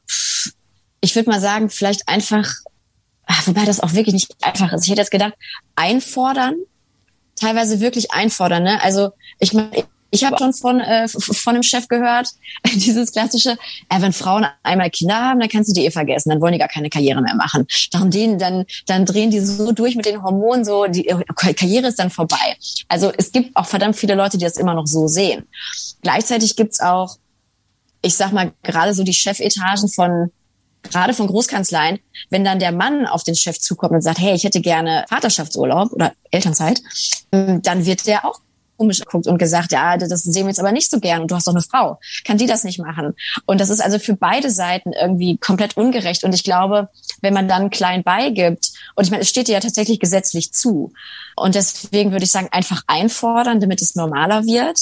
ich 1.01 1.15
würde 1.15 1.29
mal 1.29 1.41
sagen, 1.41 1.69
vielleicht 1.69 2.07
einfach, 2.07 2.49
ach, 3.25 3.47
wobei 3.47 3.65
das 3.65 3.81
auch 3.81 3.91
wirklich 3.91 4.13
nicht 4.13 4.35
einfach 4.41 4.71
ist. 4.71 4.85
Ich 4.85 4.91
hätte 4.91 5.01
jetzt 5.01 5.11
gedacht, 5.11 5.33
einfordern, 5.75 6.55
teilweise 7.35 7.81
wirklich 7.81 8.11
einfordern. 8.13 8.63
Ne? 8.63 8.81
Also 8.81 9.11
ich 9.39 9.53
meine, 9.53 9.85
ich 10.13 10.23
habe 10.23 10.37
schon 10.37 10.53
von, 10.53 10.79
äh, 10.79 11.07
von 11.07 11.55
einem 11.55 11.63
Chef 11.63 11.87
gehört, 11.87 12.29
dieses 12.73 13.11
klassische, 13.11 13.57
äh, 13.89 13.99
wenn 13.99 14.13
Frauen 14.13 14.45
einmal 14.61 14.91
Kinder 14.91 15.15
haben, 15.15 15.39
dann 15.39 15.49
kannst 15.49 15.69
du 15.69 15.73
die 15.73 15.87
eh 15.87 15.91
vergessen, 15.91 16.29
dann 16.29 16.39
wollen 16.39 16.53
die 16.53 16.59
gar 16.59 16.67
keine 16.67 16.89
Karriere 16.89 17.21
mehr 17.21 17.33
machen. 17.33 17.65
Darum 17.91 18.11
denen, 18.11 18.37
dann, 18.37 18.65
dann 18.85 19.05
drehen 19.05 19.31
die 19.31 19.39
so 19.39 19.71
durch 19.71 19.95
mit 19.95 20.05
den 20.05 20.21
Hormonen, 20.21 20.63
so 20.65 20.85
die 20.85 21.03
Karriere 21.35 21.87
ist 21.87 21.97
dann 21.97 22.11
vorbei. 22.11 22.57
Also 22.87 23.11
es 23.17 23.31
gibt 23.31 23.55
auch 23.55 23.65
verdammt 23.65 23.95
viele 23.95 24.13
Leute, 24.13 24.37
die 24.37 24.45
das 24.45 24.57
immer 24.57 24.75
noch 24.75 24.85
so 24.85 25.07
sehen. 25.07 25.47
Gleichzeitig 26.03 26.55
gibt's 26.55 26.79
auch, 26.79 27.17
ich 28.03 28.15
sag 28.15 28.33
mal, 28.33 28.51
gerade 28.61 28.93
so 28.93 29.03
die 29.03 29.13
Chefetagen 29.13 29.89
von 29.89 30.31
gerade 30.83 31.13
von 31.13 31.27
Großkanzleien, 31.27 31.99
wenn 32.29 32.43
dann 32.43 32.59
der 32.59 32.73
Mann 32.73 33.07
auf 33.07 33.23
den 33.23 33.35
Chef 33.35 33.57
zukommt 33.57 33.93
und 33.93 34.01
sagt, 34.01 34.19
hey, 34.19 34.35
ich 34.35 34.43
hätte 34.43 34.59
gerne 34.59 35.05
Vaterschaftsurlaub 35.07 35.93
oder 35.93 36.11
Elternzeit, 36.29 36.81
dann 37.31 37.85
wird 37.85 38.05
der 38.05 38.25
auch 38.25 38.41
komisch 38.83 38.99
geguckt 38.99 39.27
und 39.27 39.37
gesagt, 39.37 39.71
ja, 39.71 39.97
das 39.97 40.23
sehen 40.23 40.43
wir 40.43 40.49
jetzt 40.49 40.59
aber 40.59 40.73
nicht 40.73 40.91
so 40.91 40.99
gern 40.99 41.21
und 41.21 41.31
du 41.31 41.35
hast 41.35 41.47
doch 41.47 41.53
eine 41.53 41.61
Frau. 41.61 41.99
Kann 42.25 42.37
die 42.37 42.47
das 42.47 42.65
nicht 42.65 42.79
machen? 42.79 43.13
Und 43.45 43.61
das 43.61 43.69
ist 43.69 43.79
also 43.79 43.97
für 43.97 44.13
beide 44.13 44.49
Seiten 44.49 44.91
irgendwie 44.91 45.37
komplett 45.37 45.77
ungerecht. 45.77 46.25
Und 46.25 46.35
ich 46.35 46.43
glaube, 46.43 46.89
wenn 47.21 47.33
man 47.33 47.47
dann 47.47 47.69
klein 47.69 48.03
beigibt, 48.03 48.71
und 48.95 49.05
ich 49.05 49.11
meine, 49.11 49.21
es 49.21 49.29
steht 49.29 49.47
dir 49.47 49.53
ja 49.53 49.59
tatsächlich 49.61 50.01
gesetzlich 50.01 50.51
zu. 50.51 50.91
Und 51.37 51.55
deswegen 51.55 52.11
würde 52.11 52.25
ich 52.25 52.31
sagen, 52.31 52.49
einfach 52.51 52.83
einfordern, 52.87 53.61
damit 53.61 53.81
es 53.81 53.95
normaler 53.95 54.43
wird, 54.43 54.79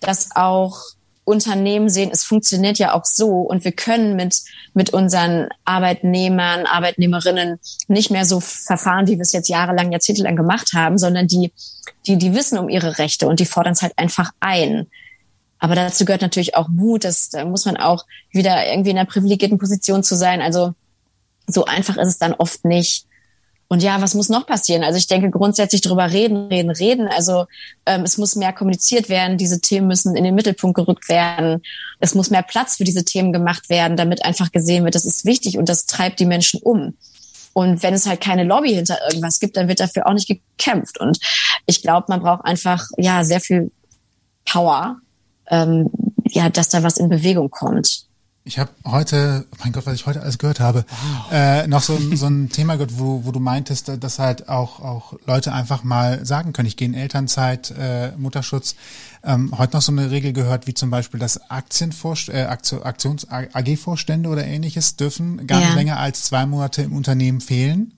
dass 0.00 0.36
auch 0.36 0.82
Unternehmen 1.28 1.90
sehen, 1.90 2.10
es 2.12 2.24
funktioniert 2.24 2.78
ja 2.78 2.94
auch 2.94 3.04
so 3.04 3.42
und 3.42 3.64
wir 3.64 3.72
können 3.72 4.16
mit, 4.16 4.40
mit 4.72 4.90
unseren 4.90 5.48
Arbeitnehmern, 5.64 6.64
Arbeitnehmerinnen 6.64 7.58
nicht 7.86 8.10
mehr 8.10 8.24
so 8.24 8.40
verfahren, 8.40 9.06
wie 9.06 9.16
wir 9.16 9.22
es 9.22 9.32
jetzt 9.32 9.48
jahrelang, 9.48 9.92
jahrzehntelang 9.92 10.36
gemacht 10.36 10.72
haben, 10.72 10.96
sondern 10.96 11.26
die, 11.26 11.52
die, 12.06 12.16
die 12.16 12.34
wissen 12.34 12.58
um 12.58 12.68
ihre 12.68 12.98
Rechte 12.98 13.28
und 13.28 13.40
die 13.40 13.46
fordern 13.46 13.74
es 13.74 13.82
halt 13.82 13.92
einfach 13.96 14.30
ein. 14.40 14.86
Aber 15.58 15.74
dazu 15.74 16.04
gehört 16.04 16.22
natürlich 16.22 16.56
auch 16.56 16.68
Mut, 16.68 17.04
das, 17.04 17.28
da 17.28 17.44
muss 17.44 17.66
man 17.66 17.76
auch 17.76 18.06
wieder 18.30 18.66
irgendwie 18.66 18.90
in 18.90 18.98
einer 18.98 19.08
privilegierten 19.08 19.58
Position 19.58 20.02
zu 20.02 20.16
sein. 20.16 20.40
Also 20.40 20.72
so 21.46 21.64
einfach 21.66 21.96
ist 21.98 22.08
es 22.08 22.18
dann 22.18 22.32
oft 22.32 22.64
nicht. 22.64 23.06
Und 23.70 23.82
ja, 23.82 24.00
was 24.00 24.14
muss 24.14 24.30
noch 24.30 24.46
passieren? 24.46 24.82
Also 24.82 24.96
ich 24.96 25.06
denke 25.06 25.30
grundsätzlich 25.30 25.82
drüber 25.82 26.10
reden, 26.10 26.48
reden, 26.48 26.70
reden. 26.70 27.08
Also 27.08 27.44
ähm, 27.84 28.02
es 28.02 28.16
muss 28.16 28.34
mehr 28.34 28.54
kommuniziert 28.54 29.10
werden. 29.10 29.36
Diese 29.36 29.60
Themen 29.60 29.86
müssen 29.86 30.16
in 30.16 30.24
den 30.24 30.34
Mittelpunkt 30.34 30.74
gerückt 30.74 31.08
werden. 31.10 31.62
Es 32.00 32.14
muss 32.14 32.30
mehr 32.30 32.42
Platz 32.42 32.76
für 32.76 32.84
diese 32.84 33.04
Themen 33.04 33.30
gemacht 33.30 33.68
werden, 33.68 33.98
damit 33.98 34.24
einfach 34.24 34.52
gesehen 34.52 34.84
wird, 34.84 34.94
das 34.94 35.04
ist 35.04 35.26
wichtig 35.26 35.58
und 35.58 35.68
das 35.68 35.84
treibt 35.84 36.18
die 36.18 36.26
Menschen 36.26 36.60
um. 36.62 36.96
Und 37.52 37.82
wenn 37.82 37.92
es 37.92 38.06
halt 38.06 38.20
keine 38.20 38.44
Lobby 38.44 38.70
hinter 38.74 38.98
irgendwas 39.08 39.40
gibt, 39.40 39.56
dann 39.56 39.68
wird 39.68 39.80
dafür 39.80 40.06
auch 40.06 40.14
nicht 40.14 40.28
gekämpft. 40.28 40.98
Und 40.98 41.18
ich 41.66 41.82
glaube, 41.82 42.06
man 42.08 42.20
braucht 42.20 42.44
einfach 42.44 42.86
ja 42.96 43.24
sehr 43.24 43.40
viel 43.40 43.70
Power, 44.46 44.96
ähm, 45.50 45.90
ja, 46.24 46.48
dass 46.48 46.68
da 46.68 46.82
was 46.82 46.96
in 46.96 47.08
Bewegung 47.08 47.50
kommt. 47.50 48.07
Ich 48.48 48.58
habe 48.58 48.70
heute, 48.86 49.44
mein 49.62 49.72
Gott, 49.72 49.84
was 49.84 49.92
ich 49.92 50.06
heute 50.06 50.22
alles 50.22 50.38
gehört 50.38 50.58
habe, 50.58 50.86
wow. 50.88 51.32
äh, 51.32 51.66
noch 51.66 51.82
so, 51.82 51.98
so 52.16 52.28
ein 52.28 52.48
Thema 52.52 52.76
gehört, 52.76 52.98
wo, 52.98 53.26
wo 53.26 53.30
du 53.30 53.40
meintest, 53.40 53.92
dass 54.00 54.18
halt 54.18 54.48
auch, 54.48 54.80
auch 54.80 55.12
Leute 55.26 55.52
einfach 55.52 55.84
mal 55.84 56.24
sagen 56.24 56.54
können, 56.54 56.66
ich 56.66 56.78
gehe 56.78 56.88
in 56.88 56.94
Elternzeit, 56.94 57.74
äh, 57.78 58.12
Mutterschutz. 58.16 58.74
Ähm, 59.22 59.52
heute 59.58 59.76
noch 59.76 59.82
so 59.82 59.92
eine 59.92 60.10
Regel 60.10 60.32
gehört, 60.32 60.66
wie 60.66 60.72
zum 60.72 60.88
Beispiel, 60.88 61.20
dass 61.20 61.50
Aktienvorst 61.50 62.30
äh, 62.30 62.44
Aktions 62.44 63.26
AG-Vorstände 63.30 64.30
oder 64.30 64.46
ähnliches 64.46 64.96
dürfen 64.96 65.46
gar 65.46 65.60
ja. 65.60 65.66
nicht 65.66 65.76
länger 65.76 65.98
als 65.98 66.24
zwei 66.24 66.46
Monate 66.46 66.80
im 66.80 66.94
Unternehmen 66.94 67.42
fehlen. 67.42 67.92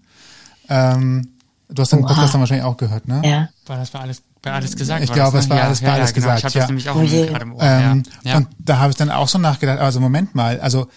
Ähm, 0.68 1.28
du 1.68 1.80
hast 1.80 1.92
den 1.92 2.00
Podcast 2.00 2.34
dann 2.34 2.40
wahrscheinlich 2.40 2.66
auch 2.66 2.76
gehört, 2.76 3.06
ne? 3.06 3.22
Ja. 3.24 3.48
War 3.66 3.76
das 3.76 3.94
war 3.94 4.00
alles 4.00 4.20
bei 4.42 4.52
alles 4.52 4.76
gesagt. 4.76 5.04
Ich 5.04 5.12
glaube, 5.12 5.38
es 5.38 5.50
war 5.50 5.62
alles 5.62 5.80
bei 5.80 5.92
alles 5.92 6.14
genau. 6.14 6.34
gesagt. 6.34 6.38
Ich 6.38 6.44
habe 6.44 6.58
das 6.58 6.68
nämlich 6.68 6.88
auch 6.88 6.96
okay. 6.96 7.26
gerade 7.26 7.44
im 7.44 7.54
Ohr. 7.54 7.62
Ähm, 7.62 8.02
ja. 8.24 8.36
Und 8.38 8.48
da 8.58 8.78
habe 8.78 8.90
ich 8.90 8.96
dann 8.96 9.10
auch 9.10 9.28
so 9.28 9.38
nachgedacht, 9.38 9.78
also 9.78 10.00
Moment 10.00 10.34
mal, 10.34 10.60
also 10.60 10.88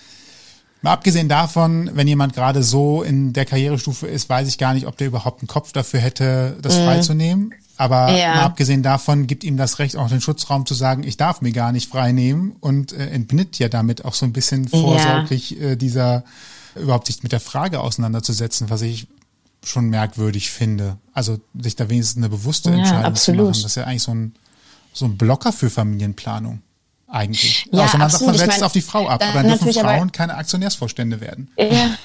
mal 0.82 0.94
abgesehen 0.94 1.28
davon, 1.28 1.92
wenn 1.94 2.08
jemand 2.08 2.34
gerade 2.34 2.64
so 2.64 3.04
in 3.04 3.34
der 3.34 3.46
Karrierestufe 3.46 4.08
ist, 4.08 4.30
weiß 4.30 4.48
ich 4.48 4.58
gar 4.58 4.74
nicht, 4.74 4.88
ob 4.88 4.98
der 4.98 5.08
überhaupt 5.08 5.42
einen 5.42 5.48
Kopf 5.48 5.72
dafür 5.74 6.00
hätte, 6.00 6.58
das 6.62 6.78
mhm. 6.78 6.86
freizunehmen. 6.86 7.54
Aber 7.76 8.12
ja. 8.12 8.36
mal 8.36 8.44
abgesehen 8.44 8.84
davon 8.84 9.28
gibt 9.28 9.44
ihm 9.44 9.58
das 9.58 9.80
Recht 9.80 9.98
auch 9.98 10.08
den 10.08 10.22
Schutzraum 10.22 10.66
zu 10.66 10.74
sagen, 10.74 11.04
ich 11.04 11.18
darf 11.18 11.42
mir 11.42 11.52
gar 11.52 11.72
nicht 11.72 11.90
freinehmen 11.90 12.56
und 12.60 12.94
äh, 12.94 13.08
entbindet 13.08 13.60
ja 13.60 13.68
damit 13.68 14.06
auch 14.06 14.14
so 14.14 14.26
ein 14.26 14.32
bisschen 14.32 14.68
vorsorglich 14.68 15.52
ja. 15.52 15.70
äh, 15.70 15.76
dieser 15.76 16.24
überhaupt 16.76 17.08
sich 17.08 17.24
mit 17.24 17.32
der 17.32 17.40
Frage 17.40 17.80
auseinanderzusetzen, 17.80 18.70
was 18.70 18.82
ich 18.82 19.08
schon 19.64 19.90
merkwürdig 19.90 20.52
finde. 20.52 20.98
Also 21.14 21.40
sich 21.60 21.76
da 21.76 21.90
wenigstens 21.90 22.18
eine 22.18 22.30
bewusste 22.30 22.72
Entscheidung 22.72 23.14
ja, 23.14 23.14
zu 23.14 23.34
machen. 23.34 23.48
Das 23.48 23.66
ist 23.66 23.76
ja 23.76 23.84
eigentlich 23.84 24.04
so 24.04 24.14
ein, 24.14 24.34
so 24.94 25.06
ein 25.06 25.18
Blocker 25.18 25.52
für 25.52 25.70
Familienplanung. 25.70 26.62
Eigentlich. 27.14 27.70
Ja, 27.72 27.84
also 27.84 27.98
man 28.00 28.10
sagt, 28.10 28.26
man 28.26 28.36
setzt 28.36 28.58
es 28.58 28.64
auf 28.64 28.72
die 28.72 28.82
Frau 28.82 29.08
ab, 29.08 29.24
aber 29.24 29.44
dann 29.44 29.60
dürfen 29.60 29.72
Frauen 29.72 30.12
keine 30.12 30.34
Aktionärsvorstände 30.34 31.22
werden. 31.22 31.48
Ja. 31.60 31.66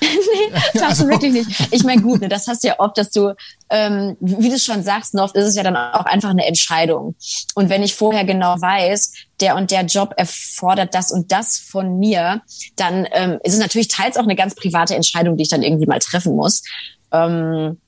nee, 0.00 0.52
das 0.74 0.82
also. 0.82 1.04
du 1.04 1.10
wirklich 1.10 1.32
nicht. 1.32 1.68
Ich 1.70 1.84
meine, 1.84 2.02
gut, 2.02 2.22
ne, 2.22 2.28
das 2.28 2.48
hast 2.48 2.64
du 2.64 2.68
ja 2.68 2.80
oft, 2.80 2.98
dass 2.98 3.12
du, 3.12 3.36
ähm, 3.70 4.16
wie 4.18 4.50
du 4.50 4.58
schon 4.58 4.82
sagst, 4.82 5.14
oft 5.14 5.36
ist 5.36 5.46
es 5.46 5.54
ja 5.54 5.62
dann 5.62 5.76
auch 5.76 6.06
einfach 6.06 6.30
eine 6.30 6.44
Entscheidung. 6.44 7.14
Und 7.54 7.68
wenn 7.68 7.84
ich 7.84 7.94
vorher 7.94 8.24
genau 8.24 8.60
weiß, 8.60 9.12
der 9.40 9.54
und 9.54 9.70
der 9.70 9.84
Job 9.84 10.12
erfordert 10.16 10.92
das 10.92 11.12
und 11.12 11.30
das 11.30 11.58
von 11.58 12.00
mir, 12.00 12.42
dann 12.74 13.06
ähm, 13.12 13.38
ist 13.44 13.54
es 13.54 13.60
natürlich 13.60 13.86
teils 13.86 14.16
auch 14.16 14.24
eine 14.24 14.34
ganz 14.34 14.56
private 14.56 14.96
Entscheidung, 14.96 15.36
die 15.36 15.44
ich 15.44 15.50
dann 15.50 15.62
irgendwie 15.62 15.86
mal 15.86 16.00
treffen 16.00 16.34
muss. 16.34 16.64
Ähm, 17.12 17.78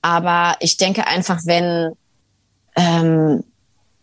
aber 0.00 0.56
ich 0.60 0.78
denke 0.78 1.06
einfach, 1.06 1.42
wenn 1.44 1.92
ähm, 2.74 3.44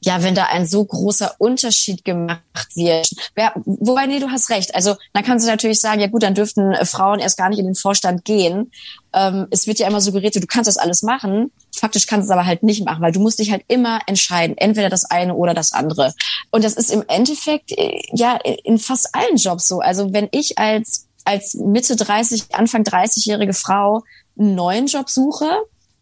ja, 0.04 0.24
wenn 0.24 0.34
da 0.34 0.46
ein 0.46 0.66
so 0.66 0.84
großer 0.84 1.36
Unterschied 1.38 2.04
gemacht 2.04 2.42
wird. 2.74 3.08
Ja, 3.38 3.54
wobei, 3.66 4.08
nee, 4.08 4.20
du 4.20 4.32
hast 4.32 4.50
recht. 4.50 4.74
Also, 4.74 4.96
dann 5.14 5.24
kannst 5.24 5.46
du 5.46 5.50
natürlich 5.50 5.80
sagen, 5.80 6.02
ja 6.02 6.08
gut, 6.08 6.24
dann 6.24 6.34
dürften 6.34 6.74
äh, 6.74 6.86
Frauen 6.86 7.20
erst 7.20 7.38
gar 7.38 7.50
nicht 7.50 7.60
in 7.60 7.66
den 7.66 7.76
Vorstand 7.76 8.26
gehen. 8.26 8.72
Ähm, 9.14 9.48
es 9.52 9.68
wird 9.68 9.78
ja 9.78 9.88
immer 9.88 10.02
suggeriert, 10.02 10.36
du 10.36 10.48
kannst 10.48 10.68
das 10.68 10.78
alles 10.78 11.04
machen. 11.04 11.52
Faktisch 11.76 12.08
kannst 12.08 12.28
du 12.28 12.32
es 12.32 12.36
aber 12.36 12.48
halt 12.48 12.64
nicht 12.64 12.84
machen, 12.84 13.02
weil 13.02 13.12
du 13.12 13.20
musst 13.20 13.38
dich 13.38 13.52
halt 13.52 13.64
immer 13.68 14.00
entscheiden, 14.08 14.58
entweder 14.58 14.90
das 14.90 15.06
eine 15.06 15.36
oder 15.36 15.54
das 15.54 15.72
andere. 15.72 16.16
Und 16.50 16.64
das 16.64 16.74
ist 16.74 16.90
im 16.90 17.04
Endeffekt, 17.08 17.72
äh, 17.78 18.02
ja, 18.12 18.40
in 18.64 18.80
fast 18.80 19.14
allen 19.14 19.38
Jobs 19.38 19.68
so. 19.68 19.82
Also, 19.82 20.14
wenn 20.14 20.30
ich 20.32 20.58
als, 20.58 21.06
als 21.26 21.54
Mitte 21.54 21.96
30, 21.96 22.56
Anfang 22.56 22.82
30-jährige 22.82 23.54
Frau 23.54 24.02
einen 24.40 24.56
neuen 24.56 24.88
Job 24.88 25.12
suche 25.12 25.52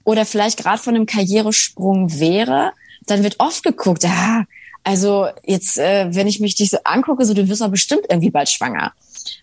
oder 0.06 0.26
vielleicht 0.26 0.58
gerade 0.58 0.82
von 0.82 0.96
einem 0.96 1.06
Karrieresprung 1.06 2.18
wäre, 2.18 2.72
dann 3.10 3.24
wird 3.24 3.40
oft 3.40 3.64
geguckt, 3.64 4.04
ja, 4.04 4.46
also 4.84 5.28
jetzt, 5.46 5.78
äh, 5.78 6.14
wenn 6.16 6.28
ich 6.28 6.40
mich 6.40 6.56
dich 6.56 6.70
so 6.70 6.78
angucke, 6.84 7.26
so 7.26 7.34
du 7.34 7.48
wirst 7.50 7.62
doch 7.62 7.70
bestimmt 7.70 8.06
irgendwie 8.10 8.32
bald 8.32 8.50
schwanger. 8.50 8.94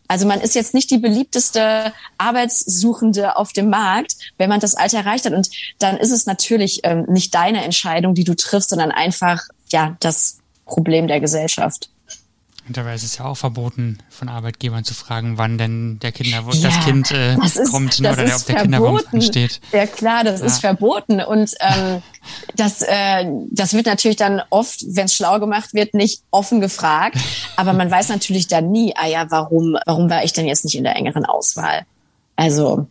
Also 0.09 0.27
man 0.27 0.41
ist 0.41 0.55
jetzt 0.55 0.75
nicht 0.75 0.91
die 0.91 0.99
beliebteste 0.99 1.93
Arbeitssuchende 2.19 3.37
auf 3.37 3.53
dem 3.53 3.69
Markt, 3.69 4.17
wenn 4.39 4.49
man 4.49 4.61
das 4.61 4.75
Alter 4.75 4.99
erreicht 4.99 5.27
hat. 5.27 5.33
Und 5.33 5.51
dann 5.79 5.97
ist 5.97 6.11
es 6.11 6.27
natürlich 6.27 6.81
ähm, 6.85 7.05
nicht 7.09 7.35
deine 7.35 7.65
Entscheidung, 7.65 8.15
die 8.15 8.25
du 8.25 8.35
triffst, 8.35 8.71
sondern 8.71 8.91
einfach 8.91 9.43
ja 9.69 9.97
das 10.01 10.39
Problem 10.65 11.07
der 11.07 11.21
Gesellschaft. 11.21 11.91
Und 12.67 12.77
dabei 12.77 12.95
ist 12.95 13.05
es 13.05 13.19
ja 13.19 13.27
auch 13.27 13.37
verboten, 13.37 13.99
von 14.09 14.29
Arbeitgebern 14.29 14.83
zu 14.83 14.93
fragen, 14.93 15.39
wann 15.39 15.57
denn 15.57 16.01
der 16.01 16.11
Kinderwunsch, 16.11 16.57
ja, 16.57 16.71
das 16.71 16.85
Kind 16.85 17.11
äh, 17.13 17.37
das 17.37 17.57
ist, 17.57 17.71
kommt 17.71 18.05
das 18.05 18.15
oder 18.15 18.25
der, 18.25 18.37
ob 18.37 18.45
der 18.45 18.57
Kinderwunsch 18.57 19.05
ansteht. 19.13 19.61
Ja 19.73 19.87
klar, 19.87 20.25
das 20.25 20.41
ja. 20.41 20.47
ist 20.47 20.59
verboten. 20.59 21.21
Und 21.21 21.55
ähm, 21.61 22.03
das, 22.57 22.83
äh, 22.83 23.25
das 23.53 23.73
wird 23.73 23.87
natürlich 23.87 24.17
dann 24.17 24.43
oft, 24.51 24.85
wenn 24.89 25.05
es 25.05 25.15
schlau 25.15 25.39
gemacht 25.39 25.75
wird, 25.75 25.95
nicht 25.95 26.23
offen 26.33 26.61
gefragt. 26.61 27.19
Aber 27.57 27.73
man 27.73 27.91
weiß 27.91 28.09
natürlich 28.09 28.49
dann 28.49 28.73
nie, 28.73 28.95
ah 28.97 29.07
ja, 29.07 29.31
warum, 29.31 29.77
warum 29.87 30.11
war 30.11 30.25
ich 30.25 30.33
denn 30.33 30.47
jetzt 30.47 30.65
nicht 30.65 30.77
in 30.77 30.85
der 30.85 30.97
engeren 30.97 31.25
Auswahl? 31.25 31.87
Also 32.35 32.89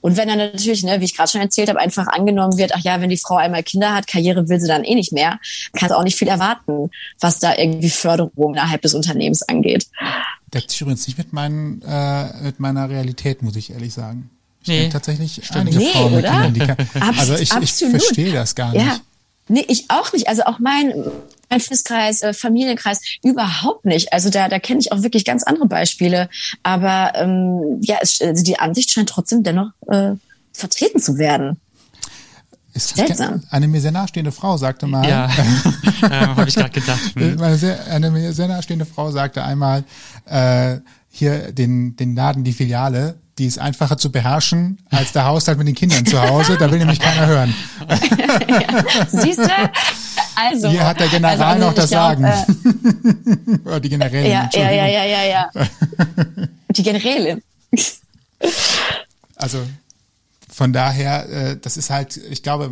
und 0.00 0.16
wenn 0.16 0.28
dann 0.28 0.38
natürlich, 0.38 0.82
ne, 0.82 1.00
wie 1.00 1.04
ich 1.04 1.16
gerade 1.16 1.30
schon 1.30 1.40
erzählt 1.40 1.68
habe, 1.68 1.78
einfach 1.78 2.06
angenommen 2.06 2.56
wird, 2.56 2.72
ach 2.74 2.80
ja, 2.80 3.00
wenn 3.00 3.10
die 3.10 3.16
Frau 3.16 3.36
einmal 3.36 3.62
Kinder 3.62 3.94
hat, 3.94 4.06
Karriere 4.06 4.48
will 4.48 4.60
sie 4.60 4.68
dann 4.68 4.84
eh 4.84 4.94
nicht 4.94 5.12
mehr, 5.12 5.38
kannst 5.74 5.94
auch 5.94 6.02
nicht 6.02 6.16
viel 6.16 6.28
erwarten, 6.28 6.90
was 7.20 7.38
da 7.38 7.54
irgendwie 7.56 7.90
Förderung 7.90 8.54
innerhalb 8.54 8.82
des 8.82 8.94
Unternehmens 8.94 9.42
angeht. 9.42 9.86
Deckt 10.54 10.70
sich 10.70 10.80
übrigens 10.80 11.06
nicht 11.06 11.18
mit, 11.18 11.32
meinen, 11.32 11.82
äh, 11.82 12.42
mit 12.42 12.60
meiner 12.60 12.88
Realität, 12.88 13.42
muss 13.42 13.56
ich 13.56 13.70
ehrlich 13.72 13.92
sagen. 13.92 14.30
Ich 14.62 14.68
Nee, 14.68 14.88
tatsächlich 14.88 15.40
stimmt. 15.44 15.56
einige 15.56 15.78
Nee, 15.78 15.90
Frauen 15.92 16.14
mit 16.14 16.24
oder? 16.24 16.30
Kindern, 16.30 16.54
die 16.54 16.60
kann, 16.60 17.18
Also 17.18 17.34
ich, 17.34 17.52
ich 17.54 17.72
verstehe 17.72 18.32
das 18.32 18.54
gar 18.54 18.72
nicht. 18.72 18.84
Ja. 18.84 18.98
Nee, 19.48 19.64
ich 19.68 19.86
auch 19.88 20.12
nicht. 20.12 20.28
Also 20.28 20.42
auch 20.44 20.58
mein 20.58 20.92
Freundeskreis, 21.50 22.22
äh, 22.22 22.32
Familienkreis 22.32 23.00
überhaupt 23.24 23.84
nicht. 23.84 24.12
Also 24.12 24.30
da, 24.30 24.48
da 24.48 24.58
kenne 24.58 24.80
ich 24.80 24.92
auch 24.92 25.02
wirklich 25.02 25.24
ganz 25.24 25.42
andere 25.42 25.66
Beispiele. 25.66 26.28
Aber 26.62 27.12
ähm, 27.16 27.80
ja, 27.82 27.96
es, 28.00 28.20
also 28.20 28.44
die 28.44 28.58
Ansicht 28.58 28.92
scheint 28.92 29.08
trotzdem 29.08 29.42
dennoch 29.42 29.70
äh, 29.88 30.12
vertreten 30.52 31.00
zu 31.00 31.18
werden. 31.18 31.60
Ist 32.72 32.94
Seltsam. 32.96 33.42
Eine 33.50 33.66
mir 33.66 33.80
sehr 33.80 33.90
nahestehende 33.90 34.30
Frau 34.30 34.56
sagte 34.56 34.86
mal, 34.86 35.08
Ja, 35.08 35.26
äh, 36.02 36.08
habe 36.08 36.48
ich 36.48 36.54
gerade 36.54 36.70
gedacht. 36.70 37.00
Hm. 37.14 37.42
eine, 37.42 37.58
sehr, 37.58 37.84
eine 37.86 38.10
mir 38.12 38.32
sehr 38.32 38.46
nahestehende 38.46 38.86
Frau 38.86 39.10
sagte 39.10 39.42
einmal, 39.42 39.84
äh, 40.26 40.76
hier 41.10 41.50
den, 41.50 41.96
den 41.96 42.14
Laden, 42.14 42.44
die 42.44 42.52
Filiale, 42.52 43.16
die 43.38 43.46
ist 43.46 43.58
einfacher 43.58 43.98
zu 43.98 44.12
beherrschen 44.12 44.78
als 44.90 45.12
der 45.12 45.24
Haushalt 45.24 45.58
mit 45.58 45.66
den 45.66 45.74
Kindern 45.74 46.06
zu 46.06 46.20
Hause. 46.20 46.56
Da 46.58 46.70
will 46.70 46.78
nämlich 46.78 47.00
keiner 47.00 47.26
hören. 47.26 47.54
Siehst 49.08 49.38
du? 49.38 49.70
Also, 50.40 50.68
Hier 50.68 50.86
hat 50.86 50.98
der 51.00 51.08
General 51.08 51.40
also, 51.40 51.66
noch 51.66 51.70
ich 51.70 51.76
das 51.76 51.90
glaub, 51.90 52.18
Sagen. 52.18 52.24
Äh, 52.24 53.58
Oder 53.68 53.80
die 53.80 53.88
Generälin, 53.88 54.30
ja, 54.30 54.48
ja, 54.52 54.70
ja, 54.70 54.86
ja, 54.86 55.04
ja, 55.04 55.24
ja. 55.24 55.50
Die 56.70 56.82
Generälin. 56.82 57.42
Also 59.36 59.58
von 60.60 60.72
daher, 60.72 61.28
äh, 61.28 61.56
das 61.56 61.76
ist 61.76 61.90
halt, 61.90 62.16
ich 62.16 62.42
glaube, 62.42 62.70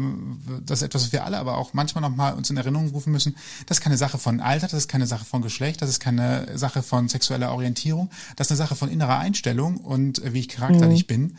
das 0.67 0.81
ist 0.81 0.87
etwas, 0.87 1.05
was 1.05 1.13
wir 1.13 1.25
alle 1.25 1.39
aber 1.39 1.57
auch 1.57 1.73
manchmal 1.75 2.03
nochmal 2.03 2.35
uns 2.35 2.51
in 2.51 2.57
Erinnerung 2.57 2.89
rufen 2.89 3.13
müssen. 3.13 3.37
Das 3.67 3.79
ist 3.79 3.83
keine 3.83 3.97
Sache 3.97 4.19
von 4.19 4.41
Alter, 4.41 4.67
das 4.67 4.81
ist 4.81 4.89
keine 4.89 5.07
Sache 5.07 5.25
von 5.25 5.43
Geschlecht, 5.43 5.81
das 5.81 5.89
ist 5.89 6.01
keine 6.01 6.59
Sache 6.59 6.83
von 6.83 7.09
sexueller 7.09 7.53
Orientierung, 7.53 8.11
das 8.37 8.49
ist 8.49 8.53
eine 8.53 8.59
Sache 8.59 8.77
von 8.77 8.91
innerer 8.91 9.19
Einstellung 9.19 9.79
und 9.79 10.23
äh, 10.23 10.35
wie 10.35 10.41
ich 10.41 10.49
charakterlich 10.49 11.07
bin. 11.07 11.39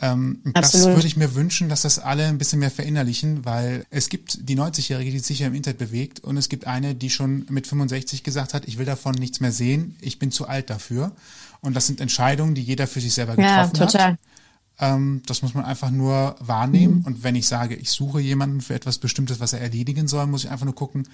Ähm, 0.00 0.40
das 0.54 0.74
würde 0.74 1.06
ich 1.06 1.16
mir 1.16 1.34
wünschen, 1.36 1.68
dass 1.68 1.82
das 1.82 2.00
alle 2.00 2.26
ein 2.26 2.36
bisschen 2.38 2.58
mehr 2.58 2.70
verinnerlichen, 2.70 3.44
weil 3.44 3.86
es 3.90 4.08
gibt 4.08 4.48
die 4.48 4.56
90-Jährige, 4.58 5.12
die 5.12 5.18
sich 5.18 5.26
sicher 5.28 5.46
im 5.46 5.54
Internet 5.54 5.78
bewegt 5.78 6.20
und 6.20 6.36
es 6.36 6.48
gibt 6.48 6.66
eine, 6.66 6.94
die 6.96 7.10
schon 7.10 7.46
mit 7.48 7.66
65 7.68 8.24
gesagt 8.24 8.54
hat, 8.54 8.66
ich 8.66 8.76
will 8.78 8.86
davon 8.86 9.14
nichts 9.14 9.38
mehr 9.40 9.52
sehen, 9.52 9.94
ich 10.00 10.18
bin 10.18 10.32
zu 10.32 10.48
alt 10.48 10.68
dafür. 10.68 11.12
Und 11.60 11.74
das 11.74 11.86
sind 11.86 12.00
Entscheidungen, 12.00 12.54
die 12.54 12.62
jeder 12.62 12.86
für 12.86 13.00
sich 13.00 13.14
selber 13.14 13.38
Ja, 13.40 13.62
getroffen 13.66 13.80
hat. 13.80 13.92
total. 13.92 14.18
Ähm, 14.80 15.22
das 15.26 15.42
muss 15.42 15.54
man 15.54 15.64
einfach 15.64 15.90
nur 15.90 16.34
wahrnehmen. 16.40 17.02
Und 17.06 17.22
wenn 17.22 17.36
ich 17.36 17.46
sage, 17.46 17.76
ich 17.76 17.90
suche 17.90 18.20
jemanden 18.20 18.60
für 18.60 18.74
etwas 18.74 18.98
Bestimmtes, 18.98 19.38
was 19.40 19.52
er 19.52 19.60
erledigen 19.60 20.08
soll, 20.08 20.26
muss 20.26 20.44
ich 20.44 20.50
einfach 20.50 20.64
nur 20.66 20.74
gucken, 20.74 21.08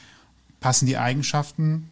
passen 0.59 0.87
die 0.87 0.97
Eigenschaften, 0.97 1.90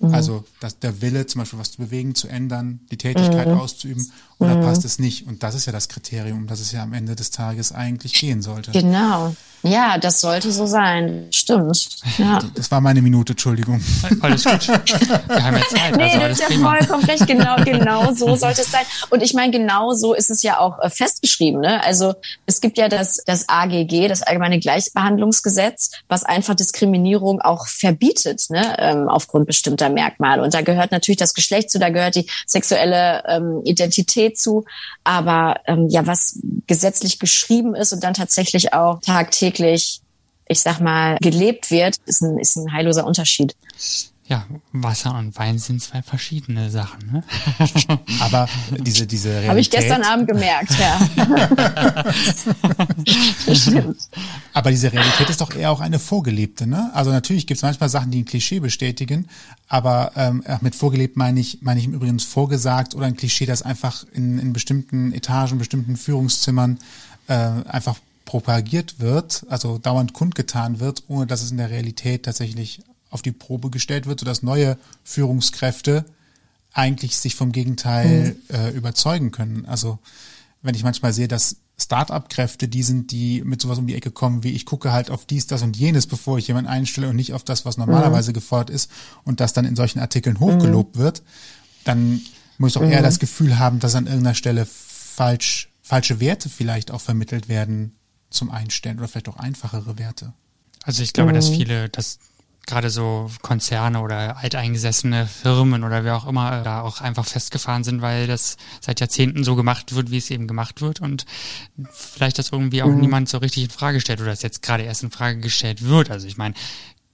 also 0.00 0.44
dass 0.60 0.78
der 0.78 1.00
Wille, 1.00 1.26
zum 1.26 1.40
Beispiel 1.40 1.58
was 1.58 1.72
zu 1.72 1.78
bewegen, 1.78 2.14
zu 2.14 2.28
ändern, 2.28 2.80
die 2.90 2.98
Tätigkeit 2.98 3.48
auszuüben, 3.48 4.10
oder 4.38 4.56
passt 4.56 4.84
es 4.84 4.98
nicht? 4.98 5.26
Und 5.26 5.42
das 5.42 5.54
ist 5.54 5.66
ja 5.66 5.72
das 5.72 5.88
Kriterium, 5.88 6.38
um 6.38 6.46
das 6.46 6.60
es 6.60 6.72
ja 6.72 6.82
am 6.82 6.92
Ende 6.92 7.16
des 7.16 7.30
Tages 7.30 7.72
eigentlich 7.72 8.12
gehen 8.12 8.42
sollte. 8.42 8.72
Genau. 8.72 9.34
Ja, 9.66 9.98
das 9.98 10.20
sollte 10.20 10.52
so 10.52 10.66
sein. 10.66 11.26
Stimmt. 11.32 11.88
Ja. 12.18 12.38
Das 12.54 12.70
war 12.70 12.80
meine 12.80 13.02
Minute, 13.02 13.32
Entschuldigung. 13.32 13.82
Alles 14.22 14.44
gut. 14.44 14.68
Wir 14.68 15.44
haben 15.44 15.56
ja 15.56 15.62
Zeit, 15.68 15.96
Nee, 15.96 16.04
also 16.04 16.20
das 16.20 16.30
ist 16.32 16.40
ja 16.40 16.46
prima. 16.46 16.76
vollkommen 16.76 17.04
recht. 17.04 17.26
Genau, 17.26 17.56
genau 17.64 18.12
so 18.14 18.34
sollte 18.36 18.62
es 18.62 18.70
sein. 18.70 18.84
Und 19.10 19.22
ich 19.22 19.34
meine, 19.34 19.50
genau 19.52 19.92
so 19.92 20.14
ist 20.14 20.30
es 20.30 20.42
ja 20.42 20.58
auch 20.58 20.78
äh, 20.80 20.88
festgeschrieben. 20.88 21.60
Ne? 21.60 21.82
Also 21.84 22.14
es 22.46 22.60
gibt 22.60 22.78
ja 22.78 22.88
das, 22.88 23.18
das 23.26 23.48
AGG, 23.48 24.08
das 24.08 24.22
Allgemeine 24.22 24.58
Gleichbehandlungsgesetz, 24.58 25.90
was 26.08 26.24
einfach 26.24 26.54
Diskriminierung 26.54 27.40
auch 27.42 27.66
verbietet, 27.66 28.46
ne? 28.48 28.76
ähm, 28.78 29.08
aufgrund 29.08 29.46
bestimmter 29.46 29.90
Merkmale. 29.90 30.42
Und 30.42 30.54
da 30.54 30.62
gehört 30.62 30.92
natürlich 30.92 31.18
das 31.18 31.34
Geschlecht 31.34 31.70
zu, 31.70 31.78
da 31.78 31.90
gehört 31.90 32.14
die 32.14 32.26
sexuelle 32.46 33.22
ähm, 33.28 33.60
Identität 33.64 34.38
zu. 34.38 34.64
Aber 35.04 35.60
ähm, 35.66 35.88
ja, 35.88 36.06
was 36.06 36.38
gesetzlich 36.66 37.18
geschrieben 37.18 37.74
ist 37.74 37.92
und 37.92 38.02
dann 38.02 38.14
tatsächlich 38.14 38.72
auch 38.72 39.00
tagtäglich 39.00 39.55
ich 39.58 40.60
sag 40.60 40.80
mal, 40.80 41.16
gelebt 41.20 41.70
wird, 41.70 41.96
ist 42.06 42.22
ein, 42.22 42.38
ist 42.38 42.56
ein 42.56 42.72
heilloser 42.72 43.06
Unterschied. 43.06 43.54
Ja, 44.28 44.44
Wasser 44.72 45.16
und 45.16 45.38
Wein 45.38 45.56
sind 45.60 45.80
zwei 45.80 46.02
verschiedene 46.02 46.68
Sachen. 46.68 47.12
Ne? 47.12 47.22
Aber 48.20 48.48
diese, 48.70 49.06
diese 49.06 49.28
Realität. 49.28 49.50
Habe 49.50 49.60
ich 49.60 49.70
gestern 49.70 50.02
Abend 50.02 50.26
gemerkt, 50.26 50.72
ja. 50.80 50.98
Stimmt. 53.54 53.98
Aber 54.52 54.70
diese 54.70 54.92
Realität 54.92 55.30
ist 55.30 55.40
doch 55.40 55.54
eher 55.54 55.70
auch 55.70 55.78
eine 55.78 56.00
vorgelebte, 56.00 56.66
ne? 56.66 56.90
Also 56.92 57.12
natürlich 57.12 57.46
gibt 57.46 57.58
es 57.58 57.62
manchmal 57.62 57.88
Sachen, 57.88 58.10
die 58.10 58.22
ein 58.22 58.24
Klischee 58.24 58.58
bestätigen, 58.58 59.28
aber 59.68 60.10
ähm, 60.16 60.42
mit 60.60 60.74
vorgelebt 60.74 61.16
meine 61.16 61.38
ich, 61.38 61.58
meine 61.62 61.78
ich 61.78 61.86
im 61.86 61.94
Übrigen 61.94 62.18
vorgesagt 62.18 62.96
oder 62.96 63.06
ein 63.06 63.16
Klischee, 63.16 63.46
das 63.46 63.62
einfach 63.62 64.04
in, 64.12 64.40
in 64.40 64.52
bestimmten 64.52 65.12
Etagen, 65.12 65.58
bestimmten 65.58 65.96
Führungszimmern 65.96 66.80
äh, 67.28 67.34
einfach 67.68 67.94
propagiert 68.26 69.00
wird, 69.00 69.46
also 69.48 69.78
dauernd 69.78 70.12
kundgetan 70.12 70.80
wird, 70.80 71.04
ohne 71.08 71.26
dass 71.26 71.42
es 71.42 71.52
in 71.52 71.56
der 71.56 71.70
Realität 71.70 72.24
tatsächlich 72.24 72.82
auf 73.08 73.22
die 73.22 73.32
Probe 73.32 73.70
gestellt 73.70 74.06
wird, 74.06 74.20
sodass 74.20 74.42
neue 74.42 74.76
Führungskräfte 75.04 76.04
eigentlich 76.72 77.16
sich 77.16 77.36
vom 77.36 77.52
Gegenteil 77.52 78.36
äh, 78.52 78.70
überzeugen 78.76 79.30
können. 79.30 79.64
Also 79.64 79.98
wenn 80.60 80.74
ich 80.74 80.82
manchmal 80.82 81.14
sehe, 81.14 81.28
dass 81.28 81.56
Start-up-Kräfte 81.78 82.68
die 82.68 82.82
sind, 82.82 83.12
die 83.12 83.42
mit 83.42 83.62
sowas 83.62 83.78
um 83.78 83.86
die 83.86 83.94
Ecke 83.94 84.10
kommen, 84.10 84.42
wie 84.42 84.52
ich 84.52 84.66
gucke 84.66 84.92
halt 84.92 85.10
auf 85.10 85.24
dies, 85.24 85.46
das 85.46 85.62
und 85.62 85.76
jenes, 85.76 86.06
bevor 86.06 86.38
ich 86.38 86.48
jemanden 86.48 86.70
einstelle 86.70 87.08
und 87.08 87.16
nicht 87.16 87.32
auf 87.32 87.44
das, 87.44 87.64
was 87.64 87.76
normalerweise 87.76 88.32
gefordert 88.32 88.70
ist 88.70 88.90
und 89.24 89.40
das 89.40 89.52
dann 89.52 89.64
in 89.64 89.76
solchen 89.76 90.00
Artikeln 90.00 90.40
hochgelobt 90.40 90.96
wird, 90.96 91.22
dann 91.84 92.20
muss 92.58 92.72
ich 92.72 92.78
auch 92.78 92.82
eher 92.82 93.02
das 93.02 93.18
Gefühl 93.18 93.58
haben, 93.58 93.78
dass 93.78 93.94
an 93.94 94.06
irgendeiner 94.06 94.34
Stelle 94.34 94.66
falsch, 94.66 95.70
falsche 95.82 96.18
Werte 96.18 96.48
vielleicht 96.48 96.90
auch 96.90 97.00
vermittelt 97.00 97.48
werden 97.48 97.95
zum 98.30 98.50
Einstellen 98.50 98.98
oder 98.98 99.08
vielleicht 99.08 99.28
auch 99.28 99.36
einfachere 99.36 99.98
Werte. 99.98 100.32
Also 100.84 101.02
ich 101.02 101.12
glaube, 101.12 101.32
dass 101.32 101.48
viele, 101.48 101.88
dass 101.88 102.18
gerade 102.66 102.90
so 102.90 103.30
Konzerne 103.42 104.00
oder 104.00 104.36
alteingesessene 104.38 105.26
Firmen 105.26 105.84
oder 105.84 106.04
wer 106.04 106.16
auch 106.16 106.26
immer 106.26 106.62
da 106.62 106.82
auch 106.82 107.00
einfach 107.00 107.24
festgefahren 107.24 107.84
sind, 107.84 108.02
weil 108.02 108.26
das 108.26 108.56
seit 108.80 109.00
Jahrzehnten 109.00 109.44
so 109.44 109.54
gemacht 109.54 109.94
wird, 109.94 110.10
wie 110.10 110.18
es 110.18 110.30
eben 110.30 110.48
gemacht 110.48 110.80
wird 110.80 111.00
und 111.00 111.26
vielleicht 111.90 112.38
das 112.38 112.50
irgendwie 112.50 112.82
auch 112.82 112.90
niemand 112.90 113.28
so 113.28 113.38
richtig 113.38 113.64
in 113.64 113.70
Frage 113.70 114.00
stellt 114.00 114.20
oder 114.20 114.32
es 114.32 114.42
jetzt 114.42 114.62
gerade 114.62 114.82
erst 114.82 115.04
in 115.04 115.12
Frage 115.12 115.38
gestellt 115.38 115.84
wird. 115.84 116.10
Also 116.10 116.26
ich 116.26 116.36
meine, 116.36 116.54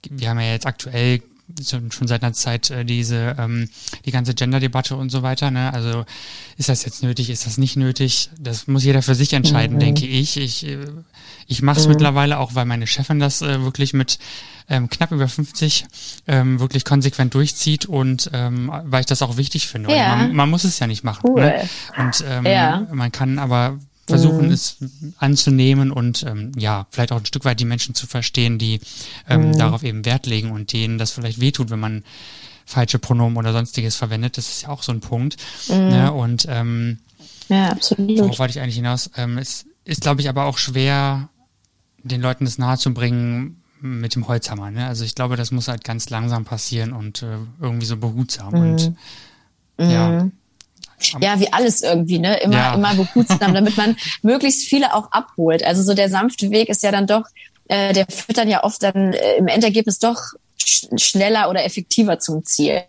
wir 0.09 0.29
haben 0.29 0.39
ja 0.39 0.51
jetzt 0.51 0.65
aktuell 0.65 1.21
schon 1.65 2.07
seit 2.07 2.23
einer 2.23 2.33
Zeit 2.33 2.69
äh, 2.69 2.85
diese 2.85 3.35
ähm, 3.37 3.69
die 4.05 4.11
ganze 4.11 4.33
Gender-Debatte 4.33 4.95
und 4.95 5.09
so 5.09 5.23
weiter. 5.23 5.51
Ne? 5.51 5.73
Also 5.73 6.05
ist 6.57 6.69
das 6.69 6.85
jetzt 6.85 7.03
nötig, 7.03 7.29
ist 7.29 7.45
das 7.45 7.57
nicht 7.57 7.75
nötig? 7.75 8.29
Das 8.39 8.67
muss 8.67 8.83
jeder 8.83 9.01
für 9.01 9.15
sich 9.15 9.33
entscheiden, 9.33 9.79
denke 9.79 10.05
ich. 10.05 10.37
Ich 10.37 10.65
äh, 10.67 10.77
ich 11.47 11.61
mache 11.61 11.79
es 11.79 11.87
mittlerweile 11.87 12.39
auch, 12.39 12.55
weil 12.55 12.65
meine 12.65 12.87
Chefin 12.87 13.19
das 13.19 13.41
äh, 13.41 13.61
wirklich 13.63 13.93
mit 13.93 14.17
ähm, 14.69 14.89
knapp 14.89 15.11
über 15.11 15.27
50 15.27 15.85
ähm, 16.27 16.59
wirklich 16.59 16.85
konsequent 16.85 17.33
durchzieht 17.33 17.85
und 17.85 18.29
ähm, 18.33 18.71
weil 18.85 19.01
ich 19.01 19.05
das 19.07 19.21
auch 19.21 19.35
wichtig 19.37 19.67
finde. 19.67 19.93
Ja. 19.95 20.15
Man, 20.15 20.33
man 20.35 20.49
muss 20.49 20.63
es 20.63 20.79
ja 20.79 20.87
nicht 20.87 21.03
machen. 21.03 21.21
Cool. 21.29 21.41
Ne? 21.41 21.69
Und 21.97 22.23
ähm, 22.27 22.45
Ja. 22.45 22.87
man 22.91 23.11
kann 23.11 23.39
aber 23.39 23.77
versuchen, 24.07 24.51
es 24.51 24.77
anzunehmen 25.17 25.91
und 25.91 26.23
ähm, 26.23 26.51
ja, 26.57 26.87
vielleicht 26.89 27.11
auch 27.11 27.17
ein 27.19 27.25
Stück 27.25 27.45
weit 27.45 27.59
die 27.59 27.65
Menschen 27.65 27.95
zu 27.95 28.05
verstehen, 28.05 28.57
die 28.57 28.81
ähm, 29.29 29.57
darauf 29.57 29.83
eben 29.83 30.05
Wert 30.05 30.25
legen 30.25 30.51
und 30.51 30.73
denen 30.73 30.97
das 30.97 31.11
vielleicht 31.11 31.39
wehtut, 31.39 31.69
wenn 31.69 31.79
man 31.79 32.03
falsche 32.65 32.99
Pronomen 32.99 33.37
oder 33.37 33.53
sonstiges 33.53 33.95
verwendet. 33.95 34.37
Das 34.37 34.49
ist 34.49 34.63
ja 34.63 34.69
auch 34.69 34.83
so 34.83 34.91
ein 34.91 34.99
Punkt. 34.99 35.37
Ne? 35.69 36.11
Und 36.11 36.45
ähm, 36.49 36.99
Ja, 37.49 37.69
absolut. 37.69 38.19
worauf 38.19 38.39
wollte 38.39 38.51
ich 38.57 38.61
eigentlich 38.61 38.75
hinaus? 38.75 39.09
Ähm, 39.15 39.37
es 39.37 39.65
ist, 39.85 40.01
glaube 40.01 40.21
ich, 40.21 40.29
aber 40.29 40.45
auch 40.45 40.57
schwer, 40.57 41.29
den 42.03 42.21
Leuten 42.21 42.45
das 42.45 42.57
nahezubringen 42.57 43.61
mit 43.81 44.15
dem 44.15 44.27
Holzhammer. 44.27 44.71
Ne? 44.71 44.85
Also 44.87 45.03
ich 45.03 45.15
glaube, 45.15 45.35
das 45.35 45.51
muss 45.51 45.67
halt 45.67 45.83
ganz 45.83 46.09
langsam 46.09 46.45
passieren 46.45 46.93
und 46.93 47.21
äh, 47.21 47.37
irgendwie 47.61 47.85
so 47.85 47.97
behutsam. 47.97 48.53
Und 48.53 48.93
ja, 49.77 50.29
Ja, 51.21 51.39
wie 51.39 51.51
alles 51.51 51.81
irgendwie, 51.81 52.19
ne? 52.19 52.39
Immer, 52.41 52.55
Ja. 52.55 52.73
immer 52.75 52.93
behutsam, 52.95 53.53
damit 53.53 53.75
man 53.77 53.95
möglichst 54.21 54.67
viele 54.67 54.93
auch 54.93 55.11
abholt. 55.11 55.63
Also 55.63 55.81
so 55.83 55.93
der 55.93 56.09
sanfte 56.09 56.49
Weg 56.51 56.69
ist 56.69 56.83
ja 56.83 56.91
dann 56.91 57.07
doch, 57.07 57.23
äh, 57.67 57.93
der 57.93 58.05
führt 58.07 58.37
dann 58.37 58.49
ja 58.49 58.63
oft 58.63 58.81
dann 58.83 59.13
äh, 59.13 59.35
im 59.37 59.47
Endergebnis 59.47 59.99
doch 59.99 60.19
sch 60.57 60.87
schneller 60.97 61.49
oder 61.49 61.63
effektiver 61.65 62.19
zum 62.19 62.43
Ziel. 62.45 62.83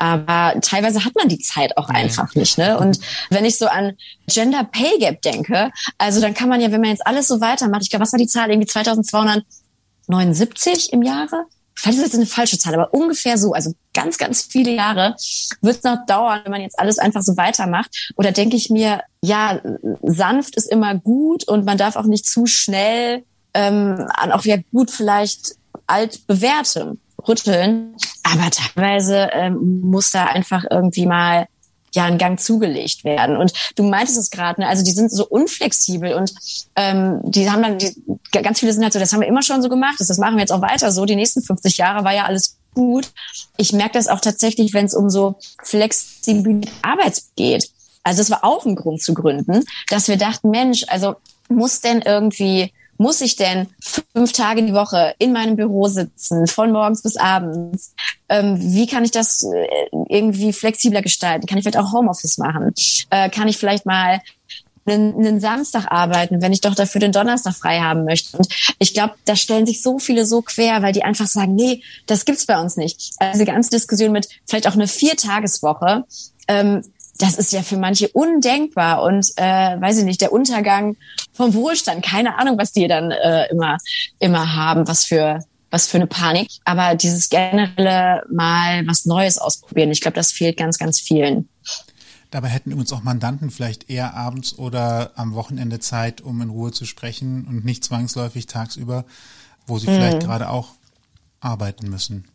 Aber 0.00 0.54
teilweise 0.60 1.04
hat 1.04 1.14
man 1.16 1.26
die 1.28 1.40
Zeit 1.40 1.76
auch 1.76 1.88
einfach 1.88 2.32
nicht. 2.36 2.56
Ne? 2.56 2.78
Und 2.78 3.00
wenn 3.30 3.44
ich 3.44 3.58
so 3.58 3.66
an 3.66 3.96
Gender 4.28 4.62
Pay 4.64 4.98
Gap 5.00 5.22
denke, 5.22 5.72
also 5.98 6.20
dann 6.20 6.34
kann 6.34 6.48
man 6.48 6.60
ja, 6.60 6.70
wenn 6.70 6.80
man 6.80 6.90
jetzt 6.90 7.04
alles 7.04 7.26
so 7.26 7.40
weitermacht, 7.40 7.82
ich 7.82 7.90
glaube, 7.90 8.04
was 8.04 8.12
war 8.12 8.18
die 8.18 8.28
Zahl? 8.28 8.48
Irgendwie 8.50 8.68
2279 8.68 10.92
im 10.92 11.02
Jahre? 11.02 11.46
Vielleicht 11.78 11.98
ist 11.98 12.08
das 12.08 12.14
eine 12.14 12.26
falsche 12.26 12.58
Zahl, 12.58 12.74
aber 12.74 12.92
ungefähr 12.92 13.38
so, 13.38 13.52
also 13.52 13.72
ganz, 13.94 14.18
ganz 14.18 14.42
viele 14.42 14.72
Jahre 14.72 15.14
wird 15.60 15.76
es 15.76 15.82
noch 15.84 16.04
dauern, 16.06 16.40
wenn 16.42 16.50
man 16.50 16.60
jetzt 16.60 16.78
alles 16.78 16.98
einfach 16.98 17.22
so 17.22 17.36
weitermacht. 17.36 18.12
Oder 18.16 18.32
denke 18.32 18.56
ich 18.56 18.68
mir, 18.68 19.02
ja, 19.22 19.60
sanft 20.02 20.56
ist 20.56 20.70
immer 20.70 20.96
gut 20.96 21.46
und 21.46 21.64
man 21.64 21.78
darf 21.78 21.94
auch 21.94 22.04
nicht 22.04 22.26
zu 22.26 22.46
schnell 22.46 23.24
ähm, 23.54 24.08
an 24.14 24.32
auch 24.32 24.44
wieder 24.44 24.58
gut 24.72 24.90
vielleicht 24.90 25.54
alt 25.86 26.26
bewährtem 26.26 26.98
rütteln. 27.26 27.94
Aber 28.24 28.50
teilweise 28.50 29.30
ähm, 29.32 29.80
muss 29.80 30.10
da 30.10 30.24
einfach 30.24 30.64
irgendwie 30.68 31.06
mal 31.06 31.46
ja 31.94 32.04
ein 32.04 32.18
Gang 32.18 32.38
zugelegt 32.38 33.04
werden. 33.04 33.36
Und 33.36 33.52
du 33.76 33.82
meintest 33.82 34.18
es 34.18 34.30
gerade, 34.30 34.60
ne? 34.60 34.68
also 34.68 34.84
die 34.84 34.92
sind 34.92 35.10
so 35.10 35.26
unflexibel 35.26 36.14
und 36.14 36.32
ähm, 36.76 37.20
die 37.24 37.50
haben 37.50 37.62
dann, 37.62 37.78
die, 37.78 37.94
ganz 38.30 38.60
viele 38.60 38.72
sind 38.72 38.82
halt 38.82 38.92
so, 38.92 38.98
das 38.98 39.12
haben 39.12 39.20
wir 39.20 39.28
immer 39.28 39.42
schon 39.42 39.62
so 39.62 39.68
gemacht, 39.68 39.96
das, 39.98 40.08
das 40.08 40.18
machen 40.18 40.34
wir 40.34 40.40
jetzt 40.40 40.52
auch 40.52 40.62
weiter 40.62 40.92
so. 40.92 41.04
Die 41.04 41.16
nächsten 41.16 41.42
50 41.42 41.76
Jahre 41.76 42.04
war 42.04 42.14
ja 42.14 42.24
alles 42.24 42.56
gut. 42.74 43.10
Ich 43.56 43.72
merke 43.72 43.94
das 43.94 44.08
auch 44.08 44.20
tatsächlich, 44.20 44.74
wenn 44.74 44.86
es 44.86 44.94
um 44.94 45.10
so 45.10 45.36
flexible 45.62 46.60
Arbeit 46.82 47.22
geht. 47.36 47.70
Also 48.02 48.20
das 48.20 48.30
war 48.30 48.44
auch 48.44 48.64
ein 48.64 48.76
Grund 48.76 49.02
zu 49.02 49.14
gründen, 49.14 49.64
dass 49.88 50.08
wir 50.08 50.16
dachten, 50.16 50.50
Mensch, 50.50 50.84
also 50.88 51.16
muss 51.48 51.80
denn 51.80 52.02
irgendwie 52.02 52.72
muss 52.98 53.20
ich 53.20 53.36
denn 53.36 53.68
fünf 54.14 54.32
Tage 54.32 54.62
die 54.64 54.74
Woche 54.74 55.14
in 55.18 55.32
meinem 55.32 55.56
Büro 55.56 55.86
sitzen, 55.86 56.46
von 56.46 56.72
morgens 56.72 57.02
bis 57.02 57.16
abends? 57.16 57.94
Ähm, 58.28 58.56
wie 58.60 58.86
kann 58.86 59.04
ich 59.04 59.12
das 59.12 59.42
äh, 59.44 59.86
irgendwie 60.08 60.52
flexibler 60.52 61.00
gestalten? 61.00 61.46
Kann 61.46 61.58
ich 61.58 61.64
vielleicht 61.64 61.78
auch 61.78 61.92
Homeoffice 61.92 62.38
machen? 62.38 62.74
Äh, 63.10 63.30
kann 63.30 63.48
ich 63.48 63.56
vielleicht 63.56 63.86
mal 63.86 64.20
einen, 64.86 65.14
einen 65.14 65.40
Samstag 65.40 65.86
arbeiten, 65.90 66.42
wenn 66.42 66.52
ich 66.52 66.60
doch 66.60 66.74
dafür 66.74 67.00
den 67.00 67.12
Donnerstag 67.12 67.54
frei 67.54 67.80
haben 67.80 68.04
möchte. 68.04 68.36
Und 68.36 68.48
ich 68.78 68.94
glaube, 68.94 69.14
da 69.24 69.36
stellen 69.36 69.66
sich 69.66 69.82
so 69.82 69.98
viele 69.98 70.26
so 70.26 70.42
quer, 70.42 70.82
weil 70.82 70.92
die 70.92 71.04
einfach 71.04 71.26
sagen, 71.26 71.54
nee, 71.54 71.82
das 72.06 72.24
gibt's 72.24 72.46
bei 72.46 72.60
uns 72.60 72.76
nicht. 72.76 73.12
Also 73.18 73.40
die 73.40 73.50
ganze 73.50 73.70
Diskussion 73.70 74.12
mit 74.12 74.28
vielleicht 74.46 74.66
auch 74.66 74.74
eine 74.74 74.88
Viertageswoche, 74.88 76.04
ähm, 76.48 76.82
das 77.18 77.36
ist 77.36 77.52
ja 77.52 77.62
für 77.62 77.76
manche 77.76 78.08
undenkbar 78.08 79.02
und 79.02 79.26
äh, 79.36 79.80
weiß 79.80 79.98
ich 79.98 80.04
nicht, 80.04 80.20
der 80.20 80.32
Untergang 80.32 80.96
vom 81.32 81.52
Wohlstand, 81.52 82.04
keine 82.04 82.38
Ahnung, 82.38 82.56
was 82.58 82.72
die 82.72 82.86
dann 82.86 83.10
äh, 83.10 83.48
immer 83.50 83.78
immer 84.18 84.54
haben, 84.54 84.86
was 84.88 85.04
für 85.04 85.44
was 85.70 85.86
für 85.86 85.98
eine 85.98 86.06
Panik, 86.06 86.48
aber 86.64 86.94
dieses 86.94 87.28
generelle 87.28 88.22
mal 88.30 88.86
was 88.86 89.04
Neues 89.04 89.36
ausprobieren, 89.36 89.90
ich 89.90 90.00
glaube, 90.00 90.14
das 90.14 90.32
fehlt 90.32 90.56
ganz 90.56 90.78
ganz 90.78 91.00
vielen. 91.00 91.48
Dabei 92.30 92.48
hätten 92.48 92.72
uns 92.74 92.92
auch 92.92 93.02
Mandanten 93.02 93.50
vielleicht 93.50 93.90
eher 93.90 94.14
abends 94.14 94.58
oder 94.58 95.12
am 95.16 95.34
Wochenende 95.34 95.80
Zeit, 95.80 96.20
um 96.20 96.40
in 96.42 96.50
Ruhe 96.50 96.72
zu 96.72 96.84
sprechen 96.84 97.46
und 97.48 97.64
nicht 97.64 97.84
zwangsläufig 97.84 98.46
tagsüber, 98.46 99.04
wo 99.66 99.78
sie 99.78 99.88
mhm. 99.88 99.94
vielleicht 99.94 100.20
gerade 100.20 100.50
auch 100.50 100.68
arbeiten 101.40 101.88
müssen. 101.88 102.28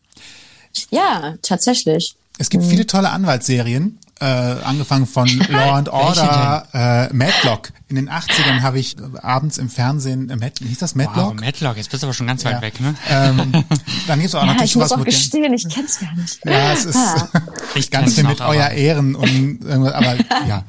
Ja, 0.90 1.36
tatsächlich. 1.42 2.16
Es 2.40 2.50
gibt 2.50 2.64
mhm. 2.64 2.70
viele 2.70 2.88
tolle 2.88 3.12
Anwaltsserien 3.12 4.00
äh, 4.20 4.26
angefangen 4.26 5.06
von 5.06 5.28
Law 5.50 5.76
and 5.76 5.90
Order, 5.90 6.68
äh, 6.74 7.14
Madlock. 7.14 7.70
In 7.90 7.96
den 7.96 8.10
80ern 8.10 8.62
habe 8.62 8.80
ich 8.80 8.96
abends 9.22 9.58
im 9.58 9.70
Fernsehen, 9.70 10.30
äh, 10.30 10.36
Mad, 10.36 10.54
hieß 10.66 10.80
das 10.80 10.96
Madlock? 10.96 11.36
Wow, 11.36 11.42
Madlock, 11.42 11.78
jetzt 11.78 11.90
bist 11.90 12.04
du 12.04 12.08
aber 12.08 12.14
schon 12.14 12.28
ganz 12.28 12.46
weit 12.46 12.54
ja. 12.54 12.62
weg, 12.62 12.80
ne? 12.80 12.96
Ähm, 13.10 13.52
dann 14.08 14.20
gibt's 14.20 14.36
auch 14.36 14.42
ja, 14.42 14.48
natürlich 14.48 14.72
ich 14.72 14.76
muss 14.76 14.92
was 14.92 15.00
auch 15.00 15.04
gestehen, 15.04 15.54
ich 15.54 15.68
kenn's 15.68 16.00
gar 16.00 16.14
nicht. 16.16 16.40
Ja, 16.46 16.74
es 16.74 16.86
ist 16.86 16.96
Ah. 17.34 17.42
ich 17.76 17.92
ganz 17.92 18.16
viel 18.16 18.24
mit 18.24 18.42
euer 18.42 18.70
Ehren 18.70 19.16
und 19.16 19.62
irgendwas, 19.64 19.94
aber 19.94 20.16
ja. 20.48 20.64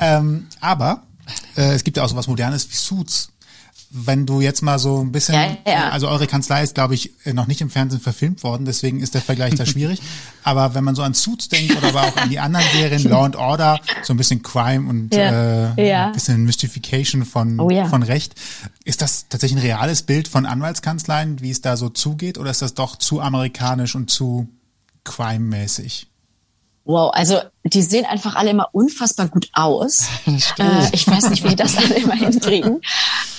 Ähm, 0.00 0.46
aber 0.60 1.02
äh, 1.56 1.74
es 1.74 1.84
gibt 1.84 1.96
ja 1.96 2.04
auch 2.04 2.08
so 2.08 2.16
was 2.16 2.26
Modernes 2.26 2.68
wie 2.70 2.76
Suits 2.76 3.30
wenn 3.90 4.26
du 4.26 4.40
jetzt 4.42 4.62
mal 4.62 4.78
so 4.78 5.00
ein 5.00 5.12
bisschen, 5.12 5.34
Ja, 5.34 5.56
ja. 5.66 5.88
also 5.88 6.08
eure 6.08 6.26
Kanzlei 6.26 6.62
ist, 6.62 6.74
glaube 6.74 6.94
ich, 6.94 7.12
noch 7.24 7.46
nicht 7.46 7.60
im 7.62 7.70
Fernsehen 7.70 8.00
verfilmt 8.00 8.42
worden, 8.42 8.66
deswegen 8.66 9.00
ist 9.00 9.14
der 9.14 9.22
Vergleich 9.22 9.54
da 9.54 9.64
schwierig. 9.66 10.00
Aber 10.44 10.74
wenn 10.74 10.84
man 10.84 10.94
so 10.94 11.02
an 11.02 11.14
Suits 11.14 11.48
denkt 11.48 11.76
oder 11.76 11.88
aber 11.88 12.02
auch 12.02 12.16
an 12.16 12.28
die 12.28 12.38
anderen 12.38 12.66
Serien, 12.72 13.02
Law 13.04 13.24
and 13.24 13.36
Order, 13.36 13.80
so 14.02 14.12
ein 14.12 14.16
bisschen 14.18 14.42
Crime 14.42 14.88
und 14.88 15.14
Ja, 15.14 15.72
äh, 15.76 15.94
ein 15.94 16.12
bisschen 16.12 16.44
Mystification 16.44 17.24
von, 17.24 17.58
Oh 17.60 17.86
von 17.86 18.02
Recht. 18.02 18.34
Ist 18.84 19.00
das 19.00 19.26
tatsächlich 19.28 19.58
ein 19.58 19.66
reales 19.66 20.02
Bild 20.02 20.28
von 20.28 20.44
Anwaltskanzleien, 20.44 21.40
wie 21.40 21.50
es 21.50 21.62
da 21.62 21.76
so 21.76 21.88
zugeht, 21.88 22.36
oder 22.36 22.50
ist 22.50 22.60
das 22.62 22.74
doch 22.74 22.96
zu 22.96 23.20
amerikanisch 23.22 23.94
und 23.94 24.10
zu 24.10 24.48
crime-mäßig? 25.04 26.07
Wow, 26.88 27.10
also 27.12 27.38
die 27.64 27.82
sehen 27.82 28.06
einfach 28.06 28.34
alle 28.34 28.48
immer 28.48 28.70
unfassbar 28.72 29.28
gut 29.28 29.50
aus. 29.52 30.08
Äh, 30.58 30.88
ich 30.92 31.06
weiß 31.06 31.28
nicht, 31.28 31.44
wie 31.44 31.50
die 31.50 31.56
das 31.56 31.76
alle 31.76 31.94
immer 31.96 32.14
hinkriegen. 32.14 32.80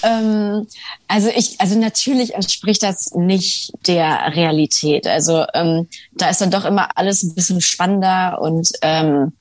Ähm, 0.03 0.67
also 1.07 1.29
ich, 1.35 1.59
also 1.59 1.77
natürlich 1.77 2.35
entspricht 2.35 2.83
das 2.83 3.11
nicht 3.15 3.71
der 3.87 4.35
Realität. 4.35 5.07
Also 5.07 5.45
ähm, 5.53 5.87
da 6.13 6.29
ist 6.29 6.41
dann 6.41 6.51
doch 6.51 6.63
immer 6.63 6.95
alles 6.95 7.23
ein 7.23 7.33
bisschen 7.33 7.59
spannender 7.59 8.39
und 8.39 8.69
ähm, 8.83 9.33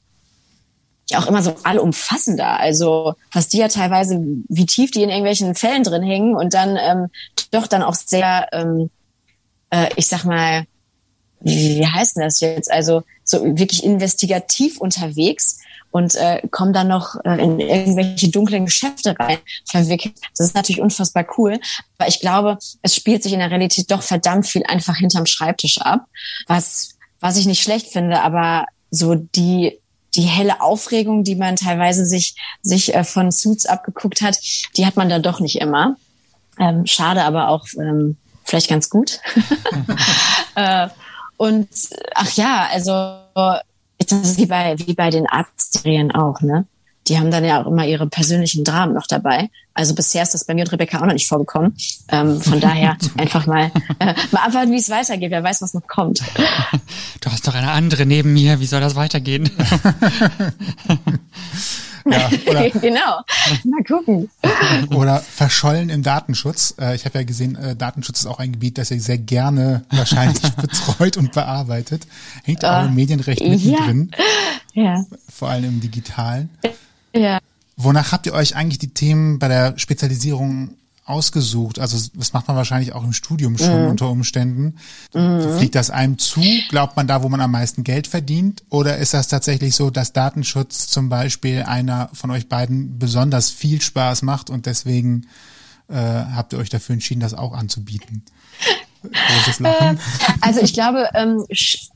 ja 1.11 1.19
auch 1.19 1.27
immer 1.27 1.43
so 1.43 1.55
allumfassender. 1.63 2.59
Also 2.59 3.15
was 3.33 3.49
die 3.49 3.59
ja 3.59 3.69
teilweise, 3.69 4.19
wie 4.49 4.67
tief 4.67 4.91
die 4.91 5.03
in 5.03 5.11
irgendwelchen 5.11 5.55
Fällen 5.55 5.85
drin 5.85 6.03
hängen 6.03 6.35
und 6.35 6.55
dann 6.55 6.79
ähm, 6.81 7.09
doch 7.51 7.67
dann 7.67 7.83
auch 7.83 7.95
sehr, 7.95 8.49
ähm, 8.53 8.91
äh, 9.71 9.91
ich 9.97 10.09
sag 10.09 10.25
mal, 10.25 10.65
wie, 11.41 11.79
wie 11.79 11.87
heißt 11.87 12.17
denn 12.17 12.25
das 12.25 12.41
jetzt? 12.41 12.71
Also 12.71 13.03
so 13.29 13.45
wirklich 13.45 13.85
investigativ 13.85 14.79
unterwegs 14.79 15.59
und 15.91 16.15
äh, 16.17 16.43
kommen 16.51 16.73
dann 16.73 16.89
noch 16.89 17.17
äh, 17.25 17.43
in 17.43 17.61
irgendwelche 17.61 18.31
dunklen 18.31 18.67
Geschäfte 18.67 19.15
rein 19.19 19.39
verwickelt. 19.69 20.15
Das 20.37 20.49
ist 20.49 20.55
natürlich 20.55 20.81
unfassbar 20.81 21.27
cool. 21.37 21.59
Aber 21.99 22.09
ich 22.09 22.21
glaube, 22.21 22.59
es 22.83 22.95
spielt 22.95 23.23
sich 23.23 23.33
in 23.33 23.39
der 23.39 23.51
Realität 23.51 23.91
doch 23.91 24.03
verdammt 24.03 24.47
viel 24.47 24.65
einfach 24.65 24.97
hinterm 24.97 25.27
Schreibtisch 25.27 25.79
ab, 25.79 26.07
was, 26.47 26.97
was 27.21 27.37
ich 27.37 27.47
nicht 27.47 27.63
schlecht 27.63 27.89
finde, 27.89 28.23
aber 28.23 28.67
so 28.91 29.15
die 29.15 29.79
die 30.15 30.23
helle 30.23 30.63
Aufregung, 30.63 31.23
die 31.23 31.37
man 31.37 31.57
teilweise 31.57 32.07
sich, 32.07 32.35
sich 32.63 32.95
äh, 32.95 33.05
von 33.05 33.31
Suits 33.31 33.67
abgeguckt 33.67 34.23
hat, 34.23 34.39
die 34.77 34.87
hat 34.87 34.97
man 34.97 35.09
dann 35.11 35.23
doch 35.23 35.39
nicht 35.39 35.61
immer. 35.61 35.97
Ähm, 36.59 36.87
schade, 36.87 37.23
aber 37.25 37.49
auch 37.49 37.67
ähm, 37.79 38.17
vielleicht 38.43 38.69
ganz 38.69 38.91
gut. 38.91 39.21
äh, 40.55 40.89
und 41.39 41.69
ach 42.15 42.31
ja, 42.33 42.69
also 42.71 42.93
das 43.35 44.13
ist 44.13 44.39
wie 44.39 44.47
bei, 44.47 44.77
wie 44.79 44.95
bei 44.95 45.11
den 45.11 45.27
Arztserien 45.27 46.13
auch, 46.13 46.41
ne? 46.41 46.67
Die 47.07 47.17
haben 47.17 47.31
dann 47.31 47.45
ja 47.45 47.63
auch 47.63 47.67
immer 47.67 47.87
ihre 47.87 48.07
persönlichen 48.07 48.65
Dramen 48.65 48.93
noch 48.93 49.07
dabei. 49.07 49.49
Also 49.73 49.95
bisher 49.95 50.23
ist 50.23 50.35
das 50.35 50.45
bei 50.45 50.53
mir 50.53 50.65
und 50.65 50.73
Rebecca 50.73 50.99
auch 50.99 51.07
noch 51.07 51.15
nicht 51.15 51.27
vorgekommen. 51.27 51.75
Ähm, 52.11 52.39
von 52.39 52.61
daher 52.61 52.99
einfach 53.17 53.47
mal, 53.47 53.71
äh, 53.99 54.13
mal 54.31 54.45
abwarten, 54.45 54.73
wie 54.73 54.77
es 54.77 54.91
weitergeht. 54.91 55.31
Wer 55.31 55.43
weiß, 55.43 55.63
was 55.63 55.73
noch 55.73 55.87
kommt. 55.87 56.21
Du 57.23 57.31
hast 57.31 57.49
doch 57.49 57.55
eine 57.55 57.71
andere 57.71 58.05
neben 58.05 58.35
mir, 58.35 58.61
wie 58.61 58.67
soll 58.67 58.81
das 58.81 58.95
weitergehen? 58.95 59.49
Ja, 62.11 62.31
oder, 62.51 62.71
genau. 62.71 63.21
Mal 63.65 63.85
gucken. 63.87 64.31
oder 64.95 65.21
verschollen 65.21 65.89
im 65.91 66.03
Datenschutz. 66.03 66.75
Äh, 66.81 66.95
ich 66.97 67.05
habe 67.05 67.19
ja 67.19 67.25
gesehen, 67.25 67.57
äh, 67.57 67.77
Datenschutz 67.77 68.21
ist 68.21 68.27
auch 68.27 68.39
ein 68.39 68.53
Gebiet, 68.53 68.79
das 68.79 68.91
ihr 68.91 69.01
sehr 69.01 69.19
gerne 69.19 69.85
wahrscheinlich 69.91 70.41
betreut 70.57 71.17
und 71.17 71.33
bearbeitet. 71.33 72.07
Hängt 72.45 72.65
auch 72.65 72.87
im 72.87 72.95
Medienrecht 72.95 73.41
mittendrin, 73.43 74.11
Ja. 74.75 75.05
vor 75.29 75.49
allem 75.51 75.65
im 75.65 75.81
digitalen. 75.81 76.51
Ja. 77.15 77.39
Wonach 77.77 78.11
habt 78.13 78.27
ihr 78.27 78.33
euch 78.33 78.57
eigentlich 78.57 78.79
die 78.79 78.93
Themen 78.93 79.39
bei 79.39 79.49
der 79.49 79.79
Spezialisierung 79.79 80.71
ausgesucht? 81.09 81.79
Also 81.79 81.99
das 82.15 82.33
macht 82.33 82.49
man 82.49 82.57
wahrscheinlich 82.57 82.93
auch 82.93 83.05
im 83.05 83.13
Studium 83.13 83.57
schon 83.59 83.85
Mhm. 83.85 83.91
unter 83.91 84.11
Umständen. 84.11 84.77
Fliegt 85.13 85.75
das 85.75 85.91
einem 85.91 86.19
zu? 86.19 86.43
Glaubt 86.69 86.97
man 86.97 87.07
da, 87.07 87.23
wo 87.23 87.29
man 87.29 87.41
am 87.41 87.51
meisten 87.51 87.85
Geld 87.85 88.07
verdient? 88.07 88.63
Oder 88.69 88.99
ist 88.99 89.15
das 89.15 89.29
tatsächlich 89.29 89.75
so, 89.75 89.91
dass 89.91 90.13
Datenschutz 90.13 90.89
zum 90.89 91.09
Beispiel 91.09 91.63
einer 91.63 92.11
von 92.13 92.31
euch 92.31 92.49
beiden 92.49 92.99
besonders 92.99 93.51
viel 93.51 93.81
Spaß 93.81 94.23
macht 94.23 94.51
und 94.51 94.67
deswegen 94.67 95.27
äh, 95.89 95.95
habt 95.95 96.53
ihr 96.53 96.59
euch 96.59 96.69
dafür 96.69 96.93
entschieden, 96.95 97.21
das 97.21 97.35
auch 97.35 97.55
anzubieten? 97.55 98.23
Lachen. 99.61 100.01
Also 100.41 100.61
ich 100.61 100.73
glaube, 100.73 101.09
ähm, 101.15 101.45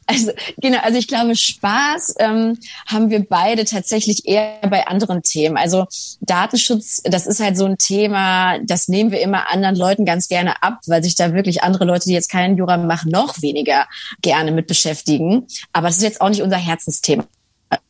also 0.07 0.33
genau, 0.61 0.79
also 0.83 0.99
ich 0.99 1.09
glaube, 1.09 1.37
Spaß 1.37 2.17
ähm, 2.19 2.59
haben 2.87 3.11
wir 3.11 3.27
beide 3.27 3.65
tatsächlich 3.65 4.27
eher 4.27 4.59
bei 4.69 4.87
anderen 4.87 5.23
Themen. 5.23 5.57
Also 5.57 5.87
Datenschutz, 6.21 7.03
das 7.05 7.27
ist 7.27 7.41
halt 7.41 7.57
so 7.57 7.65
ein 7.65 7.79
Thema, 7.79 8.59
das 8.61 8.89
nehmen 8.89 9.11
wir 9.11 9.21
immer 9.21 9.51
anderen 9.51 9.77
Leuten 9.77 10.05
ganz 10.05 10.29
gerne 10.29 10.63
ab, 10.63 10.81
weil 10.87 11.03
sich 11.03 11.15
da 11.15 11.35
wirklich 11.35 11.63
andere 11.63 11.85
Leute, 11.85 12.07
die 12.07 12.15
jetzt 12.15 12.31
keinen 12.31 12.57
Jura 12.57 12.77
machen, 12.77 13.11
noch 13.11 13.43
weniger 13.43 13.87
gerne 14.21 14.53
mit 14.53 14.67
beschäftigen. 14.67 15.47
Aber 15.73 15.89
das 15.89 15.97
ist 15.97 16.03
jetzt 16.03 16.21
auch 16.21 16.29
nicht 16.29 16.43
unser 16.43 16.59
Herzensthema. 16.59 17.25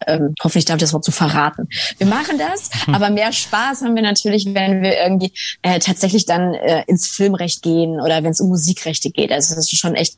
Ähm, 0.07 0.35
hoffentlich 0.43 0.65
darf 0.65 0.77
ich 0.77 0.83
das 0.83 0.93
Wort 0.93 1.05
zu 1.05 1.13
verraten. 1.13 1.69
Wir 1.99 2.07
machen 2.07 2.39
das, 2.39 2.71
aber 2.89 3.11
mehr 3.11 3.33
Spaß 3.33 3.83
haben 3.83 3.95
wir 3.95 4.03
natürlich, 4.03 4.47
wenn 4.47 4.83
wir 4.83 4.99
irgendwie 4.99 5.33
äh, 5.63 5.79
tatsächlich 5.79 6.27
dann 6.27 6.55
äh, 6.55 6.85
ins 6.87 7.09
Filmrecht 7.09 7.63
gehen 7.63 8.01
oder 8.01 8.23
wenn 8.23 8.31
es 8.33 8.41
um 8.41 8.49
Musikrechte 8.49 9.11
geht. 9.11 9.33
Also 9.33 9.55
das 9.55 9.73
ist 9.73 9.79
schon 9.79 9.95
echt 9.95 10.17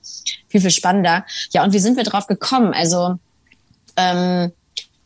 viel, 0.49 0.61
viel 0.61 0.71
spannender. 0.71 1.25
Ja, 1.53 1.65
und 1.65 1.73
wie 1.73 1.79
sind 1.79 1.97
wir 1.97 2.05
drauf 2.05 2.27
gekommen? 2.27 2.73
Also 2.75 3.17
ähm, 3.97 4.53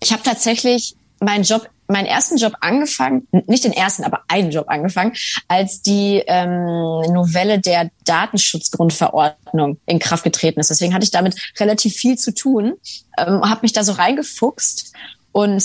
ich 0.00 0.12
habe 0.12 0.22
tatsächlich 0.22 0.94
meinen 1.20 1.44
Job 1.44 1.68
meinen 1.89 2.07
ersten 2.07 2.36
Job 2.36 2.53
angefangen, 2.61 3.26
nicht 3.47 3.64
den 3.64 3.72
ersten, 3.72 4.05
aber 4.05 4.20
einen 4.28 4.51
Job 4.51 4.66
angefangen, 4.68 5.14
als 5.49 5.82
die 5.82 6.22
ähm, 6.26 6.64
Novelle 7.12 7.59
der 7.59 7.91
Datenschutzgrundverordnung 8.05 9.78
in 9.86 9.99
Kraft 9.99 10.24
getreten 10.24 10.61
ist. 10.61 10.70
Deswegen 10.70 10.95
hatte 10.95 11.05
ich 11.05 11.11
damit 11.11 11.34
relativ 11.59 11.95
viel 11.95 12.16
zu 12.18 12.34
tun, 12.34 12.74
ähm, 13.18 13.43
habe 13.43 13.61
mich 13.62 13.72
da 13.72 13.82
so 13.84 13.93
reingefuchst 13.93 14.93
und 15.32 15.62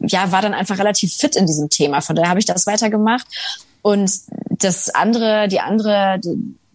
ja, 0.00 0.30
war 0.32 0.42
dann 0.42 0.54
einfach 0.54 0.78
relativ 0.78 1.14
fit 1.14 1.36
in 1.36 1.46
diesem 1.46 1.70
Thema. 1.70 2.00
Von 2.00 2.16
daher 2.16 2.30
habe 2.30 2.40
ich 2.40 2.46
das 2.46 2.66
weitergemacht. 2.66 3.26
Und 3.82 4.12
das 4.48 4.90
andere, 4.90 5.48
die 5.48 5.60
andere, 5.60 6.20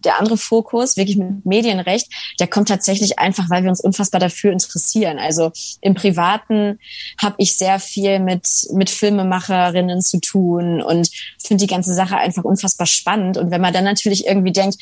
der 0.04 0.18
andere 0.18 0.36
Fokus, 0.36 0.96
wirklich 0.96 1.16
mit 1.16 1.44
Medienrecht, 1.44 2.08
der 2.38 2.46
kommt 2.46 2.68
tatsächlich 2.68 3.18
einfach, 3.18 3.50
weil 3.50 3.62
wir 3.62 3.70
uns 3.70 3.80
unfassbar 3.80 4.20
dafür 4.20 4.52
interessieren. 4.52 5.18
Also 5.18 5.52
im 5.80 5.94
Privaten 5.94 6.78
habe 7.20 7.36
ich 7.38 7.56
sehr 7.56 7.78
viel 7.78 8.20
mit, 8.20 8.46
mit 8.72 8.90
Filmemacherinnen 8.90 10.00
zu 10.00 10.20
tun 10.20 10.82
und 10.82 11.10
finde 11.42 11.64
die 11.64 11.72
ganze 11.72 11.94
Sache 11.94 12.16
einfach 12.16 12.44
unfassbar 12.44 12.86
spannend. 12.86 13.36
Und 13.36 13.50
wenn 13.50 13.60
man 13.60 13.72
dann 13.72 13.84
natürlich 13.84 14.26
irgendwie 14.26 14.52
denkt, 14.52 14.76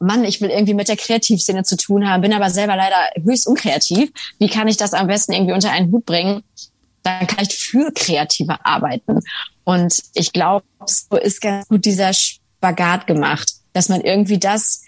Mann, 0.00 0.24
ich 0.24 0.40
will 0.40 0.48
irgendwie 0.48 0.74
mit 0.74 0.88
der 0.88 0.96
Kreativszene 0.96 1.62
zu 1.62 1.76
tun 1.76 2.08
haben, 2.08 2.22
bin 2.22 2.32
aber 2.32 2.48
selber 2.50 2.74
leider 2.74 2.96
höchst 3.22 3.46
unkreativ. 3.46 4.10
Wie 4.38 4.48
kann 4.48 4.66
ich 4.66 4.78
das 4.78 4.94
am 4.94 5.06
besten 5.06 5.32
irgendwie 5.32 5.52
unter 5.52 5.70
einen 5.70 5.92
Hut 5.92 6.06
bringen? 6.06 6.42
Dann 7.02 7.26
kann 7.26 7.44
ich 7.44 7.54
für 7.54 7.92
Kreative 7.92 8.64
arbeiten. 8.64 9.20
Und 9.64 10.02
ich 10.14 10.32
glaube, 10.32 10.64
so 10.86 11.16
ist 11.16 11.42
ganz 11.42 11.68
gut 11.68 11.84
dieser 11.84 12.12
Spagat 12.14 13.06
gemacht 13.06 13.59
dass 13.72 13.88
man 13.88 14.00
irgendwie 14.00 14.38
das, 14.38 14.82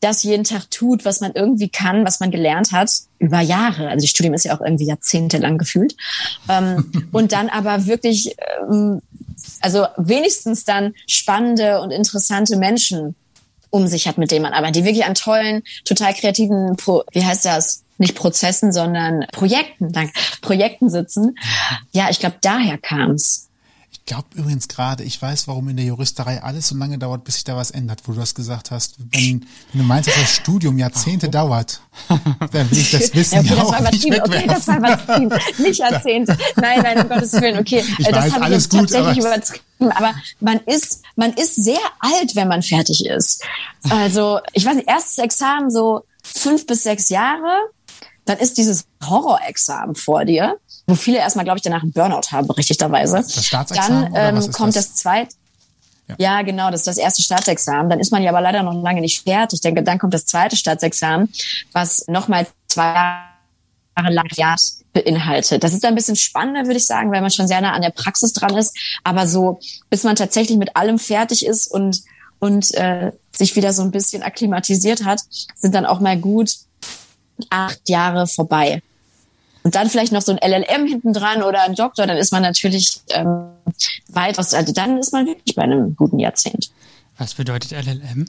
das 0.00 0.22
jeden 0.22 0.44
Tag 0.44 0.70
tut, 0.70 1.04
was 1.04 1.20
man 1.20 1.32
irgendwie 1.32 1.68
kann, 1.68 2.04
was 2.04 2.20
man 2.20 2.30
gelernt 2.30 2.72
hat, 2.72 2.90
über 3.18 3.40
Jahre. 3.40 3.88
Also 3.88 4.04
das 4.04 4.10
Studium 4.10 4.34
ist 4.34 4.44
ja 4.44 4.56
auch 4.56 4.60
irgendwie 4.60 4.86
jahrzehntelang 4.86 5.58
gefühlt. 5.58 5.96
Ähm, 6.48 7.08
und 7.12 7.32
dann 7.32 7.48
aber 7.48 7.86
wirklich, 7.86 8.36
ähm, 8.70 9.02
also 9.60 9.86
wenigstens 9.96 10.64
dann 10.64 10.94
spannende 11.06 11.80
und 11.80 11.90
interessante 11.90 12.56
Menschen 12.56 13.14
um 13.70 13.86
sich 13.86 14.08
hat, 14.08 14.18
mit 14.18 14.30
denen 14.30 14.42
man 14.42 14.54
arbeitet, 14.54 14.76
die 14.76 14.84
wirklich 14.84 15.04
an 15.04 15.14
tollen, 15.14 15.62
total 15.84 16.14
kreativen, 16.14 16.76
Pro 16.76 17.04
wie 17.12 17.24
heißt 17.24 17.44
das? 17.44 17.84
Nicht 17.98 18.14
Prozessen, 18.14 18.72
sondern 18.72 19.26
Projekten, 19.32 19.92
danke, 19.92 20.12
Projekten 20.40 20.88
sitzen. 20.88 21.36
Ja, 21.92 22.08
ich 22.10 22.20
glaube, 22.20 22.36
daher 22.40 22.78
kam's 22.78 23.47
glaube 24.08 24.28
übrigens 24.34 24.68
gerade, 24.68 25.04
ich 25.04 25.20
weiß, 25.20 25.46
warum 25.48 25.68
in 25.68 25.76
der 25.76 25.84
Juristerei 25.84 26.42
alles 26.42 26.68
so 26.68 26.76
lange 26.76 26.98
dauert, 26.98 27.24
bis 27.24 27.34
sich 27.34 27.44
da 27.44 27.56
was 27.56 27.70
ändert, 27.70 28.00
wo 28.06 28.12
du 28.12 28.18
das 28.18 28.34
gesagt 28.34 28.70
hast. 28.70 28.94
Wenn, 28.98 29.46
wenn 29.72 29.80
du 29.80 29.86
meinst, 29.86 30.08
dass 30.08 30.16
das 30.16 30.34
Studium 30.34 30.78
Jahrzehnte 30.78 31.28
oh. 31.28 31.30
dauert, 31.30 31.80
dann 32.50 32.70
will 32.70 32.78
ich 32.78 32.90
das 32.90 33.14
wissen. 33.14 33.44
ja, 33.44 33.52
okay, 33.52 33.54
das 33.56 33.70
war 33.70 33.90
nicht 33.92 34.20
okay, 34.20 34.46
das 34.46 34.66
war 34.66 34.78
übertrieben. 34.78 35.38
Nicht 35.58 35.78
Jahrzehnte. 35.78 36.38
Nein, 36.56 36.80
nein, 36.82 37.02
um 37.02 37.08
Gottes 37.08 37.32
Willen, 37.34 37.58
okay. 37.58 37.84
Ich 37.98 38.06
das 38.06 38.32
weiß, 38.32 38.32
alles 38.40 38.64
ich 38.64 38.70
gut, 38.70 38.80
tatsächlich 38.80 39.24
aber 39.24 39.36
übertrieben. 39.36 39.92
Aber 39.92 40.14
man 40.40 40.60
ist, 40.60 41.02
man 41.14 41.32
ist 41.34 41.62
sehr 41.62 41.78
alt, 42.00 42.34
wenn 42.34 42.48
man 42.48 42.62
fertig 42.62 43.04
ist. 43.04 43.44
Also, 43.90 44.40
ich 44.54 44.64
weiß 44.64 44.76
nicht, 44.76 44.88
erstes 44.88 45.18
Examen 45.18 45.70
so 45.70 46.04
fünf 46.22 46.66
bis 46.66 46.82
sechs 46.82 47.10
Jahre, 47.10 47.58
dann 48.24 48.38
ist 48.38 48.56
dieses 48.58 48.86
Horrorexamen 49.04 49.94
vor 49.94 50.24
dir 50.24 50.56
wo 50.88 50.94
viele 50.94 51.18
erstmal, 51.18 51.44
glaube 51.44 51.58
ich, 51.58 51.62
danach 51.62 51.82
einen 51.82 51.92
Burnout 51.92 52.32
haben, 52.32 52.46
berechtigterweise. 52.46 53.16
Das 53.16 53.44
Staatsexamen 53.44 54.12
Dann 54.12 54.36
ähm, 54.36 54.52
kommt 54.52 54.74
das, 54.74 54.88
das 54.88 54.96
zweite. 54.96 55.34
Ja. 56.08 56.14
ja, 56.18 56.42
genau, 56.42 56.70
das 56.70 56.80
ist 56.80 56.86
das 56.86 56.96
erste 56.96 57.22
Staatsexamen. 57.22 57.90
Dann 57.90 58.00
ist 58.00 58.10
man 58.10 58.22
ja 58.22 58.30
aber 58.30 58.40
leider 58.40 58.62
noch 58.62 58.82
lange 58.82 59.02
nicht 59.02 59.22
fertig. 59.22 59.58
Ich 59.58 59.60
denke, 59.60 59.82
dann 59.82 59.98
kommt 59.98 60.14
das 60.14 60.24
zweite 60.24 60.56
Staatsexamen, 60.56 61.28
was 61.72 62.08
nochmal 62.08 62.46
zwei 62.68 62.94
Jahre 63.96 64.14
lang 64.14 64.28
beinhaltet. 64.94 65.62
Das 65.62 65.74
ist 65.74 65.84
ein 65.84 65.94
bisschen 65.94 66.16
spannender, 66.16 66.64
würde 66.64 66.78
ich 66.78 66.86
sagen, 66.86 67.12
weil 67.12 67.20
man 67.20 67.30
schon 67.30 67.46
sehr 67.46 67.60
nah 67.60 67.72
an 67.72 67.82
der 67.82 67.90
Praxis 67.90 68.32
dran 68.32 68.56
ist. 68.56 68.74
Aber 69.04 69.28
so, 69.28 69.60
bis 69.90 70.04
man 70.04 70.16
tatsächlich 70.16 70.56
mit 70.56 70.74
allem 70.74 70.98
fertig 70.98 71.44
ist 71.44 71.70
und, 71.70 72.00
und 72.38 72.72
äh, 72.76 73.12
sich 73.36 73.56
wieder 73.56 73.74
so 73.74 73.82
ein 73.82 73.90
bisschen 73.90 74.22
akklimatisiert 74.22 75.04
hat, 75.04 75.20
sind 75.54 75.74
dann 75.74 75.84
auch 75.84 76.00
mal 76.00 76.18
gut 76.18 76.56
acht 77.50 77.86
Jahre 77.90 78.26
vorbei 78.26 78.82
und 79.68 79.74
dann 79.74 79.90
vielleicht 79.90 80.12
noch 80.12 80.22
so 80.22 80.32
ein 80.32 80.38
LLM 80.38 80.86
hinten 80.86 81.12
dran 81.12 81.42
oder 81.42 81.62
ein 81.64 81.74
Doktor, 81.74 82.06
dann 82.06 82.16
ist 82.16 82.32
man 82.32 82.40
natürlich 82.40 83.02
ähm, 83.10 83.48
weit 84.08 84.38
aus, 84.38 84.54
also 84.54 84.72
dann 84.72 84.96
ist 84.96 85.12
man 85.12 85.26
wirklich 85.26 85.54
bei 85.56 85.60
einem 85.60 85.94
guten 85.94 86.18
Jahrzehnt. 86.18 86.70
Was 87.18 87.34
bedeutet 87.34 87.72
LLM? 87.72 88.24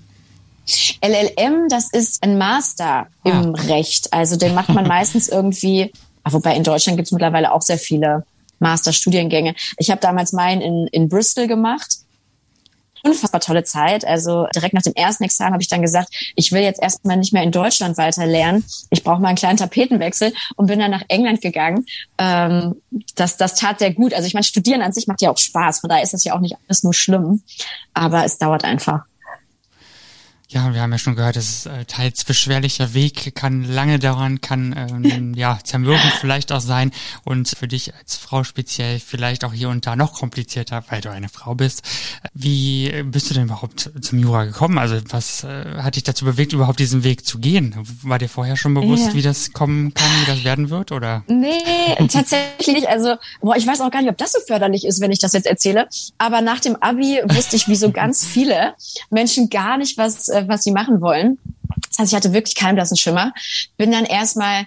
LLM, 1.00 1.70
das 1.70 1.94
ist 1.94 2.22
ein 2.24 2.38
Master 2.38 2.84
ah. 2.84 3.08
im 3.24 3.56
Recht. 3.56 4.12
Also 4.12 4.36
den 4.36 4.54
macht 4.54 4.68
man 4.68 4.86
meistens 4.90 5.30
irgendwie, 5.30 5.94
wobei 6.26 6.58
in 6.58 6.66
Deutschland 6.66 6.98
gibt 6.98 7.06
es 7.06 7.14
mittlerweile 7.14 7.54
auch 7.54 7.62
sehr 7.62 7.78
viele 7.78 8.26
Masterstudiengänge. 8.60 9.56
Ich 9.78 9.92
habe 9.92 10.02
damals 10.02 10.34
meinen 10.34 10.60
in, 10.60 10.88
in 10.88 11.08
Bristol 11.08 11.48
gemacht 11.48 11.99
unfassbar 13.04 13.41
tolle 13.41 13.64
Zeit. 13.64 14.06
Also 14.06 14.47
direkt 14.56 14.74
nach 14.74 14.82
dem 14.82 14.93
ersten 14.93 15.24
Examen 15.24 15.54
habe 15.54 15.62
ich 15.62 15.70
dann 15.70 15.82
gesagt, 15.82 16.10
ich 16.36 16.52
will 16.52 16.62
jetzt 16.62 16.82
erstmal 16.82 17.18
nicht 17.18 17.34
mehr 17.34 17.43
in 17.43 17.52
Deutschland 17.52 17.97
weiter 17.97 18.26
lernen. 18.26 18.64
Ich 18.89 19.04
brauche 19.04 19.22
mal 19.22 19.30
einen 19.30 19.38
kleinen 19.38 19.58
Tapetenwechsel 19.58 20.34
und 20.56 20.68
bin 20.68 20.80
dann 20.80 20.91
nach 20.91 21.04
England 21.08 21.41
gegangen. 21.41 21.86
Ähm, 22.18 22.76
das, 23.16 23.38
das 23.38 23.56
tat 23.56 23.80
sehr 23.80 23.93
gut. 23.93 24.14
Also 24.14 24.28
ich 24.28 24.34
meine, 24.34 24.43
Studieren 24.43 24.82
an 24.82 24.93
sich 24.93 25.08
macht 25.08 25.22
ja 25.22 25.32
auch 25.32 25.38
Spaß. 25.38 25.80
Von 25.80 25.89
daher 25.89 26.04
ist 26.04 26.14
das 26.14 26.24
ja 26.24 26.36
auch 26.36 26.39
nicht 26.39 26.56
alles 26.68 26.84
nur 26.84 26.93
schlimm. 26.93 27.43
Aber 27.93 28.26
es 28.26 28.38
dauert 28.38 28.64
einfach. 28.64 29.09
Ja, 30.52 30.74
wir 30.74 30.82
haben 30.82 30.91
ja 30.91 30.97
schon 30.97 31.16
gehört, 31.16 31.36
es 31.36 31.50
ist 31.50 31.66
äh, 31.68 31.86
teils 31.86 32.24
beschwerlicher 32.24 32.95
Weg, 32.95 33.36
kann 33.36 33.64
lange 33.72 34.00
dauern, 34.00 34.41
kann 34.41 34.76
ähm, 34.76 35.34
ja 35.38 35.60
zermürbend 35.64 36.12
vielleicht 36.20 36.52
auch 36.52 36.60
sein 36.60 36.89
und 37.24 37.50
für 37.50 37.68
dich 37.68 37.93
als 37.93 38.16
Frau 38.16 38.43
speziell 38.43 39.00
vielleicht 39.00 39.45
auch 39.45 39.54
hier 39.54 39.70
und 39.70 39.86
da 39.86 39.95
noch 39.95 40.14
komplizierter, 40.14 40.84
weil 40.89 41.02
du 41.02 41.12
eine 41.12 41.30
Frau 41.30 41.54
bist. 41.54 41.84
Wie 42.34 42.91
bist 43.04 43.30
du 43.30 43.36
denn 43.36 43.43
überhaupt 43.43 43.91
zum 44.02 44.18
Jura 44.18 44.45
gekommen? 44.45 44.80
Also 44.80 45.00
was 45.10 45.43
äh, 45.43 45.84
hat 45.84 45.97
dich 45.97 46.04
dazu 46.04 46.26
bewegt, 46.26 46.52
überhaupt 46.52 46.80
diesen 46.80 47.04
Weg 47.04 47.28
zu 47.28 47.38
gehen? 47.38 47.76
War 48.02 48.18
dir 48.18 48.28
vorher 48.28 48.58
schon 48.58 48.74
bewusst, 48.74 49.10
ja. 49.10 49.14
wie 49.14 49.22
das 49.22 49.54
kommen 49.54 49.93
kann, 49.93 50.10
wie 50.22 50.26
das 50.26 50.43
werden 50.43 50.72
wird, 50.72 50.91
oder? 50.91 51.24
Nee, 51.28 51.60
tatsächlich. 52.12 52.89
Also 52.89 53.18
boah, 53.39 53.56
ich 53.56 53.68
weiß 53.68 53.82
auch 53.82 53.91
gar 53.91 54.02
nicht, 54.02 54.10
ob 54.10 54.18
das 54.18 54.32
so 54.32 54.39
förderlich 54.47 54.84
ist, 54.84 55.00
wenn 55.00 55.12
ich 55.12 55.20
das 55.20 55.34
jetzt 55.34 55.45
erzähle. 55.45 55.88
Aber 56.18 56.41
nach 56.41 56.60
dem 56.60 56.76
Abi 56.78 57.22
wusste 57.24 57.56
ich, 57.56 57.68
wie 57.68 57.76
so 57.76 57.91
ganz 57.91 58.26
viele 58.34 58.74
Menschen 59.12 59.52
gar 59.52 59.78
nicht, 59.78 60.00
was 60.00 60.28
äh, 60.30 60.39
was 60.48 60.64
sie 60.64 60.72
machen 60.72 61.02
wollen. 61.02 61.38
Das 61.90 62.00
heißt, 62.00 62.12
ich 62.12 62.16
hatte 62.16 62.34
wirklich 62.34 62.56
keinen 62.56 62.76
blassen 62.76 62.98
Schimmer. 62.98 63.34
Bin 63.78 63.92
dann 63.92 64.06
erstmal 64.06 64.66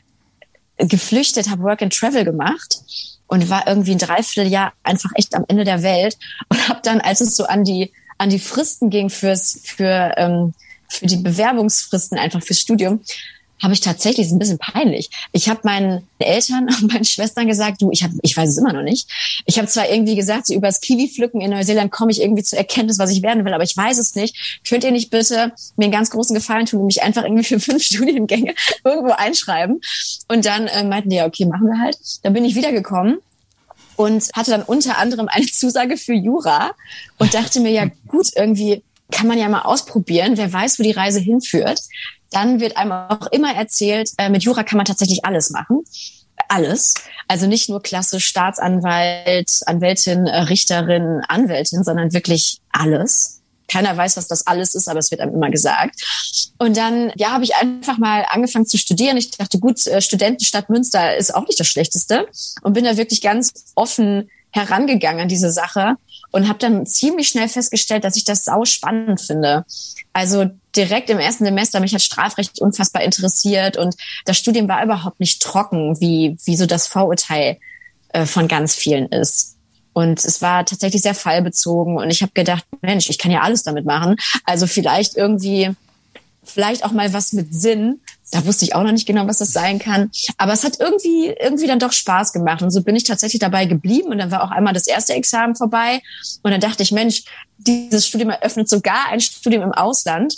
geflüchtet, 0.78 1.50
habe 1.50 1.62
Work 1.62 1.82
and 1.82 1.94
Travel 1.94 2.24
gemacht 2.24 2.78
und 3.26 3.48
war 3.48 3.66
irgendwie 3.66 3.92
ein 3.92 3.98
Dreivierteljahr 3.98 4.72
einfach 4.82 5.10
echt 5.14 5.34
am 5.34 5.44
Ende 5.48 5.64
der 5.64 5.82
Welt 5.82 6.18
und 6.48 6.68
habe 6.68 6.80
dann, 6.82 7.00
als 7.00 7.20
es 7.20 7.36
so 7.36 7.44
an 7.44 7.64
die 7.64 7.92
an 8.18 8.30
die 8.30 8.38
Fristen 8.38 8.90
ging 8.90 9.10
fürs 9.10 9.60
für 9.64 10.12
ähm, 10.16 10.54
für 10.88 11.06
die 11.06 11.16
Bewerbungsfristen 11.16 12.18
einfach 12.18 12.42
fürs 12.42 12.60
Studium, 12.60 13.00
habe 13.62 13.74
ich 13.74 13.80
tatsächlich, 13.80 14.26
ist 14.26 14.32
ein 14.32 14.38
bisschen 14.38 14.58
peinlich. 14.58 15.08
Ich 15.30 15.48
habe 15.48 15.60
meinen 15.62 16.08
Eltern 16.18 16.64
und 16.68 16.92
meinen 16.92 17.04
Schwestern 17.04 17.46
gesagt, 17.46 17.80
du, 17.80 17.90
ich, 17.92 18.02
hab, 18.02 18.10
ich 18.22 18.36
weiß 18.36 18.50
es 18.50 18.58
immer 18.58 18.72
noch 18.72 18.82
nicht. 18.82 19.08
Ich 19.46 19.58
habe 19.58 19.68
zwar 19.68 19.88
irgendwie 19.88 20.16
gesagt, 20.16 20.46
so 20.46 20.54
übers 20.54 20.80
Kiwi-Pflücken 20.80 21.40
in 21.40 21.50
Neuseeland 21.50 21.92
komme 21.92 22.10
ich 22.10 22.20
irgendwie 22.20 22.42
zur 22.42 22.58
Erkenntnis, 22.58 22.98
was 22.98 23.10
ich 23.10 23.22
werden 23.22 23.44
will, 23.44 23.54
aber 23.54 23.64
ich 23.64 23.76
weiß 23.76 23.98
es 23.98 24.14
nicht. 24.14 24.60
Könnt 24.68 24.84
ihr 24.84 24.90
nicht 24.90 25.10
bitte 25.10 25.52
mir 25.76 25.84
einen 25.84 25.92
ganz 25.92 26.10
großen 26.10 26.34
Gefallen 26.34 26.66
tun 26.66 26.80
und 26.80 26.86
mich 26.86 27.02
einfach 27.02 27.22
irgendwie 27.22 27.44
für 27.44 27.60
fünf 27.60 27.82
Studiengänge 27.84 28.54
irgendwo 28.84 29.12
einschreiben? 29.12 29.80
Und 30.28 30.44
dann 30.44 30.66
äh, 30.66 30.84
meinten 30.84 31.10
die, 31.10 31.16
ja, 31.16 31.26
okay, 31.26 31.46
machen 31.46 31.68
wir 31.68 31.78
halt. 31.78 31.96
Dann 32.22 32.32
bin 32.32 32.44
ich 32.44 32.56
wiedergekommen 32.56 33.18
und 33.96 34.30
hatte 34.34 34.50
dann 34.50 34.62
unter 34.62 34.98
anderem 34.98 35.28
eine 35.28 35.46
Zusage 35.46 35.96
für 35.96 36.14
Jura 36.14 36.72
und 37.18 37.32
dachte 37.34 37.60
mir, 37.60 37.70
ja 37.70 37.86
gut, 38.08 38.28
irgendwie 38.34 38.82
kann 39.12 39.28
man 39.28 39.38
ja 39.38 39.48
mal 39.48 39.62
ausprobieren. 39.62 40.36
Wer 40.36 40.52
weiß, 40.52 40.78
wo 40.78 40.82
die 40.82 40.92
Reise 40.92 41.20
hinführt 41.20 41.80
dann 42.32 42.60
wird 42.60 42.76
einem 42.76 42.92
auch 42.92 43.26
immer 43.28 43.54
erzählt, 43.54 44.10
äh, 44.18 44.28
mit 44.28 44.42
Jura 44.42 44.64
kann 44.64 44.76
man 44.76 44.86
tatsächlich 44.86 45.24
alles 45.24 45.50
machen. 45.50 45.84
Alles. 46.48 46.94
Also 47.28 47.46
nicht 47.46 47.68
nur 47.68 47.82
klassisch 47.82 48.26
Staatsanwalt, 48.26 49.50
Anwältin, 49.66 50.26
äh, 50.26 50.40
Richterin, 50.42 51.22
Anwältin, 51.28 51.84
sondern 51.84 52.12
wirklich 52.12 52.58
alles. 52.70 53.40
Keiner 53.68 53.96
weiß, 53.96 54.16
was 54.16 54.28
das 54.28 54.46
alles 54.46 54.74
ist, 54.74 54.88
aber 54.88 54.98
es 54.98 55.10
wird 55.10 55.20
einem 55.20 55.34
immer 55.34 55.50
gesagt. 55.50 56.52
Und 56.58 56.76
dann, 56.76 57.12
ja, 57.16 57.30
habe 57.30 57.44
ich 57.44 57.54
einfach 57.54 57.96
mal 57.96 58.26
angefangen 58.28 58.66
zu 58.66 58.76
studieren. 58.76 59.16
Ich 59.16 59.30
dachte, 59.30 59.58
gut, 59.58 59.86
äh, 59.86 60.02
Studentenstadt 60.02 60.68
Münster 60.68 61.16
ist 61.16 61.34
auch 61.34 61.46
nicht 61.46 61.58
das 61.58 61.68
Schlechteste 61.68 62.26
und 62.62 62.74
bin 62.74 62.84
da 62.84 62.96
wirklich 62.96 63.22
ganz 63.22 63.72
offen 63.74 64.30
herangegangen 64.50 65.22
an 65.22 65.28
diese 65.28 65.50
Sache 65.50 65.96
und 66.32 66.48
habe 66.48 66.58
dann 66.58 66.86
ziemlich 66.86 67.28
schnell 67.28 67.48
festgestellt, 67.48 68.04
dass 68.04 68.16
ich 68.16 68.24
das 68.24 68.44
sau 68.44 68.64
spannend 68.64 69.20
finde. 69.20 69.64
Also 70.12 70.46
direkt 70.74 71.10
im 71.10 71.18
ersten 71.18 71.44
Semester 71.44 71.78
mich 71.80 71.94
hat 71.94 72.02
Strafrecht 72.02 72.60
unfassbar 72.60 73.02
interessiert 73.02 73.76
und 73.76 73.94
das 74.24 74.38
Studium 74.38 74.68
war 74.68 74.82
überhaupt 74.82 75.20
nicht 75.20 75.40
trocken, 75.42 76.00
wie, 76.00 76.36
wie 76.44 76.56
so 76.56 76.66
das 76.66 76.88
Vorurteil 76.88 77.58
äh, 78.08 78.26
von 78.26 78.48
ganz 78.48 78.74
vielen 78.74 79.06
ist. 79.06 79.56
Und 79.92 80.24
es 80.24 80.40
war 80.40 80.64
tatsächlich 80.64 81.02
sehr 81.02 81.14
fallbezogen 81.14 81.98
und 81.98 82.10
ich 82.10 82.22
habe 82.22 82.32
gedacht, 82.32 82.64
Mensch, 82.80 83.10
ich 83.10 83.18
kann 83.18 83.30
ja 83.30 83.42
alles 83.42 83.62
damit 83.62 83.84
machen. 83.84 84.16
Also 84.44 84.66
vielleicht 84.66 85.16
irgendwie 85.16 85.70
vielleicht 86.44 86.84
auch 86.84 86.92
mal 86.92 87.12
was 87.12 87.32
mit 87.32 87.54
Sinn. 87.54 88.00
Da 88.30 88.44
wusste 88.46 88.64
ich 88.64 88.74
auch 88.74 88.82
noch 88.82 88.92
nicht 88.92 89.06
genau, 89.06 89.26
was 89.26 89.38
das 89.38 89.52
sein 89.52 89.78
kann. 89.78 90.10
Aber 90.38 90.52
es 90.52 90.64
hat 90.64 90.80
irgendwie, 90.80 91.34
irgendwie 91.38 91.66
dann 91.66 91.78
doch 91.78 91.92
Spaß 91.92 92.32
gemacht. 92.32 92.62
Und 92.62 92.70
so 92.70 92.82
bin 92.82 92.96
ich 92.96 93.04
tatsächlich 93.04 93.40
dabei 93.40 93.66
geblieben. 93.66 94.08
Und 94.08 94.18
dann 94.18 94.30
war 94.30 94.42
auch 94.42 94.50
einmal 94.50 94.72
das 94.72 94.86
erste 94.86 95.12
Examen 95.14 95.54
vorbei. 95.54 96.00
Und 96.42 96.50
dann 96.50 96.60
dachte 96.60 96.82
ich, 96.82 96.92
Mensch, 96.92 97.24
dieses 97.58 98.06
Studium 98.06 98.30
eröffnet 98.30 98.68
sogar 98.68 99.08
ein 99.10 99.20
Studium 99.20 99.62
im 99.62 99.72
Ausland. 99.72 100.34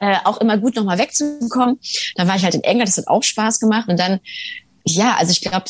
Äh, 0.00 0.16
auch 0.24 0.40
immer 0.40 0.58
gut, 0.58 0.76
nochmal 0.76 0.98
wegzukommen. 0.98 1.78
Dann 2.16 2.28
war 2.28 2.36
ich 2.36 2.44
halt 2.44 2.54
in 2.54 2.64
England, 2.64 2.88
das 2.88 2.98
hat 2.98 3.08
auch 3.08 3.22
Spaß 3.22 3.60
gemacht. 3.60 3.88
Und 3.88 3.98
dann 3.98 4.20
ja, 4.86 5.16
also 5.16 5.32
ich 5.32 5.40
glaube, 5.40 5.64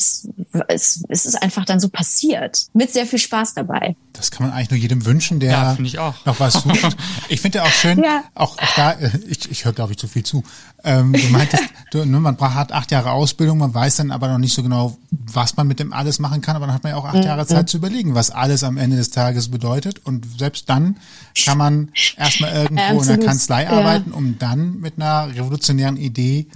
es, 0.67 1.03
es 1.09 1.25
ist 1.25 1.41
einfach 1.41 1.65
dann 1.65 1.79
so 1.79 1.89
passiert. 1.89 2.67
Mit 2.73 2.93
sehr 2.93 3.05
viel 3.05 3.19
Spaß 3.19 3.53
dabei. 3.53 3.95
Das 4.13 4.31
kann 4.31 4.47
man 4.47 4.55
eigentlich 4.55 4.71
nur 4.71 4.79
jedem 4.79 5.05
wünschen, 5.05 5.39
der 5.39 5.77
ja, 5.81 6.15
noch 6.25 6.39
was 6.39 6.53
sucht. 6.53 6.95
ich 7.29 7.41
finde 7.41 7.63
auch 7.63 7.69
schön, 7.69 8.01
ja. 8.03 8.23
auch, 8.33 8.57
auch 8.57 8.75
da, 8.75 8.91
äh, 8.93 9.11
ich, 9.27 9.49
ich 9.51 9.65
höre, 9.65 9.73
glaube 9.73 9.91
ich, 9.91 9.97
zu 9.97 10.07
viel 10.07 10.23
zu. 10.23 10.43
Ähm, 10.83 11.13
du 11.13 11.27
meintest, 11.29 11.63
du, 11.91 12.05
ne, 12.05 12.19
man 12.19 12.39
hat 12.39 12.71
acht 12.71 12.91
Jahre 12.91 13.11
Ausbildung, 13.11 13.57
man 13.57 13.73
weiß 13.73 13.97
dann 13.97 14.11
aber 14.11 14.27
noch 14.27 14.37
nicht 14.37 14.53
so 14.53 14.63
genau, 14.63 14.97
was 15.09 15.57
man 15.57 15.67
mit 15.67 15.79
dem 15.79 15.91
alles 15.93 16.19
machen 16.19 16.41
kann, 16.41 16.55
aber 16.55 16.67
dann 16.67 16.75
hat 16.75 16.83
man 16.83 16.91
ja 16.91 16.97
auch 16.97 17.05
acht 17.05 17.15
mhm. 17.15 17.23
Jahre 17.23 17.45
Zeit 17.45 17.69
zu 17.69 17.77
überlegen, 17.77 18.15
was 18.15 18.31
alles 18.31 18.63
am 18.63 18.77
Ende 18.77 18.95
des 18.95 19.09
Tages 19.09 19.49
bedeutet. 19.49 20.05
Und 20.05 20.25
selbst 20.39 20.69
dann 20.69 20.97
kann 21.43 21.57
man 21.57 21.91
erstmal 22.17 22.53
irgendwo 22.53 23.01
in 23.01 23.07
der 23.07 23.19
Kanzlei 23.19 23.63
ja. 23.63 23.71
arbeiten, 23.71 24.11
um 24.11 24.37
dann 24.39 24.79
mit 24.79 24.93
einer 24.97 25.33
revolutionären 25.35 25.97
Idee 25.97 26.47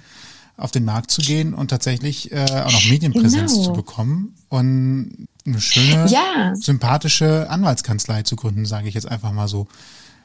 auf 0.60 0.72
den 0.72 0.86
Markt 0.86 1.12
zu 1.12 1.22
gehen 1.22 1.54
und 1.54 1.70
tatsächlich 1.70 2.32
äh, 2.32 2.46
auch 2.46 2.72
noch 2.72 2.90
Medienpräsenz 2.90 3.54
genau. 3.54 3.66
zu 3.66 3.74
bekommen 3.74 4.36
und 4.50 5.28
eine 5.46 5.62
schöne, 5.62 6.08
ja. 6.10 6.54
sympathische 6.56 7.50
Anwaltskanzlei 7.50 8.24
zu 8.24 8.36
gründen, 8.36 8.66
sage 8.66 8.88
ich 8.88 8.94
jetzt 8.94 9.10
einfach 9.10 9.32
mal 9.32 9.48
so. 9.48 9.68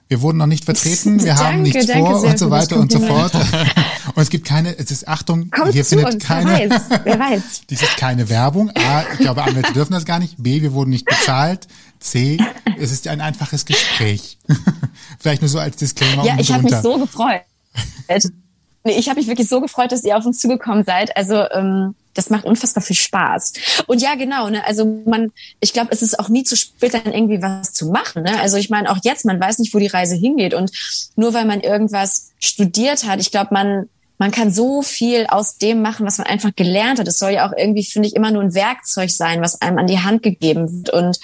Wir 0.09 0.21
wurden 0.21 0.37
noch 0.37 0.47
nicht 0.47 0.67
vertreten, 0.67 1.21
wir 1.25 1.35
danke, 1.35 1.45
haben 1.45 1.63
nichts 1.63 1.91
vor 1.91 2.23
und 2.23 2.39
so 2.39 2.51
weiter 2.51 2.77
und 2.77 2.93
so 2.93 2.99
fort. 3.01 3.35
und 4.15 4.23
es 4.23 4.29
gibt 4.29 4.47
keine, 4.47 4.77
es 4.77 4.91
ist 4.91 5.09
Achtung, 5.09 5.51
Kommt 5.51 5.73
hier 5.73 5.85
findet 5.85 6.15
uns, 6.15 6.25
keine, 6.25 6.51
wer 6.51 6.71
weiß, 6.71 6.83
wer 7.05 7.19
weiß. 7.19 7.63
dies 7.71 7.83
ist 7.83 7.97
keine 7.97 8.29
Werbung. 8.29 8.71
A, 8.75 9.05
ich 9.13 9.21
glaube, 9.21 9.43
Anwälte 9.45 9.73
dürfen 9.73 9.93
das 9.93 10.05
gar 10.05 10.19
nicht. 10.19 10.35
B, 10.39 10.61
wir 10.63 10.73
wurden 10.73 10.91
nicht 10.91 11.07
bezahlt. 11.07 11.69
C, 12.01 12.37
es 12.79 12.93
ist 12.93 13.09
ein 13.09 13.23
einfaches 13.23 13.65
Gespräch. 13.65 14.39
Vielleicht 15.19 15.41
nur 15.41 15.49
so 15.49 15.59
als 15.59 15.77
Disclaimer. 15.77 16.25
Ja, 16.25 16.37
ich 16.39 16.53
habe 16.53 16.65
mich 16.65 16.75
so 16.77 16.99
gefreut. 16.99 17.43
Nee, 18.85 18.99
ich 18.99 19.09
habe 19.09 19.19
mich 19.19 19.29
wirklich 19.29 19.49
so 19.49 19.61
gefreut, 19.61 19.93
dass 19.93 20.05
ihr 20.05 20.17
auf 20.17 20.27
uns 20.27 20.41
zugekommen 20.41 20.85
seid. 20.85 21.17
Also 21.17 21.37
ähm, 21.51 21.95
das 22.13 22.31
macht 22.31 22.45
unfassbar 22.45 22.83
viel 22.83 22.97
Spaß. 22.97 23.55
Und 23.87 24.03
ja, 24.03 24.15
genau. 24.15 24.51
Ne, 24.51 24.65
also 24.67 24.85
man, 25.07 25.33
ich 25.61 25.73
glaube, 25.73 25.89
es 25.91 26.03
ist 26.03 26.19
auch 26.19 26.29
nie 26.29 26.45
zu 26.45 26.57
spät, 26.57 26.95
dann 26.95 27.13
irgendwie 27.13 27.43
was 27.43 27.73
zu 27.73 27.87
machen. 27.87 28.23
Ne? 28.23 28.39
Also 28.41 28.59
ich 28.59 28.71
meine, 28.71 28.91
auch 28.91 28.99
jetzt, 29.03 29.25
man 29.25 29.41
weiß 29.41 29.59
nicht, 29.59 29.75
wo 29.75 29.79
die 29.79 29.87
Reise 29.87 30.15
hingeht. 30.15 30.55
Und 30.55 30.71
nur 31.17 31.33
weil 31.33 31.47
man 31.47 31.61
irgendwas 31.61 32.33
studiert 32.39 33.05
hat, 33.05 33.21
ich 33.21 33.31
glaube, 33.31 33.53
man 33.53 33.89
man 34.17 34.31
kann 34.31 34.53
so 34.53 34.83
viel 34.83 35.27
aus 35.27 35.59
dem 35.59 35.83
machen, 35.83 36.07
was 36.07 36.19
man 36.19 36.29
einfach 36.29 36.55
gelernt 36.55 37.01
hat. 37.01 37.09
Es 37.09 37.19
soll 37.19 37.33
ja 37.33 37.49
auch 37.49 37.53
irgendwie, 37.57 37.85
finde 37.85 38.09
ich, 38.09 38.15
immer 38.15 38.31
nur 38.31 38.43
ein 38.43 38.55
Werkzeug 38.55 39.11
sein, 39.11 39.41
was 39.41 39.61
einem 39.61 39.79
an 39.79 39.89
die 39.89 39.99
Hand 39.99 40.23
gegeben 40.23 40.71
wird. 40.71 40.91
Und 40.91 41.19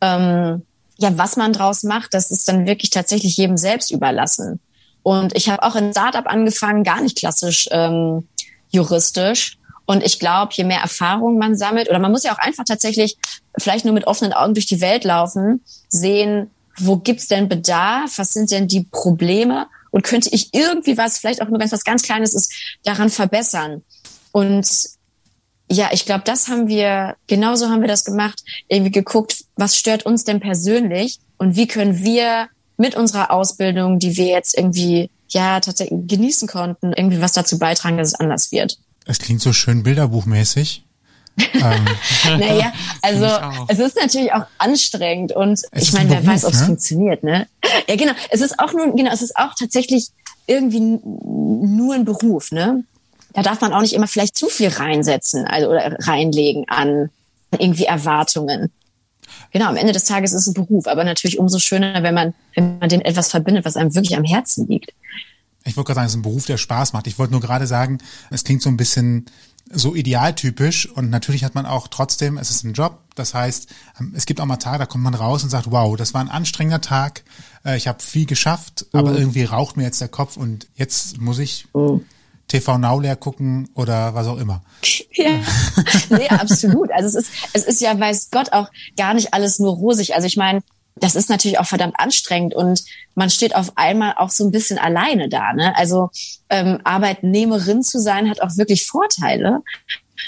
ähm, 0.00 0.62
ja, 0.96 1.16
was 1.18 1.36
man 1.36 1.52
draus 1.52 1.82
macht, 1.82 2.14
das 2.14 2.30
ist 2.30 2.48
dann 2.48 2.66
wirklich 2.66 2.90
tatsächlich 2.90 3.36
jedem 3.36 3.56
selbst 3.56 3.90
überlassen. 3.90 4.58
Und 5.02 5.36
ich 5.36 5.48
habe 5.48 5.62
auch 5.62 5.76
in 5.76 5.92
Startup 5.92 6.26
angefangen, 6.26 6.84
gar 6.84 7.00
nicht 7.00 7.18
klassisch 7.18 7.68
ähm, 7.70 8.28
juristisch. 8.70 9.58
Und 9.86 10.04
ich 10.04 10.18
glaube, 10.18 10.52
je 10.54 10.64
mehr 10.64 10.80
Erfahrung 10.80 11.38
man 11.38 11.56
sammelt, 11.56 11.88
oder 11.88 11.98
man 11.98 12.12
muss 12.12 12.22
ja 12.22 12.32
auch 12.32 12.38
einfach 12.38 12.64
tatsächlich 12.64 13.16
vielleicht 13.58 13.84
nur 13.84 13.94
mit 13.94 14.06
offenen 14.06 14.32
Augen 14.32 14.54
durch 14.54 14.66
die 14.66 14.80
Welt 14.80 15.04
laufen, 15.04 15.64
sehen, 15.88 16.50
wo 16.78 16.96
gibt's 16.96 17.28
denn 17.28 17.48
Bedarf, 17.48 18.18
was 18.18 18.32
sind 18.32 18.50
denn 18.50 18.68
die 18.68 18.84
Probleme 18.84 19.66
und 19.90 20.02
könnte 20.04 20.30
ich 20.32 20.54
irgendwie 20.54 20.96
was, 20.96 21.18
vielleicht 21.18 21.42
auch 21.42 21.48
nur 21.48 21.58
wenn 21.58 21.66
es 21.66 21.72
was 21.72 21.84
ganz 21.84 22.02
Kleines 22.02 22.34
ist, 22.34 22.52
daran 22.84 23.10
verbessern. 23.10 23.82
Und 24.32 24.68
ja, 25.70 25.90
ich 25.92 26.04
glaube, 26.04 26.22
das 26.24 26.48
haben 26.48 26.68
wir, 26.68 27.16
genauso 27.26 27.68
haben 27.68 27.80
wir 27.80 27.88
das 27.88 28.04
gemacht, 28.04 28.42
irgendwie 28.68 28.90
geguckt, 28.90 29.44
was 29.56 29.76
stört 29.76 30.04
uns 30.04 30.24
denn 30.24 30.40
persönlich 30.40 31.18
und 31.38 31.56
wie 31.56 31.66
können 31.66 32.02
wir 32.02 32.48
mit 32.80 32.94
unserer 32.94 33.30
Ausbildung, 33.30 33.98
die 33.98 34.16
wir 34.16 34.26
jetzt 34.26 34.56
irgendwie 34.56 35.10
ja 35.28 35.60
tatsächlich 35.60 36.00
genießen 36.08 36.48
konnten, 36.48 36.92
irgendwie 36.94 37.20
was 37.20 37.32
dazu 37.32 37.58
beitragen, 37.58 37.98
dass 37.98 38.08
es 38.08 38.14
anders 38.14 38.50
wird. 38.52 38.78
Es 39.04 39.18
klingt 39.18 39.42
so 39.42 39.52
schön 39.52 39.82
bilderbuchmäßig. 39.82 40.84
ähm. 41.54 41.84
Naja, 42.38 42.72
also 43.02 43.26
es 43.68 43.78
ist 43.78 43.96
natürlich 43.96 44.32
auch 44.32 44.46
anstrengend 44.56 45.32
und 45.32 45.60
es 45.72 45.82
ich 45.82 45.92
meine, 45.92 46.10
wer 46.10 46.26
weiß, 46.26 46.44
ob 46.46 46.54
es 46.54 46.60
ne? 46.60 46.66
funktioniert, 46.66 47.22
ne? 47.22 47.46
Ja, 47.86 47.96
genau. 47.96 48.12
Es 48.30 48.40
ist 48.40 48.58
auch 48.58 48.72
nur, 48.72 48.94
genau, 48.96 49.12
es 49.12 49.22
ist 49.22 49.36
auch 49.36 49.54
tatsächlich 49.58 50.08
irgendwie 50.46 50.80
nur 50.80 51.94
ein 51.94 52.04
Beruf, 52.06 52.50
ne? 52.50 52.84
Da 53.34 53.42
darf 53.42 53.60
man 53.60 53.72
auch 53.74 53.82
nicht 53.82 53.92
immer 53.92 54.08
vielleicht 54.08 54.36
zu 54.36 54.48
viel 54.48 54.68
reinsetzen, 54.68 55.46
also 55.46 55.68
oder 55.68 55.96
reinlegen 56.00 56.64
an 56.68 57.10
irgendwie 57.58 57.84
Erwartungen 57.84 58.72
genau, 59.52 59.66
am 59.66 59.76
Ende 59.76 59.92
des 59.92 60.04
Tages 60.04 60.32
ist 60.32 60.42
es 60.42 60.46
ein 60.48 60.54
Beruf, 60.54 60.86
aber 60.86 61.04
natürlich 61.04 61.38
umso 61.38 61.58
schöner, 61.58 62.02
wenn 62.02 62.14
man, 62.14 62.34
wenn 62.54 62.78
man 62.78 62.88
den 62.88 63.00
etwas 63.00 63.28
verbindet, 63.28 63.64
was 63.64 63.76
einem 63.76 63.94
wirklich 63.94 64.16
am 64.16 64.24
Herzen 64.24 64.66
liegt. 64.68 64.92
Ich 65.64 65.76
wollte 65.76 65.88
gerade 65.88 65.96
sagen, 65.96 66.06
es 66.06 66.12
ist 66.12 66.18
ein 66.18 66.22
Beruf, 66.22 66.46
der 66.46 66.56
Spaß 66.56 66.92
macht. 66.92 67.06
Ich 67.06 67.18
wollte 67.18 67.32
nur 67.32 67.40
gerade 67.40 67.66
sagen, 67.66 67.98
es 68.30 68.44
klingt 68.44 68.62
so 68.62 68.70
ein 68.70 68.76
bisschen 68.76 69.26
so 69.72 69.94
idealtypisch 69.94 70.86
und 70.86 71.10
natürlich 71.10 71.44
hat 71.44 71.54
man 71.54 71.64
auch 71.64 71.88
trotzdem, 71.88 72.38
es 72.38 72.50
ist 72.50 72.64
ein 72.64 72.72
Job, 72.72 72.98
das 73.14 73.34
heißt, 73.34 73.68
ähm, 74.00 74.12
es 74.16 74.26
gibt 74.26 74.40
auch 74.40 74.46
mal 74.46 74.56
Tage, 74.56 74.80
da 74.80 74.86
kommt 74.86 75.04
man 75.04 75.14
raus 75.14 75.44
und 75.44 75.50
sagt, 75.50 75.70
wow, 75.70 75.96
das 75.96 76.12
war 76.12 76.20
ein 76.20 76.28
anstrengender 76.28 76.80
Tag, 76.80 77.22
äh, 77.64 77.76
ich 77.76 77.86
habe 77.86 78.02
viel 78.02 78.26
geschafft, 78.26 78.86
aber 78.92 79.12
mhm. 79.12 79.18
irgendwie 79.18 79.44
raucht 79.44 79.76
mir 79.76 79.84
jetzt 79.84 80.00
der 80.00 80.08
Kopf 80.08 80.36
und 80.36 80.66
jetzt 80.74 81.18
muss 81.18 81.38
ich 81.38 81.68
mhm. 81.72 82.04
TV 82.50 82.78
Now 82.78 83.00
leer 83.00 83.16
gucken 83.16 83.68
oder 83.74 84.14
was 84.14 84.26
auch 84.26 84.38
immer. 84.38 84.62
Ja, 85.12 85.40
nee, 86.10 86.28
absolut. 86.28 86.90
Also 86.92 87.18
es 87.18 87.26
ist, 87.26 87.32
es 87.52 87.64
ist 87.64 87.80
ja, 87.80 87.98
weiß 87.98 88.30
Gott, 88.30 88.52
auch 88.52 88.68
gar 88.96 89.14
nicht 89.14 89.32
alles 89.32 89.58
nur 89.58 89.74
rosig. 89.74 90.14
Also 90.14 90.26
ich 90.26 90.36
meine, 90.36 90.60
das 90.96 91.14
ist 91.14 91.30
natürlich 91.30 91.58
auch 91.58 91.66
verdammt 91.66 91.94
anstrengend 91.98 92.54
und 92.54 92.82
man 93.14 93.30
steht 93.30 93.54
auf 93.54 93.72
einmal 93.76 94.14
auch 94.16 94.30
so 94.30 94.44
ein 94.44 94.50
bisschen 94.50 94.78
alleine 94.78 95.28
da. 95.28 95.52
Ne? 95.52 95.74
Also 95.76 96.10
ähm, 96.50 96.80
Arbeitnehmerin 96.84 97.82
zu 97.82 98.00
sein 98.00 98.28
hat 98.28 98.42
auch 98.42 98.56
wirklich 98.56 98.86
Vorteile. 98.86 99.62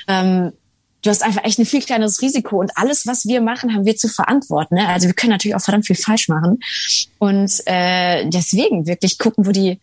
Ähm, 0.07 0.53
du 1.03 1.11
hast 1.11 1.25
einfach 1.25 1.45
echt 1.45 1.59
ein 1.59 1.67
viel 1.67 1.83
kleineres 1.83 2.23
Risiko 2.23 2.61
und 2.61 2.77
alles, 2.77 3.07
was 3.07 3.27
wir 3.27 3.41
machen, 3.41 3.75
haben 3.75 3.85
wir 3.85 3.97
zu 3.97 4.09
verantworten. 4.09 4.77
Ne? 4.77 4.89
Also 4.89 5.09
wir 5.09 5.15
können 5.15 5.33
natürlich 5.33 5.57
auch 5.57 5.61
verdammt 5.61 5.87
viel 5.87 5.97
falsch 5.97 6.29
machen 6.29 6.61
und 7.19 7.51
äh, 7.67 8.29
deswegen 8.31 8.87
wirklich 8.87 9.19
gucken, 9.19 9.45
wo 9.45 9.51
die 9.51 9.81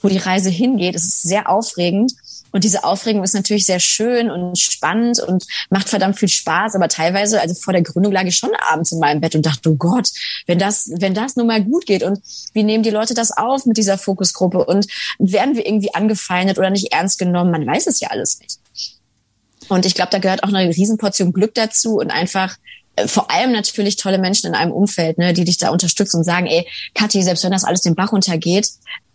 wo 0.00 0.08
die 0.08 0.18
Reise 0.18 0.50
hingeht. 0.50 0.94
Es 0.94 1.04
ist 1.04 1.22
sehr 1.22 1.48
aufregend. 1.48 2.12
Und 2.52 2.64
diese 2.64 2.84
Aufregung 2.84 3.22
ist 3.22 3.34
natürlich 3.34 3.66
sehr 3.66 3.78
schön 3.78 4.30
und 4.30 4.58
spannend 4.58 5.20
und 5.20 5.46
macht 5.70 5.88
verdammt 5.88 6.18
viel 6.18 6.28
Spaß. 6.28 6.74
Aber 6.74 6.88
teilweise, 6.88 7.40
also 7.40 7.54
vor 7.54 7.72
der 7.72 7.82
Gründung 7.82 8.12
lag 8.12 8.24
ich 8.24 8.36
schon 8.36 8.50
abends 8.70 8.92
in 8.92 8.98
meinem 8.98 9.20
Bett 9.20 9.34
und 9.34 9.46
dachte, 9.46 9.70
oh 9.70 9.76
Gott, 9.76 10.10
wenn 10.46 10.58
das, 10.58 10.90
wenn 10.96 11.14
das 11.14 11.36
nun 11.36 11.46
mal 11.46 11.62
gut 11.62 11.86
geht 11.86 12.02
und 12.02 12.20
wie 12.52 12.64
nehmen 12.64 12.82
die 12.82 12.90
Leute 12.90 13.14
das 13.14 13.30
auf 13.30 13.66
mit 13.66 13.76
dieser 13.76 13.98
Fokusgruppe 13.98 14.64
und 14.64 14.86
werden 15.18 15.54
wir 15.54 15.66
irgendwie 15.66 15.94
angefeindet 15.94 16.58
oder 16.58 16.70
nicht 16.70 16.92
ernst 16.92 17.18
genommen? 17.18 17.52
Man 17.52 17.66
weiß 17.66 17.86
es 17.86 18.00
ja 18.00 18.08
alles 18.08 18.40
nicht. 18.40 18.58
Und 19.68 19.86
ich 19.86 19.94
glaube, 19.94 20.10
da 20.10 20.18
gehört 20.18 20.42
auch 20.42 20.48
eine 20.48 20.74
Riesenportion 20.74 21.32
Glück 21.32 21.54
dazu 21.54 21.98
und 21.98 22.10
einfach 22.10 22.56
vor 23.06 23.30
allem 23.30 23.52
natürlich 23.52 23.96
tolle 23.96 24.18
Menschen 24.18 24.48
in 24.48 24.54
einem 24.54 24.72
Umfeld, 24.72 25.18
ne, 25.18 25.32
die 25.32 25.44
dich 25.44 25.58
da 25.58 25.70
unterstützen 25.70 26.18
und 26.18 26.24
sagen, 26.24 26.46
ey, 26.46 26.66
Kathi, 26.94 27.22
selbst 27.22 27.44
wenn 27.44 27.52
das 27.52 27.64
alles 27.64 27.82
den 27.82 27.94
Bach 27.94 28.12
runtergeht, 28.12 28.70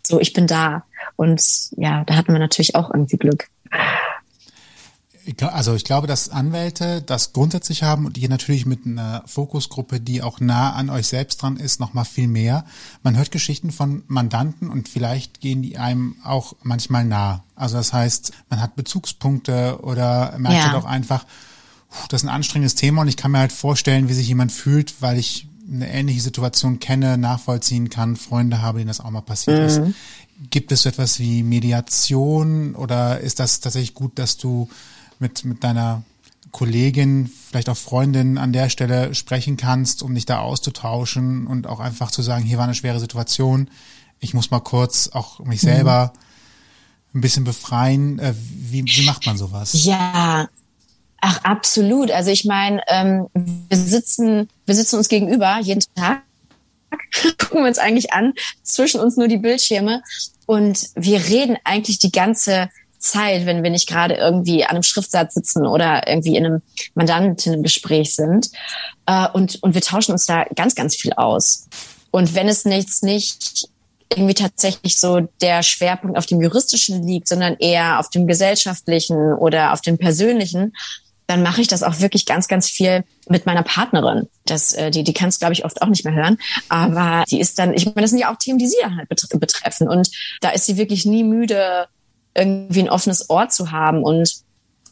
so 0.06 0.20
ich 0.20 0.32
bin 0.32 0.46
da. 0.46 0.84
Und 1.16 1.42
ja, 1.76 2.04
da 2.04 2.14
hatten 2.16 2.32
wir 2.32 2.38
natürlich 2.38 2.74
auch 2.74 2.90
irgendwie 2.90 3.16
Glück. 3.16 3.48
Also 5.40 5.74
ich 5.74 5.84
glaube, 5.84 6.06
dass 6.06 6.28
Anwälte 6.28 7.02
das 7.02 7.32
grundsätzlich 7.32 7.82
haben 7.82 8.06
und 8.06 8.16
ihr 8.16 8.28
natürlich 8.28 8.64
mit 8.64 8.86
einer 8.86 9.24
Fokusgruppe, 9.26 9.98
die 9.98 10.22
auch 10.22 10.38
nah 10.38 10.72
an 10.74 10.88
euch 10.88 11.08
selbst 11.08 11.42
dran 11.42 11.56
ist, 11.56 11.80
noch 11.80 11.94
mal 11.94 12.04
viel 12.04 12.28
mehr. 12.28 12.64
Man 13.02 13.16
hört 13.16 13.32
Geschichten 13.32 13.72
von 13.72 14.04
Mandanten 14.06 14.70
und 14.70 14.88
vielleicht 14.88 15.40
gehen 15.40 15.62
die 15.62 15.78
einem 15.78 16.14
auch 16.22 16.54
manchmal 16.62 17.04
nah. 17.04 17.42
Also 17.56 17.76
das 17.76 17.92
heißt, 17.92 18.32
man 18.50 18.62
hat 18.62 18.76
Bezugspunkte 18.76 19.80
oder 19.82 20.34
merkt 20.38 20.58
ja. 20.58 20.72
halt 20.72 20.76
auch 20.76 20.86
einfach, 20.86 21.26
das 22.08 22.22
ist 22.22 22.28
ein 22.28 22.34
anstrengendes 22.34 22.74
Thema 22.74 23.02
und 23.02 23.08
ich 23.08 23.16
kann 23.16 23.30
mir 23.30 23.38
halt 23.38 23.52
vorstellen, 23.52 24.08
wie 24.08 24.14
sich 24.14 24.28
jemand 24.28 24.52
fühlt, 24.52 25.00
weil 25.00 25.18
ich 25.18 25.48
eine 25.70 25.90
ähnliche 25.90 26.20
Situation 26.20 26.78
kenne, 26.78 27.18
nachvollziehen 27.18 27.90
kann, 27.90 28.16
Freunde 28.16 28.62
habe, 28.62 28.78
denen 28.78 28.88
das 28.88 29.00
auch 29.00 29.10
mal 29.10 29.20
passiert 29.20 29.58
mhm. 29.58 29.64
ist. 29.64 29.96
Gibt 30.50 30.70
es 30.70 30.82
so 30.82 30.88
etwas 30.88 31.18
wie 31.18 31.42
Mediation 31.42 32.74
oder 32.74 33.20
ist 33.20 33.40
das 33.40 33.60
tatsächlich 33.60 33.94
gut, 33.94 34.18
dass 34.18 34.36
du 34.36 34.68
mit, 35.18 35.44
mit 35.44 35.64
deiner 35.64 36.02
Kollegin, 36.52 37.30
vielleicht 37.50 37.68
auch 37.68 37.76
Freundin 37.76 38.38
an 38.38 38.52
der 38.52 38.70
Stelle 38.70 39.14
sprechen 39.14 39.56
kannst, 39.56 40.02
um 40.02 40.14
dich 40.14 40.26
da 40.26 40.38
auszutauschen 40.38 41.46
und 41.46 41.66
auch 41.66 41.80
einfach 41.80 42.10
zu 42.10 42.22
sagen, 42.22 42.44
hier 42.44 42.58
war 42.58 42.64
eine 42.64 42.74
schwere 42.74 43.00
Situation, 43.00 43.68
ich 44.20 44.34
muss 44.34 44.50
mal 44.50 44.60
kurz 44.60 45.08
auch 45.08 45.40
mich 45.40 45.60
selber 45.60 46.12
mhm. 47.12 47.18
ein 47.18 47.20
bisschen 47.20 47.44
befreien. 47.44 48.18
Äh, 48.18 48.34
wie, 48.38 48.84
wie 48.84 49.04
macht 49.04 49.26
man 49.26 49.36
sowas? 49.36 49.84
Ja, 49.84 50.48
Ach, 51.20 51.42
absolut. 51.44 52.10
Also 52.10 52.30
ich 52.30 52.44
meine, 52.44 52.82
ähm, 52.88 53.28
wir 53.34 53.76
sitzen, 53.76 54.48
wir 54.66 54.74
sitzen 54.74 54.96
uns 54.96 55.08
gegenüber 55.08 55.58
jeden 55.60 55.82
Tag, 55.94 56.22
gucken 57.38 57.62
wir 57.62 57.68
uns 57.68 57.78
eigentlich 57.78 58.12
an, 58.12 58.34
zwischen 58.62 59.00
uns 59.00 59.16
nur 59.16 59.28
die 59.28 59.38
Bildschirme. 59.38 60.02
Und 60.46 60.90
wir 60.94 61.24
reden 61.24 61.56
eigentlich 61.64 61.98
die 61.98 62.12
ganze 62.12 62.68
Zeit, 62.98 63.46
wenn 63.46 63.62
wir 63.62 63.70
nicht 63.70 63.88
gerade 63.88 64.14
irgendwie 64.14 64.64
an 64.64 64.70
einem 64.70 64.82
Schriftsatz 64.82 65.34
sitzen 65.34 65.66
oder 65.66 66.06
irgendwie 66.08 66.36
in 66.36 66.46
einem 66.46 66.62
Mandantinnengespräch 66.94 68.14
sind. 68.14 68.50
Äh, 69.06 69.28
und, 69.32 69.62
und 69.62 69.74
wir 69.74 69.82
tauschen 69.82 70.12
uns 70.12 70.26
da 70.26 70.44
ganz, 70.54 70.74
ganz 70.74 70.96
viel 70.96 71.12
aus. 71.14 71.68
Und 72.10 72.34
wenn 72.34 72.48
es 72.48 72.64
nichts 72.64 73.02
nicht 73.02 73.68
irgendwie 74.14 74.34
tatsächlich 74.34 74.98
so 75.00 75.20
der 75.40 75.62
Schwerpunkt 75.62 76.16
auf 76.16 76.26
dem 76.26 76.40
juristischen 76.40 77.02
liegt, 77.06 77.28
sondern 77.28 77.56
eher 77.58 77.98
auf 77.98 78.08
dem 78.10 78.26
gesellschaftlichen 78.26 79.34
oder 79.34 79.72
auf 79.72 79.80
dem 79.80 79.98
persönlichen, 79.98 80.72
dann 81.26 81.42
mache 81.42 81.60
ich 81.60 81.68
das 81.68 81.82
auch 81.82 82.00
wirklich 82.00 82.24
ganz, 82.24 82.46
ganz 82.48 82.68
viel 82.68 83.04
mit 83.28 83.46
meiner 83.46 83.62
Partnerin. 83.62 84.28
Das, 84.44 84.72
äh, 84.72 84.90
die, 84.90 85.02
die 85.02 85.12
kann 85.12 85.28
es, 85.28 85.38
glaube 85.38 85.54
ich, 85.54 85.64
oft 85.64 85.82
auch 85.82 85.88
nicht 85.88 86.04
mehr 86.04 86.14
hören. 86.14 86.38
Aber 86.68 87.24
die 87.28 87.40
ist 87.40 87.58
dann, 87.58 87.74
ich 87.74 87.86
meine, 87.86 88.02
das 88.02 88.10
sind 88.10 88.20
ja 88.20 88.32
auch 88.32 88.38
Themen, 88.38 88.58
die 88.58 88.68
sie 88.68 88.76
halt 88.84 89.08
betreffen. 89.08 89.88
Und 89.88 90.10
da 90.40 90.50
ist 90.50 90.66
sie 90.66 90.76
wirklich 90.76 91.04
nie 91.04 91.24
müde, 91.24 91.88
irgendwie 92.34 92.80
ein 92.80 92.90
offenes 92.90 93.28
Ohr 93.28 93.48
zu 93.48 93.72
haben. 93.72 94.04
Und 94.04 94.36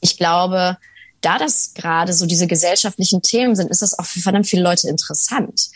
ich 0.01 0.17
glaube, 0.17 0.77
da 1.21 1.39
das 1.39 1.73
gerade 1.75 2.13
so 2.13 2.27
diese 2.27 2.47
gesellschaftlichen 2.47 3.23
Themen 3.23 3.55
sind, 3.55 3.71
ist 3.71 3.83
das 3.83 3.99
auch 3.99 4.05
für 4.05 4.21
verdammt 4.21 4.47
viele 4.47 4.63
Leute 4.63 4.89
interessant 4.89 5.71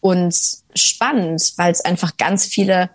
und 0.00 0.34
spannend, 0.74 1.52
weil 1.56 1.72
es 1.72 1.84
einfach 1.84 2.16
ganz 2.16 2.46
viele, 2.46 2.90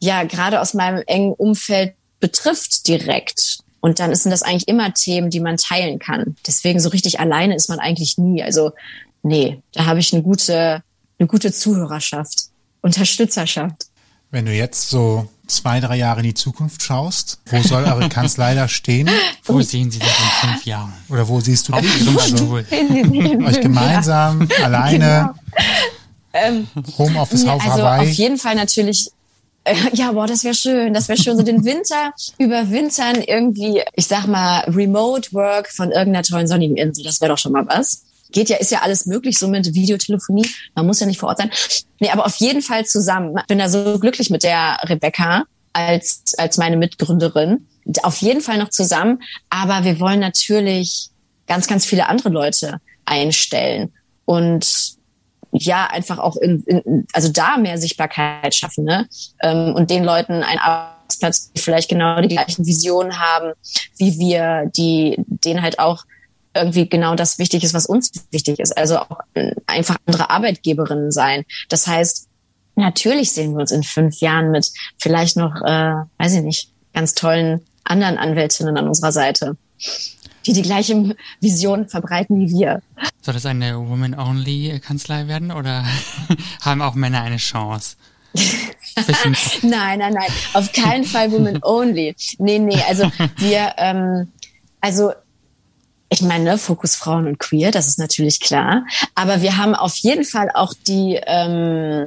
ja, 0.00 0.24
gerade 0.24 0.60
aus 0.60 0.74
meinem 0.74 1.02
engen 1.06 1.32
Umfeld 1.32 1.94
betrifft 2.20 2.86
direkt. 2.86 3.58
Und 3.80 4.00
dann 4.00 4.14
sind 4.14 4.30
das 4.30 4.42
eigentlich 4.42 4.68
immer 4.68 4.92
Themen, 4.92 5.30
die 5.30 5.40
man 5.40 5.56
teilen 5.56 5.98
kann. 5.98 6.36
Deswegen 6.46 6.80
so 6.80 6.88
richtig 6.88 7.20
alleine 7.20 7.54
ist 7.54 7.68
man 7.68 7.78
eigentlich 7.78 8.18
nie. 8.18 8.42
Also 8.42 8.72
nee, 9.22 9.62
da 9.72 9.86
habe 9.86 10.00
ich 10.00 10.12
eine 10.12 10.22
gute, 10.22 10.82
eine 11.18 11.28
gute 11.28 11.52
Zuhörerschaft, 11.52 12.48
Unterstützerschaft. 12.80 13.86
Wenn 14.30 14.46
du 14.46 14.52
jetzt 14.52 14.90
so 14.90 15.28
zwei, 15.46 15.80
drei 15.80 15.96
Jahre 15.96 16.20
in 16.20 16.26
die 16.26 16.34
Zukunft 16.34 16.82
schaust, 16.82 17.38
wo 17.46 17.62
soll 17.62 17.84
eure 17.84 18.08
Kanzlei 18.10 18.54
da 18.54 18.68
stehen? 18.68 19.08
Wo 19.44 19.62
sehen 19.62 19.90
Sie 19.90 19.98
sich 19.98 20.06
in 20.06 20.48
fünf 20.48 20.64
Jahren? 20.64 20.92
Oder 21.08 21.26
wo 21.28 21.40
siehst 21.40 21.68
du 21.68 21.72
dich? 21.72 22.08
Also, 22.18 22.52
euch 22.54 23.60
gemeinsam, 23.60 24.48
ja, 24.50 24.56
alleine, 24.64 25.34
genau. 26.32 26.66
ähm, 26.66 26.68
Homeoffice, 26.98 27.46
auf 27.46 27.62
also 27.62 27.82
Hawaii? 27.82 28.10
Auf 28.10 28.14
jeden 28.14 28.38
Fall 28.38 28.54
natürlich 28.54 29.10
ja, 29.92 30.12
boah, 30.12 30.26
das 30.26 30.44
wäre 30.44 30.54
schön. 30.54 30.94
Das 30.94 31.08
wäre 31.08 31.18
schön. 31.18 31.36
So 31.36 31.42
den 31.42 31.64
Winter 31.64 32.12
überwintern 32.38 33.22
irgendwie, 33.22 33.82
ich 33.94 34.06
sag 34.06 34.26
mal, 34.26 34.60
Remote 34.60 35.32
Work 35.32 35.70
von 35.70 35.90
irgendeiner 35.90 36.22
tollen 36.22 36.46
sonnigen 36.46 36.76
Insel. 36.76 37.04
Das 37.04 37.20
wäre 37.20 37.30
doch 37.30 37.38
schon 37.38 37.52
mal 37.52 37.66
was. 37.66 38.04
Geht 38.30 38.50
ja, 38.50 38.58
ist 38.58 38.70
ja 38.70 38.80
alles 38.82 39.06
möglich, 39.06 39.38
so 39.38 39.48
mit 39.48 39.74
Videotelefonie. 39.74 40.46
Man 40.74 40.86
muss 40.86 41.00
ja 41.00 41.06
nicht 41.06 41.18
vor 41.18 41.30
Ort 41.30 41.38
sein. 41.38 41.50
Nee, 41.98 42.10
aber 42.10 42.26
auf 42.26 42.36
jeden 42.36 42.60
Fall 42.60 42.84
zusammen. 42.84 43.34
Ich 43.38 43.46
bin 43.46 43.58
da 43.58 43.70
so 43.70 43.98
glücklich 43.98 44.28
mit 44.28 44.42
der 44.42 44.78
Rebecca 44.84 45.44
als, 45.72 46.34
als 46.36 46.58
meine 46.58 46.76
Mitgründerin. 46.76 47.66
Auf 48.02 48.18
jeden 48.18 48.42
Fall 48.42 48.58
noch 48.58 48.68
zusammen. 48.68 49.22
Aber 49.48 49.84
wir 49.84 49.98
wollen 49.98 50.20
natürlich 50.20 51.08
ganz, 51.46 51.66
ganz 51.66 51.86
viele 51.86 52.08
andere 52.08 52.28
Leute 52.28 52.80
einstellen. 53.06 53.92
Und 54.26 54.97
ja, 55.62 55.86
einfach 55.86 56.18
auch 56.18 56.36
in, 56.36 56.62
in 56.64 57.06
also 57.12 57.30
da 57.30 57.56
mehr 57.56 57.78
Sichtbarkeit 57.78 58.54
schaffen, 58.54 58.84
ne? 58.84 59.08
Ähm, 59.42 59.74
und 59.74 59.90
den 59.90 60.04
Leuten 60.04 60.42
einen 60.42 60.58
Arbeitsplatz, 60.58 61.52
die 61.52 61.60
vielleicht 61.60 61.88
genau 61.88 62.20
die 62.20 62.28
gleichen 62.28 62.66
Visionen 62.66 63.18
haben, 63.18 63.52
wie 63.96 64.18
wir, 64.18 64.70
die 64.76 65.16
denen 65.26 65.62
halt 65.62 65.78
auch 65.78 66.04
irgendwie 66.54 66.88
genau 66.88 67.14
das 67.14 67.38
wichtig 67.38 67.62
ist, 67.62 67.74
was 67.74 67.86
uns 67.86 68.10
wichtig 68.30 68.58
ist. 68.58 68.76
Also 68.76 68.98
auch 68.98 69.20
einfach 69.66 69.96
andere 70.06 70.30
Arbeitgeberinnen 70.30 71.10
sein. 71.10 71.44
Das 71.68 71.86
heißt, 71.86 72.28
natürlich 72.74 73.32
sehen 73.32 73.52
wir 73.52 73.60
uns 73.60 73.70
in 73.70 73.82
fünf 73.82 74.20
Jahren 74.20 74.50
mit 74.50 74.70
vielleicht 74.98 75.36
noch, 75.36 75.54
äh, 75.62 75.94
weiß 76.18 76.34
ich 76.34 76.42
nicht, 76.42 76.72
ganz 76.94 77.14
tollen 77.14 77.64
anderen 77.84 78.18
Anwältinnen 78.18 78.76
an 78.76 78.88
unserer 78.88 79.12
Seite, 79.12 79.56
die 80.46 80.52
die 80.52 80.62
gleiche 80.62 81.16
Vision 81.40 81.88
verbreiten 81.88 82.40
wie 82.40 82.50
wir. 82.50 82.82
Soll 83.22 83.34
das 83.34 83.46
eine 83.46 83.78
Woman-Only-Kanzlei 83.78 85.26
werden 85.28 85.50
oder 85.52 85.84
haben 86.62 86.82
auch 86.82 86.94
Männer 86.94 87.22
eine 87.22 87.36
Chance? 87.36 87.96
nein, 89.62 89.98
nein, 89.98 90.12
nein, 90.12 90.30
auf 90.52 90.72
keinen 90.72 91.04
Fall 91.04 91.32
Woman 91.32 91.60
Only. 91.62 92.14
Nee, 92.38 92.58
nee, 92.58 92.80
also 92.88 93.10
wir, 93.36 93.74
ähm, 93.78 94.30
also 94.80 95.12
ich 96.10 96.22
meine, 96.22 96.44
ne, 96.44 96.58
Fokus 96.58 96.94
Frauen 96.94 97.26
und 97.26 97.38
Queer, 97.38 97.70
das 97.70 97.86
ist 97.86 97.98
natürlich 97.98 98.40
klar. 98.40 98.86
Aber 99.14 99.42
wir 99.42 99.56
haben 99.56 99.74
auf 99.74 99.96
jeden 99.96 100.24
Fall 100.24 100.50
auch 100.54 100.72
die, 100.86 101.20
ähm, 101.26 102.06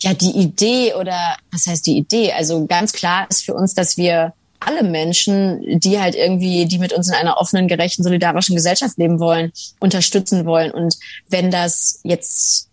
ja, 0.00 0.14
die 0.14 0.30
Idee 0.30 0.94
oder 0.94 1.36
was 1.52 1.66
heißt 1.66 1.86
die 1.86 1.96
Idee? 1.96 2.32
Also 2.32 2.66
ganz 2.66 2.92
klar 2.92 3.26
ist 3.30 3.44
für 3.44 3.54
uns, 3.54 3.74
dass 3.74 3.96
wir 3.96 4.32
alle 4.60 4.82
Menschen, 4.82 5.80
die 5.80 6.00
halt 6.00 6.14
irgendwie, 6.14 6.66
die 6.66 6.78
mit 6.78 6.92
uns 6.92 7.08
in 7.08 7.14
einer 7.14 7.38
offenen, 7.38 7.68
gerechten, 7.68 8.02
solidarischen 8.02 8.56
Gesellschaft 8.56 8.98
leben 8.98 9.20
wollen, 9.20 9.52
unterstützen 9.80 10.46
wollen. 10.46 10.70
Und 10.70 10.96
wenn 11.28 11.50
das 11.50 12.00
jetzt 12.02 12.68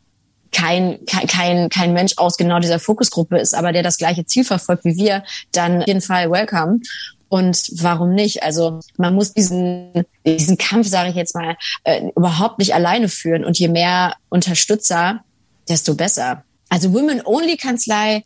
kein, 0.51 0.99
kein, 1.05 1.69
kein 1.69 1.93
Mensch 1.93 2.13
aus 2.17 2.37
genau 2.37 2.59
dieser 2.59 2.79
Fokusgruppe 2.79 3.37
ist, 3.37 3.53
aber 3.53 3.73
der 3.73 3.83
das 3.83 3.97
gleiche 3.97 4.25
Ziel 4.25 4.45
verfolgt 4.45 4.85
wie 4.85 4.95
wir, 4.95 5.23
dann 5.51 5.81
auf 5.81 5.87
jeden 5.87 6.01
Fall 6.01 6.31
welcome. 6.31 6.79
Und 7.27 7.69
warum 7.81 8.13
nicht? 8.13 8.43
Also 8.43 8.79
man 8.97 9.15
muss 9.15 9.33
diesen, 9.33 10.05
diesen 10.25 10.57
Kampf, 10.57 10.87
sage 10.87 11.09
ich 11.09 11.15
jetzt 11.15 11.35
mal, 11.35 11.57
äh, 11.83 12.09
überhaupt 12.15 12.59
nicht 12.59 12.73
alleine 12.73 13.09
führen. 13.09 13.43
Und 13.43 13.59
je 13.59 13.67
mehr 13.67 14.15
Unterstützer, 14.29 15.23
desto 15.67 15.95
besser. 15.95 16.43
Also 16.69 16.93
Women-Only-Kanzlei 16.93 18.23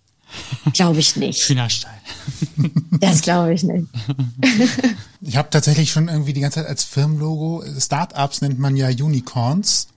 glaube 0.74 1.00
ich 1.00 1.16
nicht. 1.16 1.48
Hühnerstall. 1.48 1.94
Das 3.00 3.22
glaube 3.22 3.54
ich 3.54 3.64
nicht. 3.64 3.88
Ich 5.22 5.36
habe 5.36 5.50
tatsächlich 5.50 5.92
schon 5.92 6.08
irgendwie 6.08 6.32
die 6.34 6.40
ganze 6.40 6.62
Zeit 6.62 6.68
als 6.68 6.84
Firmenlogo, 6.86 7.64
Startups 7.78 8.42
nennt 8.42 8.58
man 8.58 8.78
ja 8.78 8.88
Unicorns. 8.88 9.90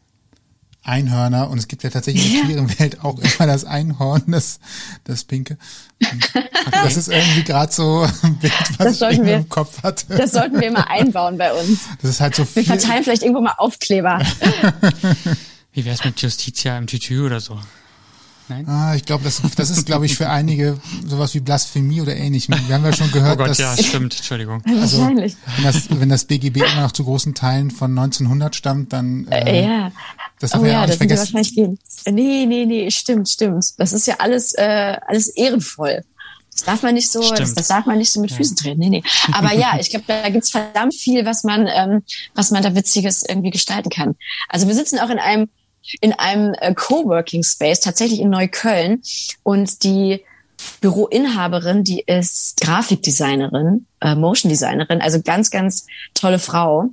Einhörner 0.84 1.48
und 1.48 1.58
es 1.58 1.68
gibt 1.68 1.84
ja 1.84 1.90
tatsächlich 1.90 2.26
in 2.26 2.32
der 2.32 2.44
queeren 2.44 2.78
Welt 2.80 3.04
auch 3.04 3.16
immer 3.18 3.46
das 3.46 3.64
Einhorn, 3.64 4.24
das, 4.26 4.58
das 5.04 5.22
Pinke. 5.22 5.56
Das 6.72 6.96
ist 6.96 7.08
irgendwie 7.08 7.44
gerade 7.44 7.72
so 7.72 8.04
ein 8.22 8.36
Bild, 8.38 8.52
was 8.78 9.00
ich 9.00 9.22
wir, 9.22 9.36
im 9.36 9.48
Kopf 9.48 9.82
hatte. 9.84 10.16
Das 10.16 10.32
sollten 10.32 10.60
wir 10.60 10.66
immer 10.66 10.90
einbauen 10.90 11.38
bei 11.38 11.52
uns. 11.52 11.82
Das 12.00 12.10
ist 12.10 12.20
halt 12.20 12.34
so 12.34 12.44
viel. 12.44 12.66
Wir 12.66 12.76
verteilen 12.76 13.04
vielleicht 13.04 13.22
irgendwo 13.22 13.42
mal 13.42 13.54
Aufkleber. 13.58 14.20
Wie 15.72 15.84
wär's 15.84 16.04
mit 16.04 16.20
Justitia 16.20 16.76
im 16.76 16.88
Tütü 16.88 17.24
oder 17.24 17.40
so? 17.40 17.60
Nein? 18.52 18.68
Ah, 18.68 18.94
ich 18.94 19.04
glaube, 19.04 19.24
das, 19.24 19.40
das 19.56 19.70
ist, 19.70 19.86
glaube 19.86 20.06
ich, 20.06 20.16
für 20.16 20.28
einige 20.28 20.78
sowas 21.06 21.34
wie 21.34 21.40
Blasphemie 21.40 22.00
oder 22.00 22.14
ähnlich. 22.14 22.48
Wir 22.48 22.74
haben 22.74 22.84
ja 22.84 22.92
schon 22.92 23.10
gehört, 23.10 23.34
oh 23.34 23.38
Gott, 23.38 23.50
dass, 23.50 23.58
ja, 23.58 23.76
stimmt, 23.76 24.14
Entschuldigung. 24.14 24.62
Also, 24.66 24.98
Wahrscheinlich. 24.98 25.36
Wenn 25.56 25.64
das, 25.64 25.88
wenn 25.90 26.08
das 26.08 26.24
BGB 26.24 26.58
immer 26.58 26.82
noch 26.82 26.92
zu 26.92 27.04
großen 27.04 27.34
Teilen 27.34 27.70
von 27.70 27.90
1900 27.90 28.54
stammt, 28.54 28.92
dann 28.92 29.26
äh, 29.28 29.64
ja. 29.64 29.92
Das 30.38 30.50
darf 30.50 30.60
oh 30.60 30.64
ja, 30.64 30.72
ja 30.72 30.86
das 30.86 30.96
vergessen. 30.96 31.26
sind 31.26 31.34
wahrscheinlich 31.34 31.54
gehen. 31.54 31.78
Nee, 32.14 32.46
nee, 32.46 32.66
nee, 32.66 32.90
stimmt, 32.90 33.28
stimmt. 33.28 33.64
Das 33.78 33.92
ist 33.92 34.06
ja 34.06 34.16
alles, 34.18 34.52
äh, 34.54 34.96
alles 35.06 35.28
ehrenvoll. 35.28 36.02
Das 36.50 36.64
darf 36.64 36.82
man 36.82 36.94
nicht 36.94 37.10
so, 37.10 37.20
das, 37.34 37.54
das, 37.54 37.68
darf 37.68 37.86
man 37.86 37.96
nicht 37.96 38.12
so 38.12 38.20
mit 38.20 38.30
Füßen 38.30 38.56
treten. 38.56 38.78
Nee, 38.78 38.90
nee. 38.90 39.02
Aber 39.32 39.54
ja, 39.54 39.78
ich 39.80 39.88
glaube, 39.88 40.04
da 40.06 40.28
gibt's 40.28 40.50
verdammt 40.50 40.94
viel, 40.94 41.24
was 41.24 41.44
man, 41.44 41.66
ähm, 41.66 42.02
was 42.34 42.50
man 42.50 42.62
da 42.62 42.74
Witziges 42.74 43.22
irgendwie 43.26 43.50
gestalten 43.50 43.88
kann. 43.88 44.16
Also 44.48 44.66
wir 44.66 44.74
sitzen 44.74 44.98
auch 44.98 45.08
in 45.08 45.18
einem, 45.18 45.48
in 46.00 46.12
einem 46.12 46.54
äh, 46.54 46.74
Coworking 46.74 47.42
Space, 47.42 47.80
tatsächlich 47.80 48.20
in 48.20 48.30
Neukölln. 48.30 49.02
Und 49.42 49.82
die 49.84 50.22
Büroinhaberin, 50.80 51.84
die 51.84 52.00
ist 52.06 52.60
Grafikdesignerin, 52.60 53.86
äh, 54.00 54.14
Motion 54.14 54.48
Designerin, 54.48 55.00
also 55.00 55.20
ganz, 55.20 55.50
ganz 55.50 55.86
tolle 56.14 56.38
Frau 56.38 56.90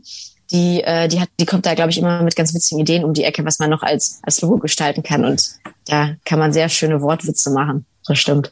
die, 0.52 0.82
äh, 0.82 1.08
die 1.08 1.20
hat, 1.20 1.30
die 1.40 1.46
kommt 1.46 1.66
da, 1.66 1.76
glaube 1.76 1.92
ich, 1.92 1.98
immer 1.98 2.24
mit 2.24 2.36
ganz 2.36 2.54
witzigen 2.54 2.82
Ideen 2.82 3.04
um 3.04 3.14
die 3.14 3.24
Ecke, 3.24 3.46
was 3.46 3.60
man 3.60 3.70
noch 3.70 3.84
als, 3.84 4.20
als 4.24 4.42
Logo 4.42 4.58
gestalten 4.58 5.04
kann. 5.04 5.24
Und 5.24 5.60
da 5.86 6.16
kann 6.26 6.40
man 6.40 6.54
sehr 6.54 6.70
schöne 6.70 7.02
Wortwitze 7.02 7.52
machen. 7.52 7.86
Das 8.06 8.18
stimmt. 8.18 8.52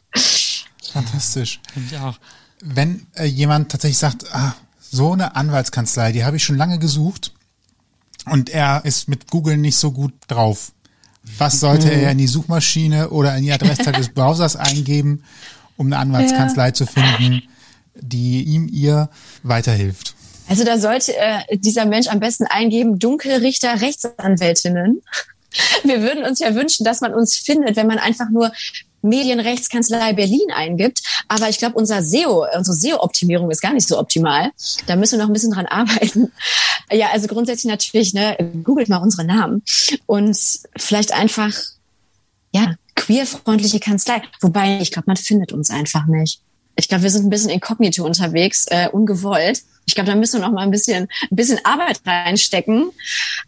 Fantastisch. 0.92 1.60
Finde 1.72 1.94
ich 1.94 2.00
auch. 2.00 2.18
Wenn 2.62 3.06
äh, 3.14 3.24
jemand 3.24 3.70
tatsächlich 3.70 3.98
sagt, 3.98 4.24
ah, 4.32 4.54
so 4.80 5.12
eine 5.12 5.36
Anwaltskanzlei, 5.36 6.12
die 6.12 6.24
habe 6.24 6.36
ich 6.36 6.44
schon 6.44 6.56
lange 6.56 6.78
gesucht 6.78 7.32
und 8.30 8.50
er 8.50 8.84
ist 8.84 9.08
mit 9.08 9.30
Google 9.30 9.56
nicht 9.56 9.76
so 9.76 9.92
gut 9.92 10.12
drauf. 10.28 10.72
Was 11.36 11.60
sollte 11.60 11.90
er 11.90 12.12
in 12.12 12.18
die 12.18 12.26
Suchmaschine 12.26 13.10
oder 13.10 13.36
in 13.36 13.42
die 13.42 13.52
Adresszeile 13.52 13.98
des 13.98 14.08
Browsers 14.10 14.56
eingeben, 14.56 15.24
um 15.76 15.86
eine 15.86 15.98
Anwaltskanzlei 15.98 16.68
ja. 16.68 16.74
zu 16.74 16.86
finden, 16.86 17.42
die 17.94 18.44
ihm 18.44 18.68
ihr 18.68 19.10
weiterhilft? 19.42 20.14
Also 20.48 20.64
da 20.64 20.78
sollte 20.78 21.14
äh, 21.16 21.58
dieser 21.58 21.84
Mensch 21.84 22.08
am 22.08 22.20
besten 22.20 22.46
eingeben, 22.46 22.98
Dunkelrichter, 22.98 23.80
Rechtsanwältinnen. 23.80 25.02
Wir 25.84 26.02
würden 26.02 26.24
uns 26.24 26.38
ja 26.38 26.54
wünschen, 26.54 26.84
dass 26.84 27.00
man 27.00 27.14
uns 27.14 27.36
findet, 27.36 27.76
wenn 27.76 27.86
man 27.86 27.98
einfach 27.98 28.30
nur 28.30 28.52
Medienrechtskanzlei 29.02 30.12
Berlin 30.12 30.50
eingibt. 30.54 31.02
Aber 31.28 31.48
ich 31.48 31.58
glaube, 31.58 31.76
unser 31.76 32.02
SEO, 32.02 32.46
unsere 32.56 32.76
SEO-Optimierung 32.76 33.50
ist 33.50 33.60
gar 33.60 33.72
nicht 33.72 33.88
so 33.88 33.98
optimal. 33.98 34.50
Da 34.86 34.96
müssen 34.96 35.18
wir 35.18 35.24
noch 35.24 35.30
ein 35.30 35.34
bisschen 35.34 35.52
dran 35.52 35.66
arbeiten. 35.66 36.32
Ja, 36.90 37.10
also 37.12 37.26
grundsätzlich 37.26 37.70
natürlich, 37.70 38.14
ne, 38.14 38.36
googelt 38.64 38.88
mal 38.88 38.98
unsere 38.98 39.24
Namen 39.24 39.62
und 40.06 40.38
vielleicht 40.76 41.12
einfach, 41.12 41.52
ja, 42.52 42.74
queerfreundliche 42.94 43.80
Kanzlei. 43.80 44.22
Wobei, 44.40 44.80
ich 44.80 44.90
glaube, 44.90 45.04
man 45.06 45.16
findet 45.16 45.52
uns 45.52 45.70
einfach 45.70 46.06
nicht. 46.06 46.40
Ich 46.76 46.88
glaube, 46.88 47.02
wir 47.02 47.10
sind 47.10 47.26
ein 47.26 47.30
bisschen 47.30 47.50
inkognito 47.50 48.04
unterwegs, 48.04 48.66
äh, 48.68 48.88
ungewollt. 48.88 49.62
Ich 49.86 49.94
glaube, 49.94 50.10
da 50.10 50.14
müssen 50.14 50.40
wir 50.40 50.46
noch 50.46 50.54
mal 50.54 50.62
ein 50.62 50.70
bisschen, 50.70 51.08
ein 51.30 51.36
bisschen 51.36 51.58
Arbeit 51.64 52.00
reinstecken. 52.06 52.90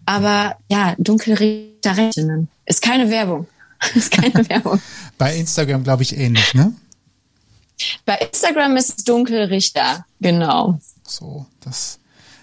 Aber 0.07 0.57
ja, 0.69 0.95
Dunkelrichterinnen 0.99 2.49
ist 2.67 2.83
keine 2.83 3.11
Werbung. 3.11 3.47
ist 3.95 4.11
keine 4.11 4.35
Werbung. 4.49 4.81
Bei 5.19 5.37
Instagram 5.37 5.85
glaube 5.85 6.03
ich 6.03 6.17
ähnlich, 6.17 6.55
ne? 6.55 6.73
Bei 8.05 8.17
Instagram 8.17 8.77
ist 8.77 8.99
es 8.99 9.05
Dunkelrichter, 9.05 10.05
genau. 10.21 10.79
So, 11.07 11.47
das, 11.61 11.99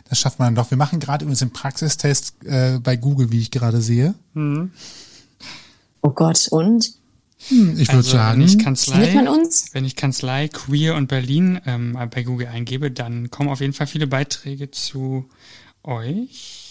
das 0.09 0.19
schafft 0.19 0.39
man 0.39 0.47
dann 0.47 0.63
doch. 0.63 0.71
Wir 0.71 0.77
machen 0.77 0.99
gerade 0.99 1.23
übrigens 1.23 1.39
den 1.39 1.53
Praxistest 1.53 2.33
äh, 2.43 2.79
bei 2.79 2.95
Google, 2.95 3.31
wie 3.31 3.39
ich 3.39 3.51
gerade 3.51 3.81
sehe. 3.81 4.15
Mhm. 4.33 4.71
Oh 6.01 6.09
Gott, 6.09 6.47
und? 6.49 6.93
Hm, 7.49 7.77
ich 7.77 7.89
würde 7.89 7.97
also, 7.97 8.11
sagen, 8.11 8.39
wenn 8.39 8.47
ich 8.47 8.59
Kanzlei, 8.59 9.13
man 9.13 9.27
uns? 9.27 9.73
wenn 9.73 9.85
ich 9.85 9.95
Kanzlei 9.95 10.47
Queer 10.47 10.95
und 10.95 11.07
Berlin 11.07 11.61
ähm, 11.67 11.97
bei 12.09 12.23
Google 12.23 12.47
eingebe, 12.47 12.89
dann 12.89 13.29
kommen 13.29 13.49
auf 13.49 13.61
jeden 13.61 13.73
Fall 13.73 13.87
viele 13.87 14.07
Beiträge 14.07 14.71
zu 14.71 15.29
euch. 15.83 16.66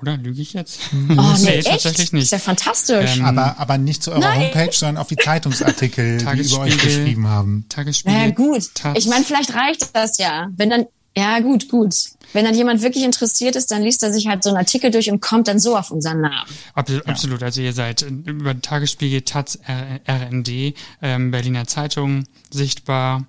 Oder 0.00 0.16
lüge 0.16 0.40
ich 0.40 0.52
jetzt? 0.52 0.80
Oh, 1.10 1.34
nee, 1.38 1.56
nee 1.56 1.62
tatsächlich 1.62 2.12
nicht. 2.12 2.24
Ist 2.24 2.32
ja 2.32 2.38
fantastisch. 2.38 3.16
Ähm, 3.16 3.24
aber, 3.24 3.58
aber 3.58 3.78
nicht 3.78 4.02
zu 4.02 4.10
eurer 4.12 4.20
Nein. 4.20 4.40
Homepage, 4.40 4.72
sondern 4.72 4.98
auf 4.98 5.08
die 5.08 5.16
Zeitungsartikel, 5.16 6.18
die 6.18 6.40
über 6.40 6.60
euch 6.60 6.78
geschrieben 6.78 7.26
haben. 7.26 7.66
Tagesspiegel. 7.68 8.18
Ja, 8.18 8.30
gut. 8.30 8.74
Taz. 8.74 8.96
Ich 8.98 9.06
meine, 9.06 9.24
vielleicht 9.24 9.54
reicht 9.54 9.94
das 9.94 10.18
ja. 10.18 10.48
Wenn 10.56 10.70
dann, 10.70 10.86
ja, 11.16 11.40
gut, 11.40 11.68
gut. 11.68 11.94
Wenn 12.32 12.44
dann 12.44 12.54
jemand 12.54 12.82
wirklich 12.82 13.04
interessiert 13.04 13.56
ist, 13.56 13.70
dann 13.70 13.82
liest 13.82 14.02
er 14.02 14.12
sich 14.12 14.26
halt 14.26 14.42
so 14.42 14.50
einen 14.50 14.58
Artikel 14.58 14.90
durch 14.90 15.10
und 15.10 15.20
kommt 15.20 15.48
dann 15.48 15.58
so 15.58 15.76
auf 15.76 15.90
unseren 15.90 16.20
Namen. 16.20 16.48
Absolut, 16.74 17.06
ja. 17.06 17.12
absolut. 17.12 17.42
Also 17.42 17.60
ihr 17.62 17.72
seid 17.72 18.02
über 18.02 18.60
Tagesspiegel, 18.60 19.22
Taz, 19.22 19.58
RND, 19.66 20.74
ähm, 21.02 21.30
Berliner 21.30 21.66
Zeitung 21.66 22.24
sichtbar. 22.50 23.26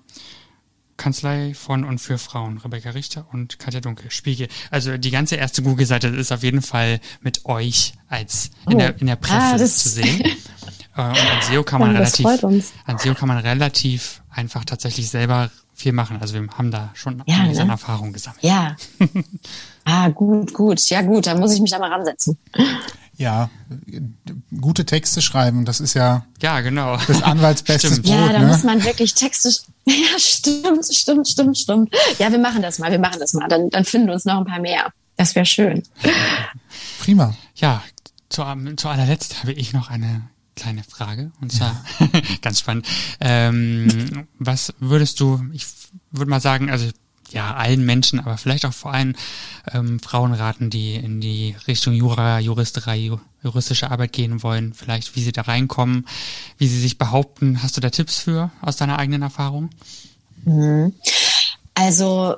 Kanzlei 1.00 1.54
von 1.54 1.84
und 1.84 1.98
für 1.98 2.18
Frauen, 2.18 2.58
Rebecca 2.58 2.90
Richter 2.90 3.24
und 3.32 3.58
Katja 3.58 3.80
Dunkel, 3.80 4.10
Spiegel. 4.10 4.48
Also 4.70 4.98
die 4.98 5.10
ganze 5.10 5.36
erste 5.36 5.62
Google-Seite 5.62 6.08
ist 6.08 6.30
auf 6.30 6.42
jeden 6.42 6.60
Fall 6.60 7.00
mit 7.22 7.46
euch 7.46 7.94
als 8.08 8.50
in, 8.66 8.74
oh. 8.74 8.78
der, 8.78 9.00
in 9.00 9.06
der 9.06 9.16
Presse 9.16 9.54
ah, 9.54 9.56
zu 9.56 9.88
sehen. 9.88 10.22
Äh, 10.96 11.02
und 11.02 11.18
an 11.18 11.42
SEO 11.48 11.62
kann 11.62 11.78
man 11.80 11.92
ja, 11.92 12.00
relativ, 12.00 12.26
an 12.84 12.98
SEO 12.98 13.14
kann 13.14 13.28
man 13.28 13.38
relativ 13.38 14.22
einfach 14.28 14.64
tatsächlich 14.64 15.08
selber 15.08 15.48
viel 15.72 15.92
machen. 15.92 16.18
Also 16.20 16.34
wir 16.34 16.44
haben 16.48 16.72
da 16.72 16.90
schon 16.94 17.22
ja, 17.26 17.44
ne? 17.44 17.60
an 17.60 17.70
Erfahrung 17.70 18.12
gesammelt. 18.12 18.42
Ja. 18.42 18.74
ah, 19.84 20.08
gut, 20.08 20.52
gut. 20.52 20.80
Ja, 20.90 21.02
gut, 21.02 21.28
dann 21.28 21.38
muss 21.38 21.54
ich 21.54 21.60
mich 21.60 21.70
da 21.70 21.78
mal 21.78 21.92
ransetzen. 21.92 22.38
Ja, 23.20 23.50
gute 24.62 24.86
Texte 24.86 25.20
schreiben, 25.20 25.66
das 25.66 25.78
ist 25.78 25.92
ja, 25.92 26.24
ja 26.40 26.62
genau. 26.62 26.96
das 27.06 27.22
Anwaltsbestes 27.22 28.00
Brot. 28.02 28.14
Ja, 28.14 28.32
da 28.32 28.38
ne? 28.38 28.46
muss 28.46 28.62
man 28.64 28.82
wirklich 28.82 29.14
Texte. 29.14 29.50
Ja, 29.86 30.18
stimmt, 30.18 30.86
stimmt, 30.86 31.28
stimmt, 31.28 31.58
stimmt. 31.58 31.94
Ja, 32.18 32.30
wir 32.30 32.38
machen 32.38 32.62
das 32.62 32.78
mal, 32.78 32.90
wir 32.92 32.98
machen 32.98 33.18
das 33.18 33.32
mal. 33.32 33.48
Dann, 33.48 33.70
dann 33.70 33.84
finden 33.84 34.06
wir 34.06 34.14
uns 34.14 34.24
noch 34.24 34.38
ein 34.38 34.44
paar 34.44 34.60
mehr. 34.60 34.92
Das 35.16 35.34
wäre 35.34 35.44
schön. 35.44 35.82
Prima. 37.00 37.34
Ja, 37.56 37.82
zu, 38.28 38.42
zu 38.76 38.88
allerletzt 38.88 39.40
habe 39.40 39.52
ich 39.52 39.72
noch 39.72 39.90
eine 39.90 40.22
kleine 40.54 40.84
Frage 40.84 41.32
und 41.40 41.52
zwar 41.52 41.84
ja. 41.98 42.20
ganz 42.42 42.60
spannend. 42.60 42.86
Ähm, 43.20 44.28
was 44.38 44.72
würdest 44.78 45.20
du, 45.20 45.42
ich 45.52 45.66
würde 46.10 46.30
mal 46.30 46.40
sagen, 46.40 46.70
also 46.70 46.88
ja, 47.32 47.54
allen 47.54 47.84
Menschen, 47.84 48.20
aber 48.20 48.36
vielleicht 48.36 48.64
auch 48.64 48.72
vor 48.72 48.92
allem 48.92 49.14
ähm, 49.72 50.00
Frauen 50.00 50.34
raten, 50.34 50.70
die 50.70 50.94
in 50.94 51.20
die 51.20 51.56
Richtung 51.66 51.94
Jura, 51.94 52.40
Juristerei, 52.40 53.10
juristische 53.42 53.90
Arbeit 53.90 54.12
gehen 54.12 54.42
wollen, 54.42 54.74
vielleicht 54.74 55.16
wie 55.16 55.22
sie 55.22 55.32
da 55.32 55.42
reinkommen, 55.42 56.06
wie 56.58 56.66
sie 56.66 56.80
sich 56.80 56.98
behaupten. 56.98 57.62
Hast 57.62 57.76
du 57.76 57.80
da 57.80 57.90
Tipps 57.90 58.18
für 58.18 58.50
aus 58.62 58.76
deiner 58.76 58.98
eigenen 58.98 59.22
Erfahrung? 59.22 59.70
Mhm. 60.44 60.94
Also 61.74 62.36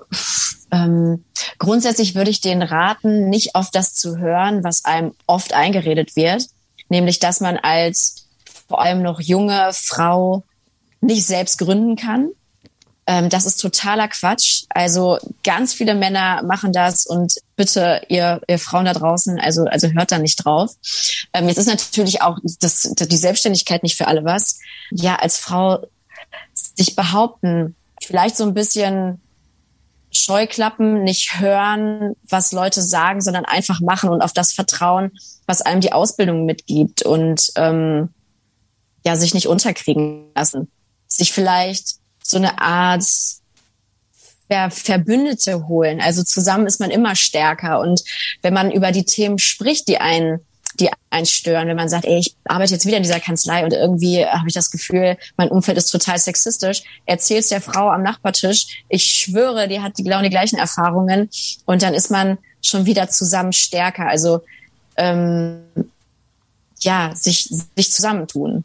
ähm, 0.70 1.24
grundsätzlich 1.58 2.14
würde 2.14 2.30
ich 2.30 2.40
den 2.40 2.62
raten, 2.62 3.28
nicht 3.28 3.54
auf 3.54 3.70
das 3.70 3.94
zu 3.94 4.18
hören, 4.18 4.62
was 4.62 4.84
einem 4.84 5.12
oft 5.26 5.52
eingeredet 5.52 6.16
wird, 6.16 6.46
nämlich 6.88 7.18
dass 7.18 7.40
man 7.40 7.56
als 7.56 8.28
vor 8.68 8.80
allem 8.80 9.02
noch 9.02 9.20
junge 9.20 9.70
Frau 9.72 10.44
nicht 11.00 11.26
selbst 11.26 11.58
gründen 11.58 11.96
kann. 11.96 12.30
Ähm, 13.06 13.28
das 13.28 13.46
ist 13.46 13.60
totaler 13.60 14.08
Quatsch. 14.08 14.64
Also 14.68 15.18
ganz 15.42 15.74
viele 15.74 15.94
Männer 15.94 16.42
machen 16.44 16.72
das 16.72 17.06
und 17.06 17.34
bitte 17.56 18.02
ihr, 18.08 18.40
ihr 18.46 18.58
Frauen 18.58 18.84
da 18.84 18.92
draußen, 18.92 19.40
also, 19.40 19.64
also 19.64 19.88
hört 19.88 20.12
da 20.12 20.18
nicht 20.18 20.44
drauf. 20.44 20.74
Ähm, 21.32 21.48
jetzt 21.48 21.58
ist 21.58 21.66
natürlich 21.66 22.22
auch 22.22 22.38
das, 22.60 22.82
die 22.82 23.16
Selbstständigkeit 23.16 23.82
nicht 23.82 23.96
für 23.96 24.06
alle 24.06 24.24
was. 24.24 24.58
Ja, 24.90 25.16
als 25.16 25.38
Frau 25.38 25.84
sich 26.54 26.94
behaupten, 26.94 27.74
vielleicht 28.02 28.36
so 28.36 28.44
ein 28.44 28.54
bisschen 28.54 29.20
Scheuklappen, 30.12 31.04
nicht 31.04 31.40
hören, 31.40 32.14
was 32.28 32.52
Leute 32.52 32.82
sagen, 32.82 33.20
sondern 33.20 33.46
einfach 33.46 33.80
machen 33.80 34.10
und 34.10 34.20
auf 34.20 34.32
das 34.32 34.52
vertrauen, 34.52 35.10
was 35.46 35.62
einem 35.62 35.80
die 35.80 35.92
Ausbildung 35.92 36.44
mitgibt 36.44 37.02
und 37.02 37.50
ähm, 37.56 38.10
ja, 39.04 39.16
sich 39.16 39.34
nicht 39.34 39.48
unterkriegen 39.48 40.26
lassen. 40.36 40.70
Sich 41.08 41.32
vielleicht 41.32 41.96
so 42.22 42.36
eine 42.36 42.60
Art 42.60 43.04
Verbündete 44.68 45.66
holen. 45.66 46.02
Also 46.02 46.22
zusammen 46.22 46.66
ist 46.66 46.78
man 46.78 46.90
immer 46.90 47.16
stärker. 47.16 47.80
Und 47.80 48.02
wenn 48.42 48.52
man 48.52 48.70
über 48.70 48.92
die 48.92 49.06
Themen 49.06 49.38
spricht, 49.38 49.88
die 49.88 49.96
einen 49.96 50.40
die 50.80 50.90
einen 51.10 51.26
stören, 51.26 51.68
wenn 51.68 51.76
man 51.76 51.88
sagt, 51.88 52.04
ey, 52.04 52.18
ich 52.18 52.34
arbeite 52.44 52.72
jetzt 52.72 52.86
wieder 52.86 52.96
in 52.96 53.02
dieser 53.02 53.20
Kanzlei 53.20 53.64
und 53.64 53.72
irgendwie 53.72 54.24
habe 54.24 54.48
ich 54.48 54.54
das 54.54 54.70
Gefühl, 54.70 55.18
mein 55.36 55.50
Umfeld 55.50 55.76
ist 55.76 55.90
total 55.90 56.18
sexistisch, 56.18 56.82
erzähl's 57.04 57.48
der 57.48 57.60
Frau 57.60 57.90
am 57.90 58.02
Nachbartisch, 58.02 58.82
ich 58.88 59.04
schwöre, 59.04 59.68
die 59.68 59.80
hat 59.80 59.96
genau 59.96 60.22
die 60.22 60.30
gleichen 60.30 60.58
Erfahrungen 60.58 61.28
und 61.66 61.82
dann 61.82 61.94
ist 61.94 62.10
man 62.10 62.38
schon 62.62 62.86
wieder 62.86 63.08
zusammen 63.08 63.52
stärker. 63.52 64.08
Also 64.08 64.42
ähm, 64.96 65.62
ja, 66.80 67.12
sich, 67.14 67.50
sich 67.76 67.92
zusammentun. 67.92 68.64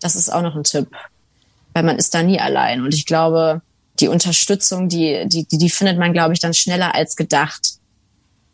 Das 0.00 0.16
ist 0.16 0.32
auch 0.32 0.42
noch 0.42 0.56
ein 0.56 0.64
Tipp, 0.64 0.88
weil 1.74 1.82
man 1.82 1.98
ist 1.98 2.14
da 2.14 2.22
nie 2.22 2.40
allein. 2.40 2.80
Und 2.80 2.94
ich 2.94 3.04
glaube, 3.04 3.60
die 4.00 4.08
Unterstützung, 4.08 4.88
die, 4.88 5.24
die, 5.26 5.44
die, 5.44 5.58
die 5.58 5.70
findet 5.70 5.98
man, 5.98 6.12
glaube 6.12 6.32
ich, 6.32 6.40
dann 6.40 6.54
schneller 6.54 6.94
als 6.94 7.16
gedacht. 7.16 7.74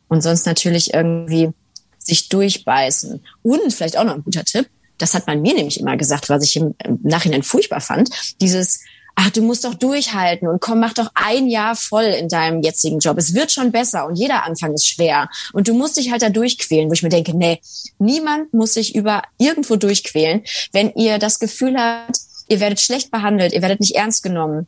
Und 0.09 0.23
sonst 0.23 0.45
natürlich 0.47 0.93
irgendwie 0.93 1.51
sich 1.99 2.29
durchbeißen. 2.29 3.25
Und 3.43 3.73
vielleicht 3.73 3.97
auch 3.97 4.05
noch 4.05 4.15
ein 4.15 4.25
guter 4.25 4.45
Tipp, 4.45 4.69
das 4.99 5.15
hat 5.15 5.27
man 5.27 5.41
mir 5.41 5.55
nämlich 5.55 5.79
immer 5.79 5.97
gesagt, 5.97 6.29
was 6.29 6.45
ich 6.45 6.57
im 6.57 6.75
Nachhinein 7.03 7.43
furchtbar 7.43 7.81
fand, 7.81 8.11
dieses, 8.41 8.81
ach, 9.15 9.31
du 9.31 9.43
musst 9.43 9.65
doch 9.65 9.75
durchhalten 9.75 10.49
und 10.49 10.61
komm, 10.61 10.81
mach 10.81 10.95
doch 10.95 11.11
ein 11.15 11.49
Jahr 11.49 11.77
voll 11.77 12.05
in 12.05 12.29
deinem 12.29 12.63
jetzigen 12.63 12.99
Job. 12.99 13.17
Es 13.19 13.35
wird 13.35 13.53
schon 13.53 13.73
besser 13.73 14.07
und 14.07 14.17
jeder 14.17 14.45
Anfang 14.45 14.75
ist 14.75 14.87
schwer. 14.87 15.29
Und 15.53 15.69
du 15.69 15.75
musst 15.75 15.97
dich 15.97 16.11
halt 16.11 16.23
da 16.23 16.29
durchquälen, 16.29 16.89
wo 16.89 16.95
ich 16.95 17.03
mir 17.03 17.09
denke, 17.09 17.37
nee, 17.37 17.61
niemand 17.99 18.53
muss 18.53 18.75
sich 18.75 18.95
über 18.95 19.23
irgendwo 19.39 19.77
durchquälen. 19.77 20.43
Wenn 20.73 20.93
ihr 20.95 21.19
das 21.19 21.39
Gefühl 21.39 21.77
habt, 21.79 22.19
ihr 22.51 22.61
werdet 22.61 22.81
schlecht 22.81 23.11
behandelt, 23.11 23.53
ihr 23.53 23.63
werdet 23.63 23.81
nicht 23.81 23.97
ernst 23.97 24.23
genommen, 24.23 24.67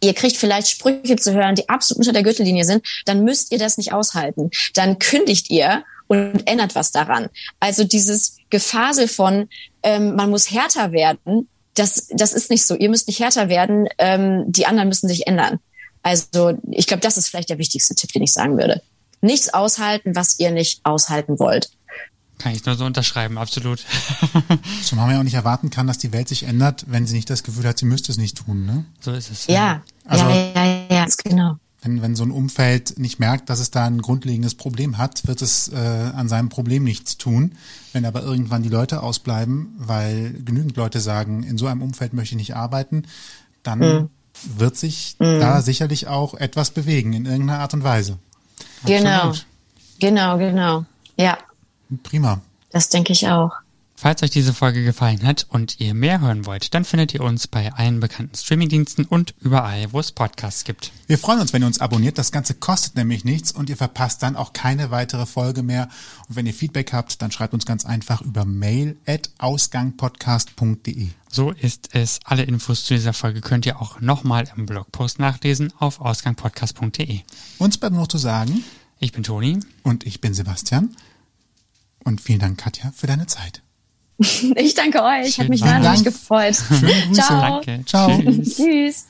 ihr 0.00 0.14
kriegt 0.14 0.36
vielleicht 0.36 0.68
Sprüche 0.68 1.16
zu 1.16 1.32
hören, 1.32 1.54
die 1.54 1.68
absolut 1.68 2.00
unter 2.00 2.12
der 2.12 2.22
Gürtellinie 2.22 2.64
sind, 2.64 2.84
dann 3.04 3.22
müsst 3.22 3.52
ihr 3.52 3.58
das 3.58 3.76
nicht 3.78 3.92
aushalten. 3.92 4.50
Dann 4.74 4.98
kündigt 4.98 5.50
ihr 5.50 5.84
und 6.06 6.48
ändert 6.48 6.74
was 6.74 6.90
daran. 6.90 7.28
Also 7.60 7.84
dieses 7.84 8.38
Gefasel 8.50 9.08
von, 9.08 9.48
ähm, 9.82 10.16
man 10.16 10.30
muss 10.30 10.50
härter 10.50 10.92
werden, 10.92 11.48
das, 11.74 12.08
das 12.10 12.32
ist 12.32 12.50
nicht 12.50 12.66
so. 12.66 12.74
Ihr 12.74 12.88
müsst 12.88 13.06
nicht 13.06 13.20
härter 13.20 13.48
werden, 13.48 13.88
ähm, 13.98 14.44
die 14.48 14.66
anderen 14.66 14.88
müssen 14.88 15.08
sich 15.08 15.26
ändern. 15.26 15.60
Also 16.02 16.58
ich 16.70 16.86
glaube, 16.86 17.02
das 17.02 17.16
ist 17.16 17.28
vielleicht 17.28 17.50
der 17.50 17.58
wichtigste 17.58 17.94
Tipp, 17.94 18.12
den 18.12 18.22
ich 18.22 18.32
sagen 18.32 18.56
würde. 18.56 18.82
Nichts 19.20 19.52
aushalten, 19.52 20.16
was 20.16 20.38
ihr 20.38 20.50
nicht 20.50 20.80
aushalten 20.84 21.38
wollt. 21.38 21.70
Kann 22.38 22.52
ich 22.52 22.64
nur 22.64 22.76
so 22.76 22.84
unterschreiben, 22.84 23.36
absolut. 23.36 23.84
Zumal 24.82 25.06
man 25.06 25.14
ja 25.14 25.20
auch 25.20 25.24
nicht 25.24 25.34
erwarten 25.34 25.70
kann, 25.70 25.86
dass 25.86 25.98
die 25.98 26.12
Welt 26.12 26.28
sich 26.28 26.44
ändert, 26.44 26.84
wenn 26.88 27.06
sie 27.06 27.16
nicht 27.16 27.28
das 27.28 27.42
Gefühl 27.42 27.66
hat, 27.66 27.78
sie 27.78 27.86
müsste 27.86 28.12
es 28.12 28.18
nicht 28.18 28.36
tun, 28.36 28.64
ne? 28.64 28.84
So 29.00 29.12
ist 29.12 29.30
es. 29.30 29.46
Ja, 29.48 29.82
also, 30.04 30.24
ja, 30.28 30.52
ja, 30.54 30.86
ja, 30.88 31.06
genau 31.24 31.58
wenn, 31.82 32.02
wenn 32.02 32.16
so 32.16 32.24
ein 32.24 32.30
Umfeld 32.30 32.98
nicht 32.98 33.20
merkt, 33.20 33.50
dass 33.50 33.60
es 33.60 33.70
da 33.70 33.86
ein 33.86 34.02
grundlegendes 34.02 34.54
Problem 34.54 34.98
hat, 34.98 35.26
wird 35.26 35.42
es 35.42 35.68
äh, 35.68 35.76
an 35.76 36.28
seinem 36.28 36.48
Problem 36.48 36.82
nichts 36.84 37.18
tun. 37.18 37.52
Wenn 37.92 38.04
aber 38.04 38.22
irgendwann 38.22 38.62
die 38.62 38.68
Leute 38.68 39.02
ausbleiben, 39.02 39.74
weil 39.78 40.34
genügend 40.44 40.76
Leute 40.76 41.00
sagen, 41.00 41.44
in 41.44 41.56
so 41.56 41.66
einem 41.66 41.82
Umfeld 41.82 42.14
möchte 42.14 42.34
ich 42.34 42.38
nicht 42.38 42.56
arbeiten, 42.56 43.04
dann 43.62 43.78
mhm. 43.78 44.10
wird 44.56 44.76
sich 44.76 45.16
mhm. 45.18 45.40
da 45.40 45.62
sicherlich 45.62 46.08
auch 46.08 46.34
etwas 46.34 46.70
bewegen 46.70 47.12
in 47.12 47.26
irgendeiner 47.26 47.60
Art 47.60 47.74
und 47.74 47.84
Weise. 47.84 48.18
Genau, 48.84 49.10
Absolut. 49.10 49.46
genau, 50.00 50.38
genau. 50.38 50.84
Ja. 51.16 51.38
Prima. 52.02 52.40
Das 52.70 52.88
denke 52.88 53.12
ich 53.12 53.28
auch. 53.28 53.52
Falls 54.00 54.22
euch 54.22 54.30
diese 54.30 54.54
Folge 54.54 54.84
gefallen 54.84 55.24
hat 55.24 55.48
und 55.48 55.80
ihr 55.80 55.92
mehr 55.92 56.20
hören 56.20 56.46
wollt, 56.46 56.72
dann 56.72 56.84
findet 56.84 57.14
ihr 57.14 57.20
uns 57.20 57.48
bei 57.48 57.72
allen 57.72 57.98
bekannten 57.98 58.36
Streamingdiensten 58.36 59.04
und 59.04 59.34
überall, 59.40 59.92
wo 59.92 59.98
es 59.98 60.12
Podcasts 60.12 60.62
gibt. 60.62 60.92
Wir 61.08 61.18
freuen 61.18 61.40
uns, 61.40 61.52
wenn 61.52 61.64
ihr 61.64 61.66
uns 61.66 61.80
abonniert. 61.80 62.16
Das 62.16 62.30
Ganze 62.30 62.54
kostet 62.54 62.94
nämlich 62.94 63.24
nichts 63.24 63.50
und 63.50 63.68
ihr 63.68 63.76
verpasst 63.76 64.22
dann 64.22 64.36
auch 64.36 64.52
keine 64.52 64.92
weitere 64.92 65.26
Folge 65.26 65.64
mehr. 65.64 65.88
Und 66.28 66.36
wenn 66.36 66.46
ihr 66.46 66.54
Feedback 66.54 66.92
habt, 66.92 67.20
dann 67.22 67.32
schreibt 67.32 67.54
uns 67.54 67.66
ganz 67.66 67.84
einfach 67.84 68.20
über 68.20 68.44
mail 68.44 68.96
at 69.04 69.30
ausgangpodcast.de. 69.38 71.08
So 71.28 71.50
ist 71.50 71.88
es. 71.92 72.20
Alle 72.22 72.44
Infos 72.44 72.84
zu 72.84 72.94
dieser 72.94 73.12
Folge 73.12 73.40
könnt 73.40 73.66
ihr 73.66 73.82
auch 73.82 74.00
nochmal 74.00 74.48
im 74.56 74.66
Blogpost 74.66 75.18
nachlesen 75.18 75.72
auf 75.76 76.00
ausgangpodcast.de. 76.00 77.22
Uns 77.58 77.78
bleibt 77.78 77.96
noch 77.96 78.06
zu 78.06 78.18
sagen. 78.18 78.62
Ich 79.00 79.10
bin 79.10 79.24
Toni. 79.24 79.58
Und 79.82 80.06
ich 80.06 80.20
bin 80.20 80.34
Sebastian. 80.34 80.94
Und 82.08 82.22
vielen 82.22 82.38
Dank, 82.38 82.56
Katja, 82.56 82.90
für 82.96 83.06
deine 83.06 83.26
Zeit. 83.26 83.62
Ich 84.56 84.74
danke 84.74 85.02
euch. 85.04 85.34
Schön 85.34 85.44
Hat 85.44 85.50
mich 85.50 85.60
wahnsinnig 85.60 86.04
gefreut. 86.04 86.56
Schöne 86.56 87.06
Grüße. 87.06 87.20
Ciao. 87.20 87.40
Danke. 87.40 87.84
Ciao. 87.84 88.18
Tschüss. 88.18 88.56
Tschüss. 88.56 89.04